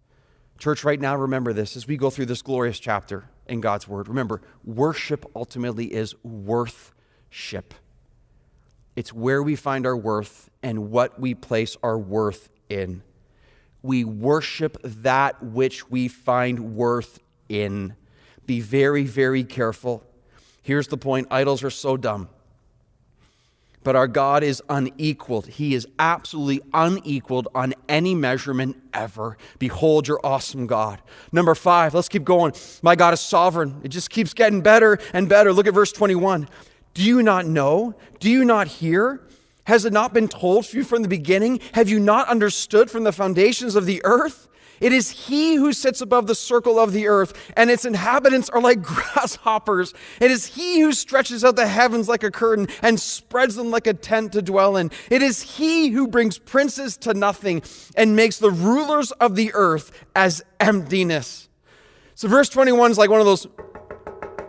Church, 0.58 0.84
right 0.84 1.00
now, 1.00 1.16
remember 1.16 1.52
this 1.52 1.76
as 1.76 1.86
we 1.86 1.96
go 1.96 2.10
through 2.10 2.26
this 2.26 2.42
glorious 2.42 2.78
chapter 2.78 3.24
in 3.46 3.60
God's 3.60 3.88
Word. 3.88 4.08
Remember, 4.08 4.42
worship 4.64 5.24
ultimately 5.34 5.92
is 5.92 6.14
worthship. 6.24 7.74
It's 8.94 9.12
where 9.12 9.42
we 9.42 9.56
find 9.56 9.86
our 9.86 9.96
worth 9.96 10.50
and 10.62 10.90
what 10.90 11.18
we 11.18 11.34
place 11.34 11.76
our 11.82 11.98
worth 11.98 12.48
in 12.68 13.02
we 13.82 14.04
worship 14.04 14.78
that 14.82 15.42
which 15.42 15.90
we 15.90 16.08
find 16.08 16.76
worth 16.76 17.18
in. 17.48 17.94
Be 18.46 18.60
very, 18.60 19.04
very 19.04 19.44
careful. 19.44 20.04
Here's 20.62 20.86
the 20.88 20.96
point 20.96 21.28
idols 21.30 21.64
are 21.64 21.70
so 21.70 21.96
dumb. 21.96 22.28
But 23.84 23.96
our 23.96 24.06
God 24.06 24.42
is 24.42 24.62
unequaled. 24.68 25.46
He 25.46 25.74
is 25.74 25.86
absolutely 25.98 26.60
unequaled 26.72 27.48
on 27.54 27.74
any 27.88 28.14
measurement 28.14 28.76
ever. 28.94 29.36
Behold 29.58 30.06
your 30.06 30.20
awesome 30.24 30.66
God. 30.66 31.02
Number 31.32 31.54
five, 31.54 31.94
let's 31.94 32.08
keep 32.08 32.24
going. 32.24 32.52
My 32.82 32.94
God 32.94 33.14
is 33.14 33.20
sovereign. 33.20 33.80
It 33.82 33.88
just 33.88 34.10
keeps 34.10 34.34
getting 34.34 34.60
better 34.60 34.98
and 35.12 35.28
better. 35.28 35.52
Look 35.52 35.66
at 35.66 35.74
verse 35.74 35.92
21. 35.92 36.48
Do 36.94 37.02
you 37.02 37.22
not 37.22 37.46
know? 37.46 37.94
Do 38.20 38.30
you 38.30 38.44
not 38.44 38.68
hear? 38.68 39.22
Has 39.64 39.84
it 39.84 39.92
not 39.92 40.12
been 40.12 40.28
told 40.28 40.64
to 40.66 40.76
you 40.76 40.84
from 40.84 41.02
the 41.02 41.08
beginning? 41.08 41.60
Have 41.72 41.88
you 41.88 42.00
not 42.00 42.28
understood 42.28 42.90
from 42.90 43.04
the 43.04 43.12
foundations 43.12 43.76
of 43.76 43.86
the 43.86 44.00
earth? 44.04 44.48
It 44.80 44.92
is 44.92 45.10
he 45.10 45.54
who 45.54 45.72
sits 45.72 46.00
above 46.00 46.26
the 46.26 46.34
circle 46.34 46.78
of 46.78 46.92
the 46.92 47.06
earth, 47.06 47.52
and 47.56 47.70
its 47.70 47.84
inhabitants 47.84 48.48
are 48.50 48.60
like 48.60 48.82
grasshoppers. 48.82 49.94
It 50.20 50.30
is 50.30 50.46
he 50.46 50.80
who 50.80 50.92
stretches 50.92 51.44
out 51.44 51.56
the 51.56 51.66
heavens 51.66 52.08
like 52.08 52.22
a 52.22 52.30
curtain 52.30 52.68
and 52.82 52.98
spreads 52.98 53.54
them 53.54 53.70
like 53.70 53.86
a 53.86 53.94
tent 53.94 54.32
to 54.32 54.42
dwell 54.42 54.76
in. 54.76 54.90
It 55.10 55.22
is 55.22 55.42
he 55.42 55.88
who 55.90 56.08
brings 56.08 56.38
princes 56.38 56.96
to 56.98 57.14
nothing 57.14 57.62
and 57.96 58.16
makes 58.16 58.38
the 58.38 58.50
rulers 58.50 59.12
of 59.12 59.36
the 59.36 59.52
earth 59.54 59.92
as 60.16 60.42
emptiness. 60.60 61.48
So, 62.14 62.28
verse 62.28 62.48
21 62.48 62.92
is 62.92 62.98
like 62.98 63.10
one 63.10 63.20
of 63.20 63.26
those 63.26 63.46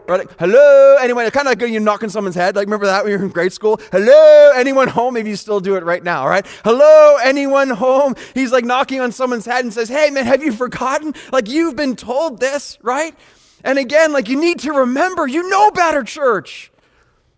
Like, 0.08 0.38
hello, 0.38 0.98
anyone? 1.00 1.30
Kind 1.32 1.48
of 1.48 1.60
like 1.60 1.70
you 1.70 1.80
knocking 1.80 2.10
someone's 2.10 2.36
head. 2.36 2.56
Like, 2.56 2.66
remember 2.66 2.86
that 2.88 3.04
when 3.04 3.14
you 3.14 3.18
were 3.18 3.26
in 3.26 3.32
grade 3.32 3.54
school? 3.54 3.80
Hello, 3.92 4.52
anyone 4.54 4.90
home? 4.90 5.14
Maybe 5.14 5.30
you 5.30 5.38
still 5.38 5.62
do 5.62 5.76
it 5.76 5.84
right 5.84 6.04
now, 6.04 6.28
right? 6.28 6.46
Hello, 6.66 7.18
anyone 7.24 7.70
home? 7.70 8.16
He's 8.34 8.52
like 8.52 8.66
knocking 8.66 9.00
on 9.00 9.14
someone's 9.14 9.46
head 9.46 9.64
and 9.64 9.74
says, 9.74 9.88
Hey, 9.88 10.10
man, 10.10 10.26
have 10.26 10.44
you 10.44 10.52
forgotten? 10.52 11.16
Like, 11.32 11.48
you've 11.48 11.78
been 11.78 11.96
told 11.96 12.42
this, 12.42 12.78
right? 12.82 13.16
And 13.64 13.80
again, 13.80 14.12
like, 14.12 14.28
you 14.28 14.40
need 14.40 14.60
to 14.60 14.74
remember, 14.74 15.26
you 15.26 15.50
know 15.50 15.72
better, 15.72 16.04
church. 16.04 16.70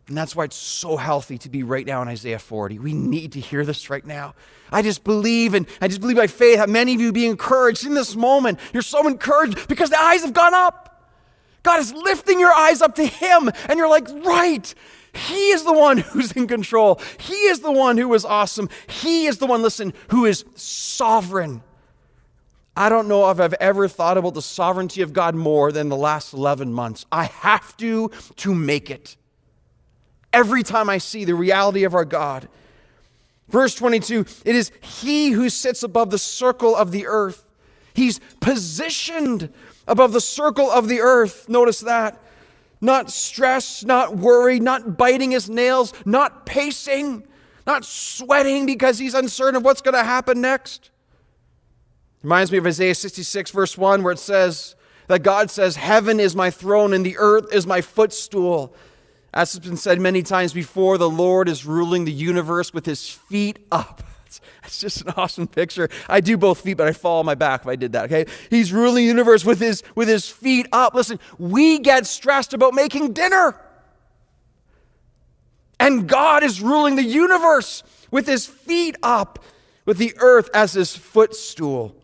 And 0.07 0.17
that's 0.17 0.35
why 0.35 0.45
it's 0.45 0.55
so 0.55 0.97
healthy 0.97 1.37
to 1.39 1.49
be 1.49 1.61
right 1.63 1.85
now 1.85 2.01
in 2.01 2.07
Isaiah 2.07 2.39
40. 2.39 2.79
We 2.79 2.93
need 2.93 3.33
to 3.33 3.39
hear 3.39 3.63
this 3.63 3.89
right 3.89 4.05
now. 4.05 4.33
I 4.71 4.81
just 4.81 5.03
believe 5.03 5.53
and 5.53 5.67
I 5.81 5.87
just 5.87 6.01
believe 6.01 6.17
by 6.17 6.27
faith 6.27 6.57
that 6.57 6.69
many 6.69 6.95
of 6.95 7.01
you 7.01 7.11
be 7.11 7.27
encouraged 7.27 7.85
in 7.85 7.93
this 7.93 8.15
moment. 8.15 8.59
You're 8.73 8.83
so 8.83 9.07
encouraged 9.07 9.67
because 9.67 9.89
the 9.91 9.99
eyes 9.99 10.21
have 10.21 10.33
gone 10.33 10.53
up. 10.53 10.94
God 11.65 11.79
is 11.79 11.91
lifting 11.91 12.39
your 12.39 12.53
eyes 12.53 12.83
up 12.83 12.93
to 12.95 13.05
Him, 13.05 13.49
and 13.67 13.77
you're 13.77 13.89
like, 13.89 14.07
right. 14.23 14.73
He 15.15 15.49
is 15.49 15.63
the 15.63 15.73
one 15.73 15.97
who's 16.13 16.31
in 16.33 16.47
control. 16.47 17.01
He 17.19 17.33
is 17.33 17.61
the 17.61 17.71
one 17.71 17.97
who 17.97 18.13
is 18.13 18.23
awesome. 18.23 18.69
He 18.87 19.25
is 19.25 19.39
the 19.39 19.47
one, 19.47 19.63
listen, 19.63 19.93
who 20.09 20.25
is 20.25 20.45
sovereign. 20.53 21.63
I 22.77 22.89
don't 22.89 23.07
know 23.07 23.31
if 23.31 23.39
I've 23.39 23.53
ever 23.53 23.87
thought 23.87 24.17
about 24.17 24.35
the 24.35 24.41
sovereignty 24.43 25.01
of 25.01 25.11
God 25.11 25.33
more 25.33 25.71
than 25.71 25.89
the 25.89 25.95
last 25.95 26.33
11 26.33 26.71
months. 26.71 27.05
I 27.11 27.23
have 27.25 27.75
to 27.77 28.11
to 28.35 28.53
make 28.53 28.91
it. 28.91 29.15
Every 30.31 30.61
time 30.61 30.89
I 30.89 30.99
see 30.99 31.25
the 31.25 31.35
reality 31.35 31.85
of 31.85 31.95
our 31.95 32.05
God. 32.05 32.47
Verse 33.47 33.73
22 33.73 34.25
it 34.43 34.55
is 34.55 34.71
He 34.81 35.31
who 35.31 35.49
sits 35.49 35.81
above 35.81 36.11
the 36.11 36.19
circle 36.19 36.75
of 36.75 36.91
the 36.91 37.07
earth. 37.07 37.43
He's 37.93 38.19
positioned 38.41 39.51
above 39.87 40.13
the 40.13 40.21
circle 40.21 40.69
of 40.69 40.87
the 40.87 41.01
earth. 41.01 41.47
Notice 41.49 41.81
that. 41.81 42.21
Not 42.81 43.09
stress, 43.09 43.83
not 43.83 44.17
worry, 44.17 44.59
not 44.59 44.97
biting 44.97 45.31
his 45.31 45.49
nails, 45.49 45.93
not 46.05 46.45
pacing, 46.45 47.27
not 47.65 47.85
sweating 47.85 48.65
because 48.65 48.99
he's 48.99 49.13
uncertain 49.13 49.55
of 49.55 49.63
what's 49.63 49.81
going 49.81 49.95
to 49.95 50.03
happen 50.03 50.41
next. 50.41 50.91
Reminds 52.21 52.51
me 52.51 52.57
of 52.57 52.65
Isaiah 52.65 52.95
66, 52.95 53.51
verse 53.51 53.77
1, 53.77 54.03
where 54.03 54.13
it 54.13 54.19
says 54.19 54.75
that 55.07 55.23
God 55.23 55.49
says, 55.51 55.75
Heaven 55.75 56.19
is 56.19 56.35
my 56.35 56.49
throne 56.49 56.93
and 56.93 57.05
the 57.05 57.17
earth 57.17 57.53
is 57.53 57.65
my 57.65 57.81
footstool. 57.81 58.75
As 59.33 59.53
has 59.53 59.59
been 59.59 59.77
said 59.77 59.99
many 59.99 60.23
times 60.23 60.53
before, 60.53 60.97
the 60.97 61.09
Lord 61.09 61.49
is 61.49 61.65
ruling 61.65 62.05
the 62.05 62.11
universe 62.11 62.73
with 62.73 62.85
his 62.85 63.09
feet 63.09 63.59
up. 63.71 64.01
It's 64.63 64.79
just 64.79 65.01
an 65.01 65.09
awesome 65.17 65.47
picture. 65.47 65.89
I 66.07 66.21
do 66.21 66.37
both 66.37 66.61
feet, 66.61 66.77
but 66.77 66.87
I 66.87 66.93
fall 66.93 67.19
on 67.19 67.25
my 67.25 67.35
back 67.35 67.61
if 67.61 67.67
I 67.67 67.75
did 67.75 67.93
that, 67.93 68.05
okay? 68.05 68.25
He's 68.49 68.71
ruling 68.71 68.95
the 68.95 69.03
universe 69.03 69.45
with 69.45 69.59
his, 69.59 69.83
with 69.95 70.07
his 70.07 70.29
feet 70.29 70.67
up. 70.71 70.93
Listen, 70.93 71.19
we 71.37 71.79
get 71.79 72.05
stressed 72.05 72.53
about 72.53 72.73
making 72.73 73.13
dinner. 73.13 73.55
And 75.79 76.07
God 76.07 76.43
is 76.43 76.61
ruling 76.61 76.95
the 76.95 77.03
universe 77.03 77.83
with 78.11 78.25
his 78.25 78.45
feet 78.45 78.95
up, 79.03 79.43
with 79.85 79.97
the 79.97 80.13
earth 80.17 80.49
as 80.53 80.73
his 80.73 80.95
footstool. 80.95 81.95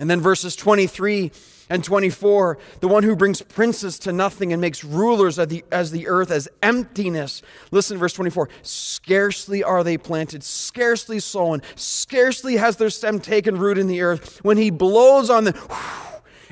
And 0.00 0.08
then 0.08 0.20
verses 0.20 0.56
23 0.56 1.30
and 1.70 1.84
24, 1.84 2.58
the 2.80 2.88
one 2.88 3.02
who 3.02 3.14
brings 3.14 3.42
princes 3.42 3.98
to 4.00 4.12
nothing 4.12 4.52
and 4.52 4.60
makes 4.60 4.82
rulers 4.82 5.38
as 5.38 5.48
the, 5.48 5.64
as 5.70 5.90
the 5.90 6.08
earth 6.08 6.30
as 6.30 6.48
emptiness. 6.62 7.42
Listen, 7.70 7.98
verse 7.98 8.14
24. 8.14 8.48
Scarcely 8.62 9.62
are 9.62 9.84
they 9.84 9.98
planted, 9.98 10.42
scarcely 10.42 11.20
sown, 11.20 11.60
scarcely 11.74 12.56
has 12.56 12.76
their 12.76 12.90
stem 12.90 13.20
taken 13.20 13.58
root 13.58 13.76
in 13.76 13.86
the 13.86 14.00
earth. 14.00 14.42
When 14.42 14.56
he 14.56 14.70
blows 14.70 15.28
on 15.28 15.44
them, 15.44 15.54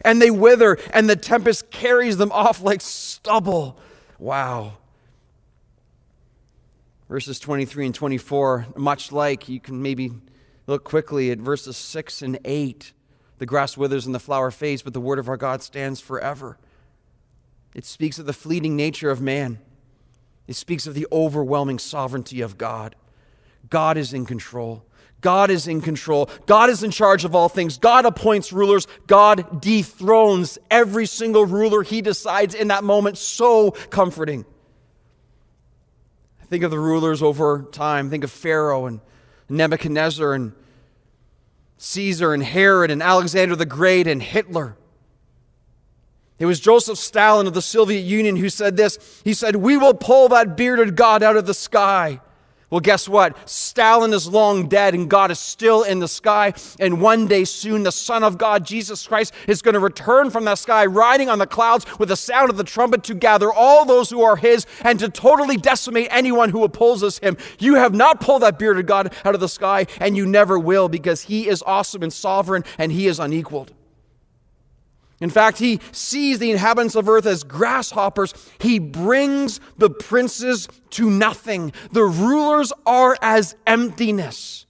and 0.05 0.21
they 0.21 0.31
wither, 0.31 0.79
and 0.93 1.09
the 1.09 1.17
tempest 1.17 1.71
carries 1.71 2.17
them 2.17 2.31
off 2.33 2.63
like 2.63 2.81
stubble. 2.81 3.79
Wow. 4.19 4.79
Verses 7.09 7.39
23 7.39 7.87
and 7.87 7.95
24, 7.95 8.67
much 8.77 9.13
like 9.13 9.49
you 9.49 9.61
can 9.61 9.81
maybe 9.81 10.13
look 10.67 10.85
quickly 10.85 11.31
at 11.31 11.39
verses 11.39 11.77
6 11.77 12.23
and 12.23 12.39
8. 12.45 12.93
The 13.39 13.47
grass 13.47 13.77
withers 13.77 14.07
and 14.07 14.15
the 14.15 14.21
flower 14.21 14.51
fades, 14.51 14.83
but 14.83 14.93
the 14.93 15.01
word 15.01 15.19
of 15.19 15.29
our 15.29 15.37
God 15.37 15.63
stands 15.63 16.01
forever. 16.01 16.59
It 17.75 17.85
speaks 17.85 18.19
of 18.19 18.27
the 18.27 18.33
fleeting 18.33 18.77
nature 18.77 19.11
of 19.11 19.21
man, 19.21 19.59
it 20.47 20.55
speaks 20.55 20.87
of 20.87 20.95
the 20.95 21.07
overwhelming 21.11 21.79
sovereignty 21.79 22.41
of 22.41 22.57
God. 22.57 22.95
God 23.69 23.97
is 23.97 24.15
in 24.15 24.27
control. 24.27 24.85
God 25.21 25.51
is 25.51 25.67
in 25.67 25.81
control. 25.81 26.31
God 26.47 26.71
is 26.71 26.85
in 26.85 26.93
charge 26.93 27.25
of 27.25 27.35
all 27.35 27.49
things. 27.49 27.79
God 27.79 28.05
appoints 28.05 28.53
rulers. 28.53 28.87
God 29.09 29.61
dethrones 29.61 30.59
every 30.71 31.07
single 31.07 31.45
ruler 31.47 31.83
he 31.83 32.01
decides 32.01 32.55
in 32.55 32.69
that 32.69 32.85
moment. 32.85 33.19
So 33.19 33.73
comforting. 33.73 34.45
Think 36.49 36.63
of 36.63 36.71
the 36.71 36.79
rulers 36.79 37.23
over 37.23 37.67
time. 37.73 38.09
Think 38.09 38.23
of 38.23 38.31
Pharaoh 38.31 38.87
and 38.87 39.01
Nebuchadnezzar 39.49 40.33
and 40.33 40.53
Caesar 41.79 42.33
and 42.33 42.43
Herod 42.43 42.91
and 42.91 43.03
Alexander 43.03 43.57
the 43.57 43.67
Great 43.67 44.07
and 44.07 44.23
Hitler. 44.23 44.77
It 46.39 46.47
was 46.47 46.61
Joseph 46.61 46.99
Stalin 46.99 47.47
of 47.47 47.55
the 47.55 47.63
Soviet 47.63 48.01
Union 48.01 48.37
who 48.37 48.51
said 48.51 48.77
this. 48.77 49.23
He 49.25 49.33
said, 49.33 49.57
We 49.57 49.77
will 49.77 49.95
pull 49.95 50.29
that 50.29 50.57
bearded 50.57 50.97
God 50.97 51.23
out 51.23 51.37
of 51.37 51.47
the 51.47 51.55
sky. 51.55 52.21
Well, 52.77 52.83
guess 52.83 53.09
what? 53.09 53.49
Stalin 53.49 54.13
is 54.13 54.29
long 54.29 54.69
dead 54.69 54.93
and 54.93 55.09
God 55.09 55.31
is 55.31 55.39
still 55.39 55.83
in 55.83 55.99
the 55.99 56.07
sky. 56.07 56.53
And 56.79 57.01
one 57.01 57.27
day 57.27 57.45
soon, 57.45 57.85
the 57.85 57.91
Son 57.91 58.23
of 58.23 58.37
God, 58.37 58.67
Jesus 58.67 59.07
Christ, 59.07 59.33
is 59.49 59.63
going 59.63 59.73
to 59.73 59.81
return 59.81 60.29
from 60.29 60.45
the 60.45 60.57
sky, 60.57 60.85
riding 60.85 61.31
on 61.31 61.39
the 61.39 61.47
clouds 61.47 61.87
with 61.99 62.11
the 62.11 62.17
sound 62.17 62.51
of 62.51 62.59
the 62.59 62.65
trumpet 62.65 63.03
to 63.05 63.15
gather 63.15 63.51
all 63.51 63.87
those 63.87 64.11
who 64.11 64.21
are 64.21 64.37
His 64.37 64.67
and 64.83 64.99
to 64.99 65.09
totally 65.09 65.57
decimate 65.57 66.09
anyone 66.11 66.51
who 66.51 66.65
opposes 66.65 67.17
Him. 67.17 67.39
You 67.59 67.77
have 67.77 67.95
not 67.95 68.21
pulled 68.21 68.43
that 68.43 68.59
bearded 68.59 68.87
God 68.87 69.15
out 69.25 69.35
of 69.35 69.41
the 69.41 69.49
sky, 69.49 69.87
and 69.99 70.15
you 70.15 70.27
never 70.27 70.59
will 70.59 70.91
because 70.91 71.23
He 71.23 71.49
is 71.49 71.63
awesome 71.65 72.03
and 72.03 72.13
sovereign 72.13 72.63
and 72.77 72.93
He 72.93 73.07
is 73.07 73.19
unequaled. 73.19 73.73
In 75.21 75.31
fact, 75.31 75.59
he 75.59 75.81
sees 75.93 76.39
the 76.39 76.51
inhabitants 76.51 76.95
of 76.95 77.09
earth 77.09 77.25
as 77.25 77.43
grasshoppers. 77.43 78.35
He 78.59 78.79
brings 78.79 79.61
the 79.79 79.89
princes 79.89 80.69
to 80.91 81.11
nothing. 81.11 81.73
The 81.93 82.05
rulers 82.05 82.73
are 82.85 83.17
as 83.23 83.57
emptiness. 83.67 84.67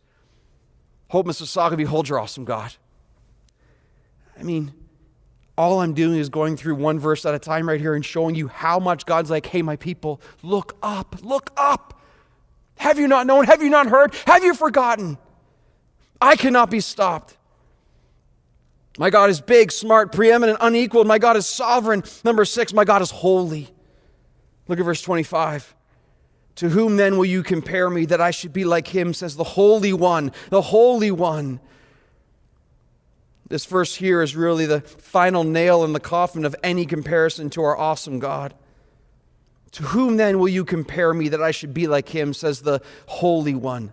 Hope, 1.09 1.27
Mississauga, 1.27 1.77
behold 1.77 2.09
your 2.09 2.21
awesome 2.21 2.45
God. 2.45 2.73
I 4.39 4.43
mean, 4.43 4.73
all 5.59 5.81
I'm 5.81 5.95
doing 5.95 6.19
is 6.19 6.29
going 6.29 6.57
through 6.57 6.75
one 6.77 6.99
verse 6.99 7.25
at 7.25 7.35
a 7.35 7.39
time 7.39 7.69
right 7.69 7.81
here 7.81 7.95
and 7.95 8.05
showing 8.05 8.35
you 8.35 8.49
how 8.49 8.79
much 8.79 9.07
God's 9.07 9.31
like, 9.31 9.47
hey, 9.47 9.63
my 9.63 9.77
people, 9.77 10.21
look 10.43 10.77
up, 10.83 11.17
look 11.23 11.51
up. 11.57 12.01
Have 12.77 12.99
you 12.99 13.09
not 13.09 13.27
known? 13.27 13.47
Have 13.47 13.63
you 13.63 13.71
not 13.71 13.87
heard? 13.87 14.15
Have 14.27 14.45
you 14.45 14.55
forgotten? 14.55 15.17
I 16.21 16.37
cannot 16.37 16.71
be 16.71 16.81
stopped. 16.81 17.37
My 18.99 19.11
God 19.11 19.31
is 19.31 19.41
big, 19.41 19.71
smart, 19.71 20.13
preeminent, 20.13 20.59
unequaled. 20.61 21.07
My 21.07 21.19
God 21.19 21.37
is 21.37 21.47
sovereign. 21.47 22.03
Number 22.25 22.45
six, 22.45 22.73
my 22.73 22.85
God 22.85 23.03
is 23.03 23.11
holy. 23.11 23.69
Look 24.69 24.79
at 24.79 24.85
verse 24.85 25.03
25. 25.03 25.75
To 26.57 26.71
whom 26.71 26.97
then 26.97 27.19
will 27.19 27.27
you 27.27 27.43
compare 27.43 27.91
me 27.91 28.07
that 28.07 28.21
I 28.21 28.31
should 28.31 28.53
be 28.53 28.65
like 28.65 28.89
him, 28.89 29.13
says 29.13 29.37
the 29.37 29.45
Holy 29.45 29.93
One, 29.93 30.33
the 30.49 30.63
Holy 30.63 31.11
One. 31.11 31.61
This 33.49 33.67
verse 33.67 33.95
here 33.95 34.23
is 34.23 34.35
really 34.35 34.67
the 34.67 34.81
final 34.81 35.45
nail 35.45 35.85
in 35.85 35.93
the 35.93 36.01
coffin 36.01 36.45
of 36.45 36.57
any 36.65 36.87
comparison 36.87 37.51
to 37.51 37.63
our 37.63 37.77
awesome 37.77 38.19
God. 38.19 38.55
To 39.73 39.83
whom 39.83 40.17
then 40.17 40.39
will 40.39 40.49
you 40.49 40.65
compare 40.65 41.13
me 41.13 41.29
that 41.29 41.43
I 41.43 41.51
should 41.51 41.75
be 41.75 41.87
like 41.87 42.09
him, 42.09 42.33
says 42.33 42.63
the 42.63 42.81
Holy 43.07 43.55
One. 43.55 43.93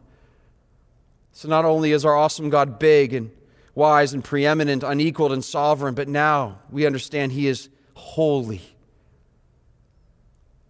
So 1.34 1.50
not 1.50 1.66
only 1.66 1.92
is 1.92 2.06
our 2.06 2.16
awesome 2.16 2.50
God 2.50 2.80
big 2.80 3.14
and 3.14 3.32
wise 3.76 4.14
and 4.14 4.24
preeminent, 4.24 4.84
unequaled 4.84 5.32
and 5.32 5.44
sovereign, 5.44 5.94
but 5.94 6.08
now 6.08 6.60
we 6.70 6.86
understand 6.86 7.32
he 7.32 7.48
is 7.48 7.70
holy. 7.96 8.62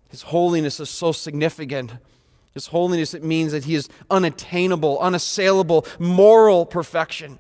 His 0.10 0.22
holiness 0.22 0.80
is 0.80 0.90
so 0.90 1.12
significant. 1.12 1.92
His 2.54 2.68
holiness, 2.68 3.14
it 3.14 3.24
means 3.24 3.52
that 3.52 3.66
he 3.66 3.76
is 3.76 3.90
unattainable, 4.12 5.00
unassailable, 5.00 5.88
moral 5.98 6.66
perfection. 6.66 7.40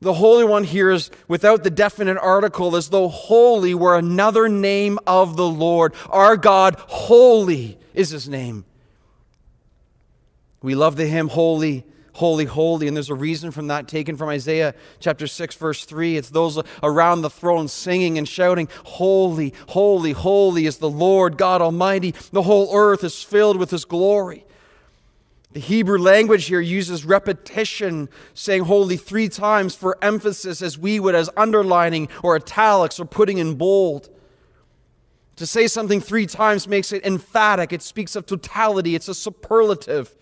The 0.00 0.14
Holy 0.14 0.44
One 0.44 0.64
here 0.64 0.90
is 0.90 1.10
without 1.28 1.62
the 1.62 1.70
definite 1.70 2.18
article, 2.18 2.74
as 2.74 2.88
though 2.88 3.08
holy 3.08 3.74
were 3.74 3.96
another 3.96 4.48
name 4.48 4.98
of 5.06 5.36
the 5.36 5.46
Lord. 5.46 5.94
Our 6.08 6.36
God, 6.36 6.76
holy 6.88 7.78
is 7.94 8.10
his 8.10 8.28
name. 8.28 8.64
We 10.62 10.74
love 10.74 10.96
the 10.96 11.06
hymn, 11.06 11.28
Holy, 11.28 11.84
Holy, 12.14 12.44
Holy, 12.44 12.88
and 12.88 12.96
there's 12.96 13.10
a 13.10 13.14
reason 13.14 13.50
from 13.50 13.68
that 13.68 13.88
taken 13.88 14.16
from 14.16 14.28
Isaiah 14.28 14.74
chapter 15.00 15.26
6, 15.26 15.54
verse 15.56 15.84
3. 15.84 16.16
It's 16.16 16.30
those 16.30 16.58
around 16.82 17.22
the 17.22 17.30
throne 17.30 17.68
singing 17.68 18.18
and 18.18 18.28
shouting, 18.28 18.68
Holy, 18.84 19.54
holy, 19.68 20.12
holy 20.12 20.66
is 20.66 20.76
the 20.76 20.90
Lord 20.90 21.38
God 21.38 21.62
Almighty. 21.62 22.14
The 22.32 22.42
whole 22.42 22.74
earth 22.76 23.02
is 23.02 23.22
filled 23.22 23.56
with 23.56 23.70
his 23.70 23.86
glory. 23.86 24.44
The 25.52 25.60
Hebrew 25.60 25.98
language 25.98 26.46
here 26.46 26.60
uses 26.60 27.04
repetition, 27.04 28.08
saying 28.32 28.64
holy 28.64 28.96
three 28.96 29.28
times 29.28 29.74
for 29.74 29.98
emphasis, 30.02 30.62
as 30.62 30.78
we 30.78 30.98
would 30.98 31.14
as 31.14 31.28
underlining 31.36 32.08
or 32.22 32.36
italics 32.36 32.98
or 32.98 33.04
putting 33.04 33.38
in 33.38 33.54
bold. 33.54 34.08
To 35.36 35.46
say 35.46 35.66
something 35.66 36.00
three 36.00 36.26
times 36.26 36.68
makes 36.68 36.92
it 36.92 37.04
emphatic, 37.04 37.72
it 37.72 37.82
speaks 37.82 38.16
of 38.16 38.26
totality, 38.26 38.94
it's 38.94 39.08
a 39.08 39.14
superlative. 39.14 40.14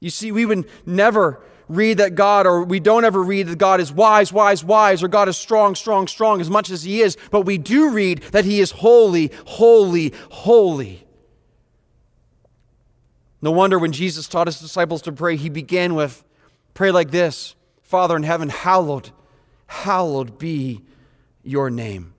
You 0.00 0.10
see, 0.10 0.32
we 0.32 0.46
would 0.46 0.68
never 0.86 1.40
read 1.68 1.98
that 1.98 2.14
God, 2.14 2.46
or 2.46 2.64
we 2.64 2.80
don't 2.80 3.04
ever 3.04 3.22
read 3.22 3.48
that 3.48 3.58
God 3.58 3.80
is 3.80 3.92
wise, 3.92 4.32
wise, 4.32 4.64
wise, 4.64 5.02
or 5.02 5.08
God 5.08 5.28
is 5.28 5.36
strong, 5.36 5.74
strong, 5.74 6.06
strong, 6.06 6.40
as 6.40 6.48
much 6.48 6.70
as 6.70 6.82
He 6.82 7.02
is, 7.02 7.16
but 7.30 7.42
we 7.42 7.58
do 7.58 7.90
read 7.90 8.22
that 8.32 8.44
He 8.44 8.60
is 8.60 8.70
holy, 8.70 9.30
holy, 9.44 10.14
holy. 10.30 11.06
No 13.40 13.50
wonder 13.50 13.78
when 13.78 13.92
Jesus 13.92 14.26
taught 14.26 14.48
his 14.48 14.60
disciples 14.60 15.02
to 15.02 15.12
pray, 15.12 15.36
he 15.36 15.48
began 15.48 15.94
with, 15.94 16.24
Pray 16.74 16.90
like 16.90 17.10
this 17.10 17.54
Father 17.82 18.16
in 18.16 18.22
heaven, 18.22 18.48
hallowed, 18.48 19.10
hallowed 19.66 20.38
be 20.38 20.82
your 21.42 21.70
name. 21.70 22.14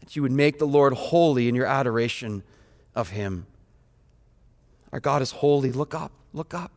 That 0.00 0.16
you 0.16 0.22
would 0.22 0.32
make 0.32 0.58
the 0.58 0.66
Lord 0.66 0.92
holy 0.92 1.48
in 1.48 1.54
your 1.54 1.66
adoration 1.66 2.42
of 2.94 3.10
him. 3.10 3.46
Our 4.92 5.00
God 5.00 5.22
is 5.22 5.30
holy. 5.30 5.72
Look 5.72 5.94
up, 5.94 6.12
look 6.32 6.54
up. 6.54 6.72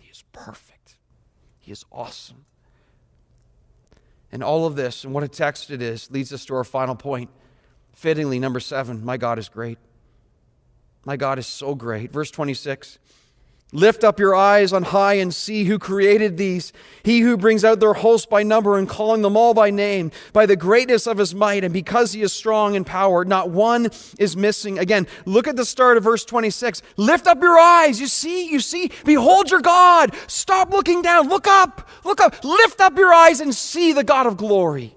He 0.00 0.10
is 0.10 0.24
perfect, 0.32 0.96
He 1.58 1.72
is 1.72 1.84
awesome. 1.90 2.44
And 4.32 4.44
all 4.44 4.66
of 4.66 4.76
this, 4.76 5.02
and 5.04 5.12
what 5.12 5.24
a 5.24 5.28
text 5.28 5.70
it 5.70 5.82
is, 5.82 6.10
leads 6.10 6.32
us 6.32 6.44
to 6.46 6.54
our 6.54 6.64
final 6.64 6.94
point. 6.94 7.30
Fittingly, 7.92 8.38
number 8.38 8.60
seven, 8.60 9.04
my 9.04 9.16
God 9.16 9.38
is 9.38 9.48
great. 9.48 9.78
My 11.04 11.16
God 11.16 11.38
is 11.38 11.46
so 11.46 11.74
great. 11.74 12.12
Verse 12.12 12.30
26 12.30 12.98
Lift 13.72 14.02
up 14.02 14.18
your 14.18 14.34
eyes 14.34 14.72
on 14.72 14.82
high 14.82 15.14
and 15.14 15.32
see 15.32 15.64
who 15.64 15.78
created 15.78 16.36
these. 16.36 16.72
He 17.04 17.20
who 17.20 17.36
brings 17.36 17.64
out 17.64 17.78
their 17.78 17.94
host 17.94 18.28
by 18.28 18.42
number 18.42 18.76
and 18.76 18.88
calling 18.88 19.22
them 19.22 19.36
all 19.36 19.54
by 19.54 19.70
name, 19.70 20.10
by 20.32 20.46
the 20.46 20.56
greatness 20.56 21.06
of 21.06 21.18
his 21.18 21.34
might, 21.34 21.62
and 21.62 21.72
because 21.72 22.12
he 22.12 22.22
is 22.22 22.32
strong 22.32 22.74
in 22.74 22.84
power, 22.84 23.24
not 23.24 23.50
one 23.50 23.90
is 24.18 24.36
missing. 24.36 24.78
Again, 24.78 25.06
look 25.24 25.46
at 25.46 25.54
the 25.54 25.64
start 25.64 25.96
of 25.96 26.02
verse 26.02 26.24
26. 26.24 26.82
Lift 26.96 27.28
up 27.28 27.40
your 27.40 27.58
eyes. 27.58 28.00
You 28.00 28.08
see, 28.08 28.50
you 28.50 28.58
see, 28.58 28.90
behold 29.04 29.50
your 29.50 29.60
God. 29.60 30.16
Stop 30.26 30.70
looking 30.70 31.02
down. 31.02 31.28
Look 31.28 31.46
up, 31.46 31.88
look 32.04 32.20
up. 32.20 32.42
Lift 32.42 32.80
up 32.80 32.98
your 32.98 33.14
eyes 33.14 33.40
and 33.40 33.54
see 33.54 33.92
the 33.92 34.04
God 34.04 34.26
of 34.26 34.36
glory. 34.36 34.96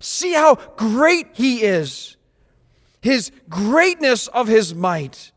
See 0.00 0.32
how 0.32 0.56
great 0.76 1.28
he 1.34 1.62
is 1.62 2.16
his 3.02 3.32
greatness 3.48 4.28
of 4.28 4.46
his 4.46 4.74
might. 4.74 5.31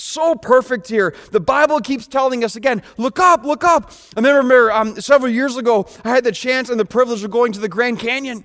So 0.00 0.34
perfect 0.34 0.88
here. 0.88 1.14
The 1.30 1.40
Bible 1.40 1.78
keeps 1.80 2.06
telling 2.06 2.42
us 2.42 2.56
again, 2.56 2.82
look 2.96 3.18
up, 3.18 3.44
look 3.44 3.64
up. 3.64 3.92
I 4.16 4.20
remember 4.20 4.72
um, 4.72 4.98
several 4.98 5.30
years 5.30 5.56
ago, 5.56 5.86
I 6.04 6.08
had 6.10 6.24
the 6.24 6.32
chance 6.32 6.70
and 6.70 6.80
the 6.80 6.86
privilege 6.86 7.22
of 7.22 7.30
going 7.30 7.52
to 7.52 7.60
the 7.60 7.68
Grand 7.68 7.98
Canyon. 7.98 8.44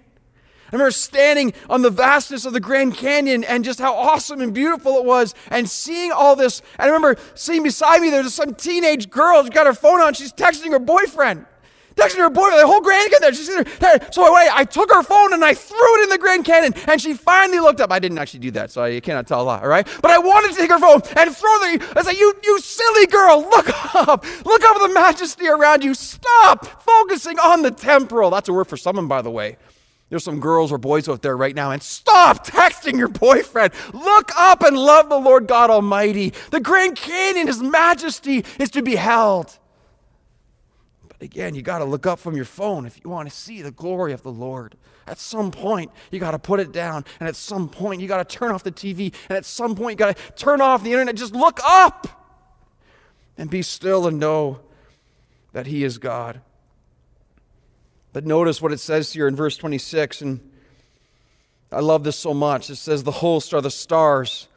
I 0.67 0.75
remember 0.75 0.91
standing 0.91 1.53
on 1.69 1.81
the 1.81 1.89
vastness 1.89 2.45
of 2.45 2.51
the 2.51 2.59
Grand 2.59 2.95
Canyon 2.95 3.45
and 3.45 3.63
just 3.63 3.79
how 3.79 3.95
awesome 3.95 4.41
and 4.41 4.53
beautiful 4.53 4.97
it 4.97 5.05
was 5.05 5.33
and 5.49 5.69
seeing 5.69 6.11
all 6.11 6.35
this. 6.35 6.61
And 6.77 6.91
I 6.91 6.93
remember 6.93 7.15
seeing 7.35 7.63
beside 7.63 8.01
me, 8.01 8.09
there's 8.09 8.33
some 8.33 8.55
teenage 8.55 9.09
girl, 9.09 9.41
she's 9.41 9.51
got 9.51 9.65
her 9.65 9.73
phone 9.73 10.01
on, 10.01 10.13
she's 10.13 10.33
texting 10.33 10.71
her 10.71 10.79
boyfriend 10.79 11.45
texting 11.95 12.17
her 12.17 12.29
boyfriend, 12.29 12.59
the 12.59 12.67
whole 12.67 12.81
Grand 12.81 13.11
Canyon 13.11 13.21
there. 13.21 13.33
She's 13.33 13.79
there. 13.79 14.07
So 14.11 14.33
wait, 14.33 14.49
I 14.51 14.63
took 14.63 14.91
her 14.91 15.03
phone 15.03 15.33
and 15.33 15.43
I 15.43 15.53
threw 15.53 15.99
it 15.99 16.03
in 16.03 16.09
the 16.09 16.17
Grand 16.17 16.45
Canyon, 16.45 16.73
and 16.87 17.01
she 17.01 17.13
finally 17.13 17.59
looked 17.59 17.81
up. 17.81 17.91
I 17.91 17.99
didn't 17.99 18.17
actually 18.17 18.41
do 18.41 18.51
that, 18.51 18.71
so 18.71 18.83
I 18.83 18.99
cannot 18.99 19.27
tell 19.27 19.41
a 19.41 19.43
lie, 19.43 19.61
all 19.61 19.67
right? 19.67 19.87
But 20.01 20.11
I 20.11 20.19
wanted 20.19 20.53
to 20.53 20.57
take 20.57 20.69
her 20.69 20.79
phone 20.79 21.01
and 21.17 21.35
throw 21.35 21.59
the. 21.59 21.93
I 21.95 22.03
said, 22.03 22.17
"You, 22.17 22.33
you 22.43 22.59
silly 22.59 23.07
girl, 23.07 23.41
look 23.41 23.95
up, 23.95 24.25
look 24.45 24.63
up 24.63 24.75
at 24.75 24.87
the 24.87 24.93
majesty 24.93 25.47
around 25.47 25.83
you. 25.83 25.93
Stop 25.93 26.65
focusing 26.83 27.39
on 27.39 27.61
the 27.61 27.71
temporal." 27.71 28.29
That's 28.29 28.49
a 28.49 28.53
word 28.53 28.67
for 28.67 28.77
someone, 28.77 29.07
by 29.07 29.21
the 29.21 29.31
way. 29.31 29.57
There's 30.09 30.23
some 30.23 30.39
girls 30.39 30.71
or 30.71 30.77
boys 30.77 31.09
out 31.09 31.23
there 31.23 31.35
right 31.35 31.55
now, 31.55 31.71
and 31.71 31.81
stop 31.81 32.45
texting 32.45 32.97
your 32.97 33.07
boyfriend. 33.07 33.73
Look 33.91 34.31
up 34.37 34.61
and 34.61 34.77
love 34.77 35.09
the 35.09 35.19
Lord 35.19 35.47
God 35.47 35.71
Almighty. 35.71 36.31
The 36.51 36.59
Grand 36.59 36.95
Canyon, 36.95 37.47
His 37.47 37.61
majesty, 37.61 38.45
is 38.59 38.69
to 38.71 38.83
be 38.83 38.95
held. 38.95 39.57
But 41.17 41.25
again, 41.25 41.55
you 41.55 41.61
got 41.61 41.79
to 41.79 41.85
look 41.85 42.05
up 42.05 42.19
from 42.19 42.35
your 42.35 42.45
phone 42.45 42.85
if 42.85 42.99
you 43.03 43.09
want 43.09 43.29
to 43.29 43.35
see 43.35 43.61
the 43.61 43.71
glory 43.71 44.13
of 44.13 44.23
the 44.23 44.31
Lord. 44.31 44.75
At 45.07 45.17
some 45.17 45.51
point, 45.51 45.91
you 46.11 46.19
got 46.19 46.31
to 46.31 46.39
put 46.39 46.59
it 46.59 46.71
down. 46.71 47.05
And 47.19 47.29
at 47.29 47.35
some 47.35 47.69
point, 47.69 48.01
you 48.01 48.07
got 48.07 48.27
to 48.27 48.37
turn 48.37 48.51
off 48.51 48.63
the 48.63 48.71
TV. 48.71 49.13
And 49.29 49.37
at 49.37 49.45
some 49.45 49.75
point, 49.75 49.91
you 49.93 49.97
got 49.97 50.17
to 50.17 50.33
turn 50.33 50.61
off 50.61 50.83
the 50.83 50.91
internet. 50.91 51.15
Just 51.15 51.33
look 51.33 51.59
up 51.63 52.07
and 53.37 53.49
be 53.49 53.61
still 53.61 54.07
and 54.07 54.19
know 54.19 54.59
that 55.53 55.67
He 55.67 55.83
is 55.83 55.97
God. 55.97 56.41
But 58.11 58.25
notice 58.25 58.61
what 58.61 58.71
it 58.71 58.79
says 58.79 59.13
here 59.13 59.27
in 59.27 59.35
verse 59.35 59.57
26. 59.57 60.21
And 60.21 60.51
I 61.71 61.81
love 61.81 62.03
this 62.03 62.17
so 62.17 62.33
much. 62.33 62.69
It 62.69 62.77
says, 62.77 63.03
The 63.03 63.11
hosts 63.11 63.53
are 63.53 63.61
the 63.61 63.71
stars. 63.71 64.47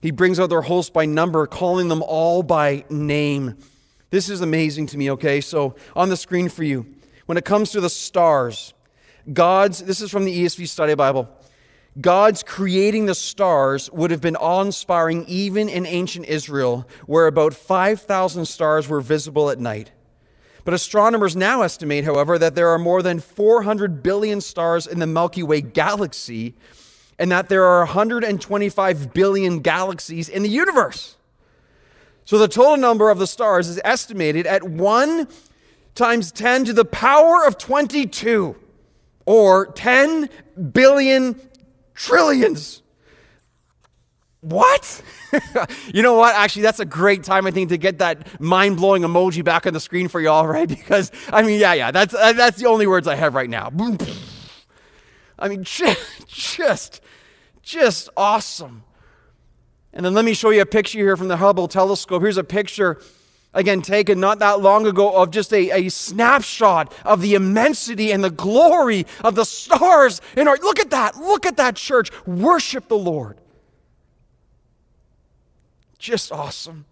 He 0.00 0.10
brings 0.10 0.40
out 0.40 0.48
their 0.48 0.62
hosts 0.62 0.90
by 0.90 1.04
number, 1.04 1.46
calling 1.46 1.88
them 1.88 2.02
all 2.02 2.42
by 2.42 2.84
name. 2.88 3.58
This 4.10 4.28
is 4.28 4.40
amazing 4.40 4.86
to 4.88 4.98
me, 4.98 5.10
okay? 5.12 5.40
So 5.40 5.76
on 5.94 6.08
the 6.08 6.16
screen 6.16 6.48
for 6.48 6.64
you, 6.64 6.86
when 7.26 7.38
it 7.38 7.44
comes 7.44 7.70
to 7.70 7.80
the 7.80 7.90
stars, 7.90 8.74
God's, 9.32 9.80
this 9.84 10.00
is 10.00 10.10
from 10.10 10.24
the 10.24 10.44
ESV 10.44 10.66
Study 10.66 10.94
Bible, 10.94 11.28
God's 12.00 12.42
creating 12.42 13.06
the 13.06 13.14
stars 13.14 13.90
would 13.92 14.10
have 14.10 14.20
been 14.20 14.36
awe 14.36 14.62
inspiring 14.62 15.24
even 15.26 15.68
in 15.68 15.86
ancient 15.86 16.26
Israel, 16.26 16.88
where 17.06 17.26
about 17.26 17.54
5,000 17.54 18.46
stars 18.46 18.88
were 18.88 19.00
visible 19.00 19.50
at 19.50 19.58
night. 19.58 19.92
But 20.64 20.74
astronomers 20.74 21.36
now 21.36 21.62
estimate, 21.62 22.04
however, 22.04 22.38
that 22.38 22.54
there 22.54 22.68
are 22.68 22.78
more 22.78 23.02
than 23.02 23.18
400 23.18 24.02
billion 24.02 24.40
stars 24.40 24.86
in 24.86 24.98
the 24.98 25.06
Milky 25.06 25.42
Way 25.42 25.60
galaxy, 25.62 26.54
and 27.18 27.30
that 27.32 27.48
there 27.48 27.64
are 27.64 27.80
125 27.80 29.12
billion 29.12 29.60
galaxies 29.60 30.28
in 30.28 30.42
the 30.42 30.48
universe. 30.48 31.16
So 32.30 32.38
the 32.38 32.46
total 32.46 32.76
number 32.76 33.10
of 33.10 33.18
the 33.18 33.26
stars 33.26 33.66
is 33.66 33.80
estimated 33.82 34.46
at 34.46 34.62
1 34.62 35.26
times 35.96 36.30
10 36.30 36.66
to 36.66 36.72
the 36.72 36.84
power 36.84 37.44
of 37.44 37.58
22, 37.58 38.54
or 39.26 39.66
10 39.72 40.30
billion 40.70 41.40
trillions. 41.92 42.82
What? 44.42 45.02
you 45.92 46.04
know 46.04 46.14
what? 46.14 46.36
Actually, 46.36 46.62
that's 46.62 46.78
a 46.78 46.84
great 46.84 47.24
time, 47.24 47.48
I 47.48 47.50
think, 47.50 47.70
to 47.70 47.76
get 47.76 47.98
that 47.98 48.40
mind 48.40 48.76
blowing 48.76 49.02
emoji 49.02 49.42
back 49.42 49.66
on 49.66 49.72
the 49.72 49.80
screen 49.80 50.06
for 50.06 50.20
y'all, 50.20 50.46
right? 50.56 50.68
Because, 50.68 51.10
I 51.32 51.42
mean, 51.42 51.58
yeah, 51.58 51.72
yeah, 51.72 51.90
that's, 51.90 52.14
uh, 52.14 52.32
that's 52.34 52.58
the 52.58 52.66
only 52.66 52.86
words 52.86 53.08
I 53.08 53.16
have 53.16 53.34
right 53.34 53.50
now. 53.50 53.72
I 55.36 55.48
mean, 55.48 55.64
just, 55.64 56.28
just, 56.28 57.00
just 57.60 58.08
awesome. 58.16 58.84
And 59.92 60.04
then 60.04 60.14
let 60.14 60.24
me 60.24 60.34
show 60.34 60.50
you 60.50 60.62
a 60.62 60.66
picture 60.66 60.98
here 60.98 61.16
from 61.16 61.28
the 61.28 61.36
Hubble 61.36 61.68
telescope. 61.68 62.22
Here's 62.22 62.36
a 62.36 62.44
picture, 62.44 63.00
again, 63.52 63.82
taken 63.82 64.20
not 64.20 64.38
that 64.38 64.60
long 64.60 64.86
ago, 64.86 65.10
of 65.16 65.30
just 65.30 65.52
a, 65.52 65.70
a 65.70 65.88
snapshot 65.88 66.92
of 67.04 67.20
the 67.20 67.34
immensity 67.34 68.12
and 68.12 68.22
the 68.22 68.30
glory 68.30 69.06
of 69.24 69.34
the 69.34 69.44
stars 69.44 70.20
in 70.36 70.46
our. 70.46 70.56
Look 70.56 70.78
at 70.78 70.90
that. 70.90 71.16
Look 71.16 71.44
at 71.44 71.56
that 71.56 71.74
church. 71.76 72.10
Worship 72.26 72.88
the 72.88 72.98
Lord. 72.98 73.40
Just 75.98 76.30
awesome. 76.32 76.86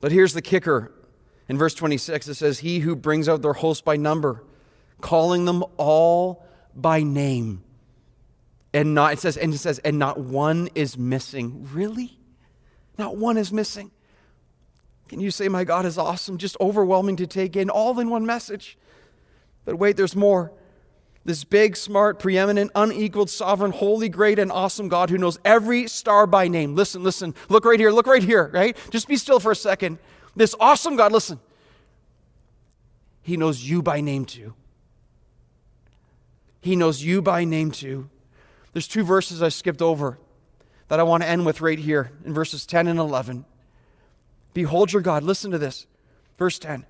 But 0.00 0.12
here's 0.12 0.32
the 0.32 0.42
kicker. 0.42 0.92
In 1.48 1.58
verse 1.58 1.74
26, 1.74 2.28
it 2.28 2.34
says, 2.34 2.60
He 2.60 2.80
who 2.80 2.96
brings 2.96 3.28
out 3.28 3.42
their 3.42 3.52
host 3.52 3.84
by 3.84 3.96
number, 3.96 4.42
calling 5.00 5.44
them 5.44 5.62
all 5.76 6.46
by 6.74 7.02
name. 7.02 7.62
And 8.74 8.94
not, 8.94 9.12
it 9.12 9.18
says, 9.18 9.36
and 9.36 9.52
it 9.52 9.58
says, 9.58 9.78
and 9.80 9.98
not 9.98 10.18
one 10.18 10.68
is 10.74 10.96
missing. 10.96 11.68
Really? 11.72 12.18
Not 12.98 13.16
one 13.16 13.36
is 13.36 13.52
missing. 13.52 13.90
Can 15.08 15.20
you 15.20 15.30
say, 15.30 15.48
My 15.48 15.64
God 15.64 15.84
is 15.84 15.98
awesome? 15.98 16.38
Just 16.38 16.56
overwhelming 16.58 17.16
to 17.16 17.26
take 17.26 17.54
in, 17.54 17.68
all 17.68 17.98
in 18.00 18.08
one 18.08 18.24
message. 18.24 18.78
But 19.64 19.76
wait, 19.76 19.96
there's 19.96 20.16
more. 20.16 20.52
This 21.24 21.44
big, 21.44 21.76
smart, 21.76 22.18
preeminent, 22.18 22.72
unequaled, 22.74 23.30
sovereign, 23.30 23.70
holy, 23.70 24.08
great, 24.08 24.38
and 24.38 24.50
awesome 24.50 24.88
God 24.88 25.10
who 25.10 25.18
knows 25.18 25.38
every 25.44 25.86
star 25.86 26.26
by 26.26 26.48
name. 26.48 26.74
Listen, 26.74 27.02
listen. 27.02 27.34
Look 27.48 27.64
right 27.64 27.78
here. 27.78 27.92
Look 27.92 28.06
right 28.06 28.22
here, 28.22 28.50
right? 28.52 28.76
Just 28.90 29.06
be 29.06 29.16
still 29.16 29.38
for 29.38 29.52
a 29.52 29.56
second. 29.56 29.98
This 30.34 30.54
awesome 30.58 30.96
God, 30.96 31.12
listen. 31.12 31.38
He 33.22 33.36
knows 33.36 33.62
you 33.62 33.82
by 33.82 34.00
name 34.00 34.24
too. 34.24 34.54
He 36.60 36.74
knows 36.74 37.04
you 37.04 37.22
by 37.22 37.44
name 37.44 37.70
too. 37.70 38.08
There's 38.72 38.88
two 38.88 39.04
verses 39.04 39.42
I 39.42 39.48
skipped 39.48 39.82
over 39.82 40.18
that 40.88 41.00
I 41.00 41.02
want 41.02 41.22
to 41.22 41.28
end 41.28 41.46
with 41.46 41.60
right 41.60 41.78
here 41.78 42.10
in 42.24 42.34
verses 42.34 42.66
10 42.66 42.88
and 42.88 42.98
11. 42.98 43.44
Behold 44.54 44.92
your 44.92 45.02
God. 45.02 45.22
Listen 45.22 45.50
to 45.50 45.58
this. 45.58 45.86
Verse 46.38 46.58
10. 46.58 46.84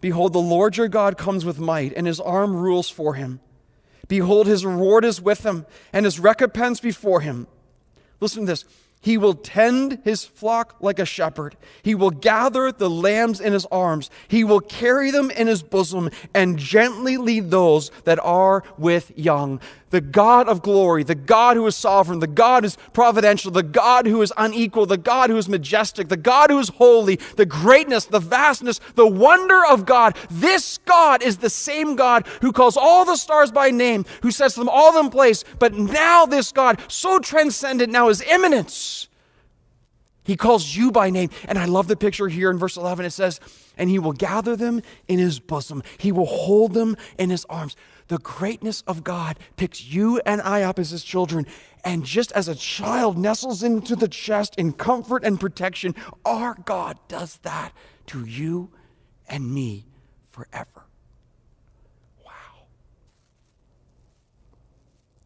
Behold, 0.00 0.32
the 0.32 0.38
Lord 0.38 0.76
your 0.76 0.88
God 0.88 1.16
comes 1.16 1.44
with 1.44 1.58
might, 1.58 1.92
and 1.94 2.06
his 2.06 2.20
arm 2.20 2.56
rules 2.56 2.90
for 2.90 3.14
him. 3.14 3.40
Behold, 4.08 4.46
his 4.46 4.66
reward 4.66 5.04
is 5.04 5.22
with 5.22 5.46
him, 5.46 5.64
and 5.92 6.04
his 6.04 6.18
recompense 6.18 6.80
before 6.80 7.20
him. 7.20 7.46
Listen 8.20 8.42
to 8.42 8.46
this. 8.46 8.64
He 9.00 9.18
will 9.18 9.34
tend 9.34 9.98
his 10.04 10.24
flock 10.24 10.76
like 10.80 11.00
a 11.00 11.04
shepherd. 11.04 11.56
He 11.82 11.94
will 11.94 12.10
gather 12.10 12.70
the 12.70 12.88
lambs 12.88 13.40
in 13.40 13.52
his 13.52 13.66
arms. 13.66 14.10
He 14.28 14.44
will 14.44 14.60
carry 14.60 15.10
them 15.10 15.30
in 15.30 15.48
his 15.48 15.62
bosom 15.62 16.08
and 16.32 16.56
gently 16.56 17.16
lead 17.16 17.50
those 17.50 17.90
that 18.04 18.20
are 18.20 18.62
with 18.78 19.12
young. 19.16 19.60
The 19.92 20.00
God 20.00 20.48
of 20.48 20.62
glory, 20.62 21.02
the 21.02 21.14
God 21.14 21.58
who 21.58 21.66
is 21.66 21.76
sovereign, 21.76 22.18
the 22.18 22.26
God 22.26 22.62
who 22.62 22.68
is 22.68 22.78
providential, 22.94 23.50
the 23.50 23.62
God 23.62 24.06
who 24.06 24.22
is 24.22 24.32
unequal, 24.38 24.86
the 24.86 24.96
God 24.96 25.28
who 25.28 25.36
is 25.36 25.50
majestic, 25.50 26.08
the 26.08 26.16
God 26.16 26.48
who 26.48 26.58
is 26.58 26.70
holy, 26.70 27.16
the 27.36 27.44
greatness, 27.44 28.06
the 28.06 28.18
vastness, 28.18 28.80
the 28.94 29.06
wonder 29.06 29.62
of 29.66 29.84
God. 29.84 30.16
This 30.30 30.78
God 30.78 31.22
is 31.22 31.36
the 31.36 31.50
same 31.50 31.94
God 31.94 32.26
who 32.40 32.52
calls 32.52 32.78
all 32.78 33.04
the 33.04 33.16
stars 33.16 33.52
by 33.52 33.70
name, 33.70 34.06
who 34.22 34.30
sets 34.30 34.54
them 34.54 34.70
all 34.70 34.98
in 34.98 35.10
place. 35.10 35.44
But 35.58 35.74
now, 35.74 36.24
this 36.24 36.52
God, 36.52 36.80
so 36.88 37.18
transcendent 37.18 37.92
now, 37.92 38.08
is 38.08 38.22
immanence. 38.22 39.08
He 40.24 40.36
calls 40.36 40.74
you 40.74 40.90
by 40.90 41.10
name. 41.10 41.28
And 41.46 41.58
I 41.58 41.66
love 41.66 41.86
the 41.86 41.96
picture 41.96 42.28
here 42.28 42.50
in 42.50 42.56
verse 42.56 42.78
11. 42.78 43.04
It 43.04 43.10
says, 43.10 43.40
And 43.76 43.90
he 43.90 43.98
will 43.98 44.14
gather 44.14 44.56
them 44.56 44.80
in 45.06 45.18
his 45.18 45.38
bosom, 45.38 45.82
he 45.98 46.12
will 46.12 46.24
hold 46.24 46.72
them 46.72 46.96
in 47.18 47.28
his 47.28 47.44
arms 47.50 47.76
the 48.12 48.18
greatness 48.18 48.82
of 48.82 49.02
God 49.02 49.38
picks 49.56 49.82
you 49.82 50.20
and 50.26 50.42
I 50.42 50.64
up 50.64 50.78
as 50.78 50.90
his 50.90 51.02
children. 51.02 51.46
And 51.82 52.04
just 52.04 52.30
as 52.32 52.46
a 52.46 52.54
child 52.54 53.16
nestles 53.16 53.62
into 53.62 53.96
the 53.96 54.06
chest 54.06 54.54
in 54.58 54.74
comfort 54.74 55.24
and 55.24 55.40
protection, 55.40 55.94
our 56.22 56.54
God 56.66 56.98
does 57.08 57.38
that 57.38 57.72
to 58.08 58.26
you 58.26 58.68
and 59.26 59.54
me 59.54 59.86
forever. 60.28 60.84
Wow. 62.22 62.66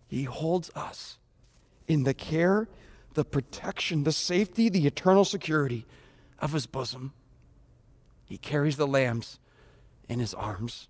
He 0.06 0.22
holds 0.22 0.70
us 0.76 1.18
in 1.88 2.04
the 2.04 2.14
care, 2.14 2.68
the 3.14 3.24
protection, 3.24 4.04
the 4.04 4.12
safety, 4.12 4.68
the 4.68 4.86
eternal 4.86 5.24
security 5.24 5.86
of 6.38 6.52
his 6.52 6.66
bosom. 6.66 7.14
He 8.26 8.38
carries 8.38 8.76
the 8.76 8.86
lambs 8.86 9.40
in 10.08 10.20
his 10.20 10.32
arms. 10.34 10.86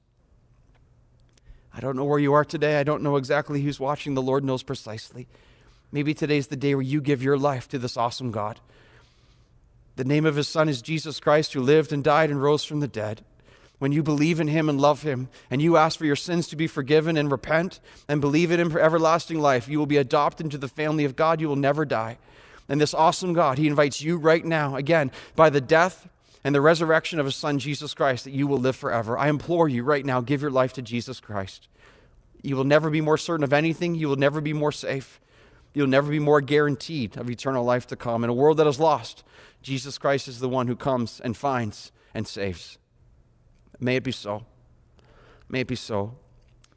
I 1.77 1.81
don't 1.81 1.97
know 1.97 2.05
where 2.05 2.18
you 2.18 2.33
are 2.33 2.45
today. 2.45 2.81
I 2.81 2.85
don't 2.85 3.03
know 3.03 3.16
exactly 3.16 3.61
who's 3.61 3.79
watching. 3.79 4.14
The 4.14 4.22
Lord 4.22 4.43
knows 4.43 4.62
precisely. 4.62 5.29
Maybe 5.93 6.14
today's 6.14 6.47
the 6.47 6.57
day 6.57 6.74
where 6.74 6.83
you 6.83 7.03
give 7.03 7.22
your 7.22 7.37
life 7.37 7.68
to 7.68 7.79
this 7.79 7.99
awesome 7.99 8.31
God. 8.31 8.61
The 9.97 10.05
name 10.05 10.24
of 10.24 10.37
his 10.37 10.49
son 10.49 10.70
is 10.70 10.81
Jesus 10.81 11.20
Christ, 11.20 11.53
who 11.53 11.61
lived 11.61 11.93
and 11.93 12.03
died 12.03 12.31
and 12.31 12.43
rose 12.43 12.64
from 12.64 12.81
the 12.81 12.89
dead. 12.89 13.22
When 13.79 13.93
you 13.93 14.03
believe 14.03 14.41
in 14.41 14.49
him 14.49 14.70
and 14.70 14.81
love 14.81 15.03
him, 15.03 15.29
and 15.51 15.61
you 15.61 15.77
ask 15.77 15.99
for 15.99 16.07
your 16.07 16.16
sins 16.16 16.49
to 16.49 16.57
be 16.57 16.66
forgiven 16.66 17.18
and 17.18 17.31
repent 17.31 17.79
and 18.09 18.22
believe 18.22 18.51
in 18.51 18.59
him 18.59 18.70
for 18.70 18.81
everlasting 18.81 19.39
life, 19.39 19.68
you 19.68 19.79
will 19.79 19.87
be 19.87 19.99
adopted 19.99 20.47
into 20.47 20.57
the 20.57 20.68
family 20.68 21.05
of 21.05 21.14
God. 21.14 21.43
You 21.43 21.49
will 21.49 21.57
never 21.57 21.85
die. 21.85 22.16
And 22.70 22.81
this 22.81 22.95
awesome 22.95 23.35
God, 23.35 23.59
he 23.59 23.68
invites 23.68 24.01
you 24.01 24.16
right 24.16 24.45
now, 24.45 24.77
again, 24.77 25.12
by 25.35 25.51
the 25.51 25.61
death 25.61 26.09
and 26.47 26.55
the 26.55 26.61
resurrection 26.61 27.18
of 27.18 27.26
his 27.26 27.34
son, 27.34 27.59
Jesus 27.59 27.92
Christ, 27.92 28.22
that 28.22 28.30
you 28.30 28.47
will 28.47 28.59
live 28.59 28.76
forever. 28.76 29.18
I 29.18 29.28
implore 29.28 29.68
you 29.68 29.82
right 29.82 30.07
now, 30.07 30.20
give 30.20 30.42
your 30.42 30.51
life 30.53 30.74
to 30.74 30.80
Jesus 30.80 31.18
Christ. 31.18 31.66
You 32.40 32.55
will 32.55 32.62
never 32.62 32.88
be 32.88 33.01
more 33.01 33.18
certain 33.18 33.42
of 33.42 33.53
anything. 33.53 33.97
You 33.97 34.07
will 34.07 34.14
never 34.14 34.40
be 34.40 34.53
more 34.53 34.70
safe. 34.70 35.20
You'll 35.74 35.88
never 35.88 36.09
be 36.09 36.20
more 36.20 36.40
guaranteed 36.40 37.16
of 37.16 37.28
eternal 37.28 37.64
life 37.64 37.88
to 37.88 37.97
come. 37.97 38.22
In 38.22 38.30
a 38.30 38.32
world 38.32 38.59
that 38.59 38.66
is 38.68 38.78
lost, 38.78 39.24
Jesus 39.61 39.99
Christ 39.99 40.28
is 40.28 40.38
the 40.38 40.49
one 40.49 40.68
who 40.68 40.76
comes 40.76 41.18
and 41.18 41.36
finds 41.36 41.90
and 42.14 42.28
saves. 42.28 42.78
May 43.80 43.97
it 43.97 44.05
be 44.05 44.12
so. 44.12 44.47
May 45.49 45.62
it 45.62 45.66
be 45.66 45.74
so. 45.74 46.14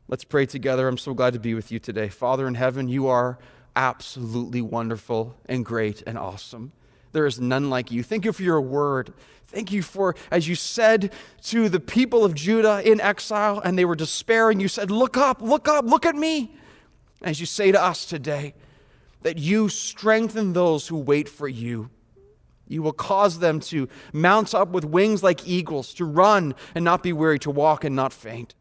Let's 0.07 0.23
pray 0.23 0.47
together. 0.47 0.87
I'm 0.87 0.97
so 0.97 1.13
glad 1.13 1.33
to 1.33 1.39
be 1.39 1.53
with 1.53 1.71
you 1.71 1.77
today. 1.77 2.09
Father 2.09 2.47
in 2.47 2.55
heaven, 2.55 2.87
you 2.87 3.05
are 3.05 3.37
absolutely 3.75 4.63
wonderful 4.63 5.35
and 5.45 5.63
great 5.63 6.01
and 6.07 6.17
awesome. 6.17 6.71
There 7.11 7.25
is 7.25 7.39
none 7.39 7.69
like 7.69 7.91
you. 7.91 8.03
Thank 8.03 8.25
you 8.25 8.33
for 8.33 8.43
your 8.43 8.61
word. 8.61 9.13
Thank 9.47 9.71
you 9.71 9.81
for, 9.81 10.15
as 10.29 10.47
you 10.47 10.53
said 10.53 11.11
to 11.45 11.69
the 11.69 11.79
people 11.79 12.23
of 12.23 12.35
Judah 12.35 12.87
in 12.87 13.01
exile 13.01 13.59
and 13.59 13.77
they 13.77 13.85
were 13.85 13.95
despairing, 13.95 14.59
you 14.59 14.67
said, 14.67 14.91
Look 14.91 15.17
up, 15.17 15.41
look 15.41 15.67
up, 15.67 15.85
look 15.85 16.05
at 16.05 16.15
me. 16.15 16.55
As 17.21 17.39
you 17.39 17.45
say 17.45 17.71
to 17.71 17.81
us 17.81 18.05
today, 18.05 18.53
that 19.23 19.37
you 19.37 19.67
strengthen 19.69 20.53
those 20.53 20.87
who 20.87 20.97
wait 20.97 21.27
for 21.27 21.47
you. 21.47 21.89
You 22.67 22.83
will 22.83 22.93
cause 22.93 23.39
them 23.39 23.59
to 23.61 23.89
mount 24.13 24.53
up 24.53 24.69
with 24.69 24.85
wings 24.85 25.23
like 25.23 25.47
eagles, 25.47 25.93
to 25.95 26.05
run 26.05 26.53
and 26.75 26.85
not 26.85 27.01
be 27.01 27.11
weary, 27.11 27.39
to 27.39 27.51
walk 27.51 27.83
and 27.83 27.95
not 27.95 28.13
faint. 28.13 28.53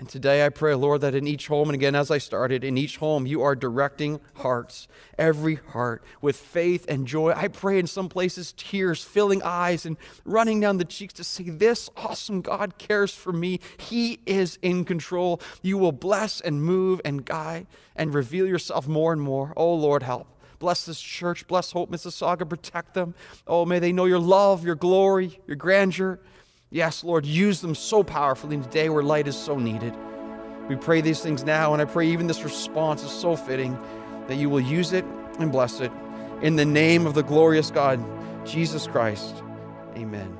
And 0.00 0.08
today 0.08 0.46
I 0.46 0.48
pray, 0.48 0.74
Lord, 0.74 1.02
that 1.02 1.14
in 1.14 1.26
each 1.26 1.48
home, 1.48 1.68
and 1.68 1.74
again 1.74 1.94
as 1.94 2.10
I 2.10 2.16
started, 2.16 2.64
in 2.64 2.78
each 2.78 2.96
home, 2.96 3.26
you 3.26 3.42
are 3.42 3.54
directing 3.54 4.18
hearts, 4.36 4.88
every 5.18 5.56
heart, 5.56 6.02
with 6.22 6.36
faith 6.36 6.86
and 6.88 7.06
joy. 7.06 7.34
I 7.36 7.48
pray 7.48 7.78
in 7.78 7.86
some 7.86 8.08
places, 8.08 8.54
tears 8.56 9.04
filling 9.04 9.42
eyes 9.42 9.84
and 9.84 9.98
running 10.24 10.58
down 10.58 10.78
the 10.78 10.86
cheeks 10.86 11.12
to 11.14 11.24
say, 11.24 11.50
This 11.50 11.90
awesome 11.98 12.40
God 12.40 12.78
cares 12.78 13.12
for 13.12 13.30
me. 13.30 13.60
He 13.76 14.20
is 14.24 14.58
in 14.62 14.86
control. 14.86 15.38
You 15.60 15.76
will 15.76 15.92
bless 15.92 16.40
and 16.40 16.64
move 16.64 17.02
and 17.04 17.22
guide 17.22 17.66
and 17.94 18.14
reveal 18.14 18.46
yourself 18.46 18.88
more 18.88 19.12
and 19.12 19.20
more. 19.20 19.52
Oh, 19.54 19.74
Lord, 19.74 20.02
help. 20.02 20.28
Bless 20.60 20.86
this 20.86 20.98
church. 20.98 21.46
Bless 21.46 21.72
Hope 21.72 21.90
Mississauga. 21.90 22.48
Protect 22.48 22.94
them. 22.94 23.14
Oh, 23.46 23.66
may 23.66 23.78
they 23.78 23.92
know 23.92 24.06
your 24.06 24.18
love, 24.18 24.64
your 24.64 24.76
glory, 24.76 25.38
your 25.46 25.56
grandeur. 25.56 26.20
Yes, 26.72 27.02
Lord, 27.02 27.26
use 27.26 27.60
them 27.60 27.74
so 27.74 28.04
powerfully 28.04 28.54
in 28.54 28.62
a 28.62 28.68
day 28.68 28.88
where 28.90 29.02
light 29.02 29.26
is 29.26 29.36
so 29.36 29.58
needed. 29.58 29.92
We 30.68 30.76
pray 30.76 31.00
these 31.00 31.20
things 31.20 31.42
now, 31.42 31.72
and 31.72 31.82
I 31.82 31.84
pray 31.84 32.06
even 32.06 32.28
this 32.28 32.44
response 32.44 33.02
is 33.02 33.10
so 33.10 33.34
fitting 33.34 33.76
that 34.28 34.36
you 34.36 34.48
will 34.48 34.60
use 34.60 34.92
it 34.92 35.04
and 35.40 35.50
bless 35.50 35.80
it. 35.80 35.90
In 36.42 36.54
the 36.54 36.64
name 36.64 37.06
of 37.06 37.14
the 37.14 37.24
glorious 37.24 37.72
God, 37.72 38.00
Jesus 38.46 38.86
Christ, 38.86 39.42
amen. 39.96 40.39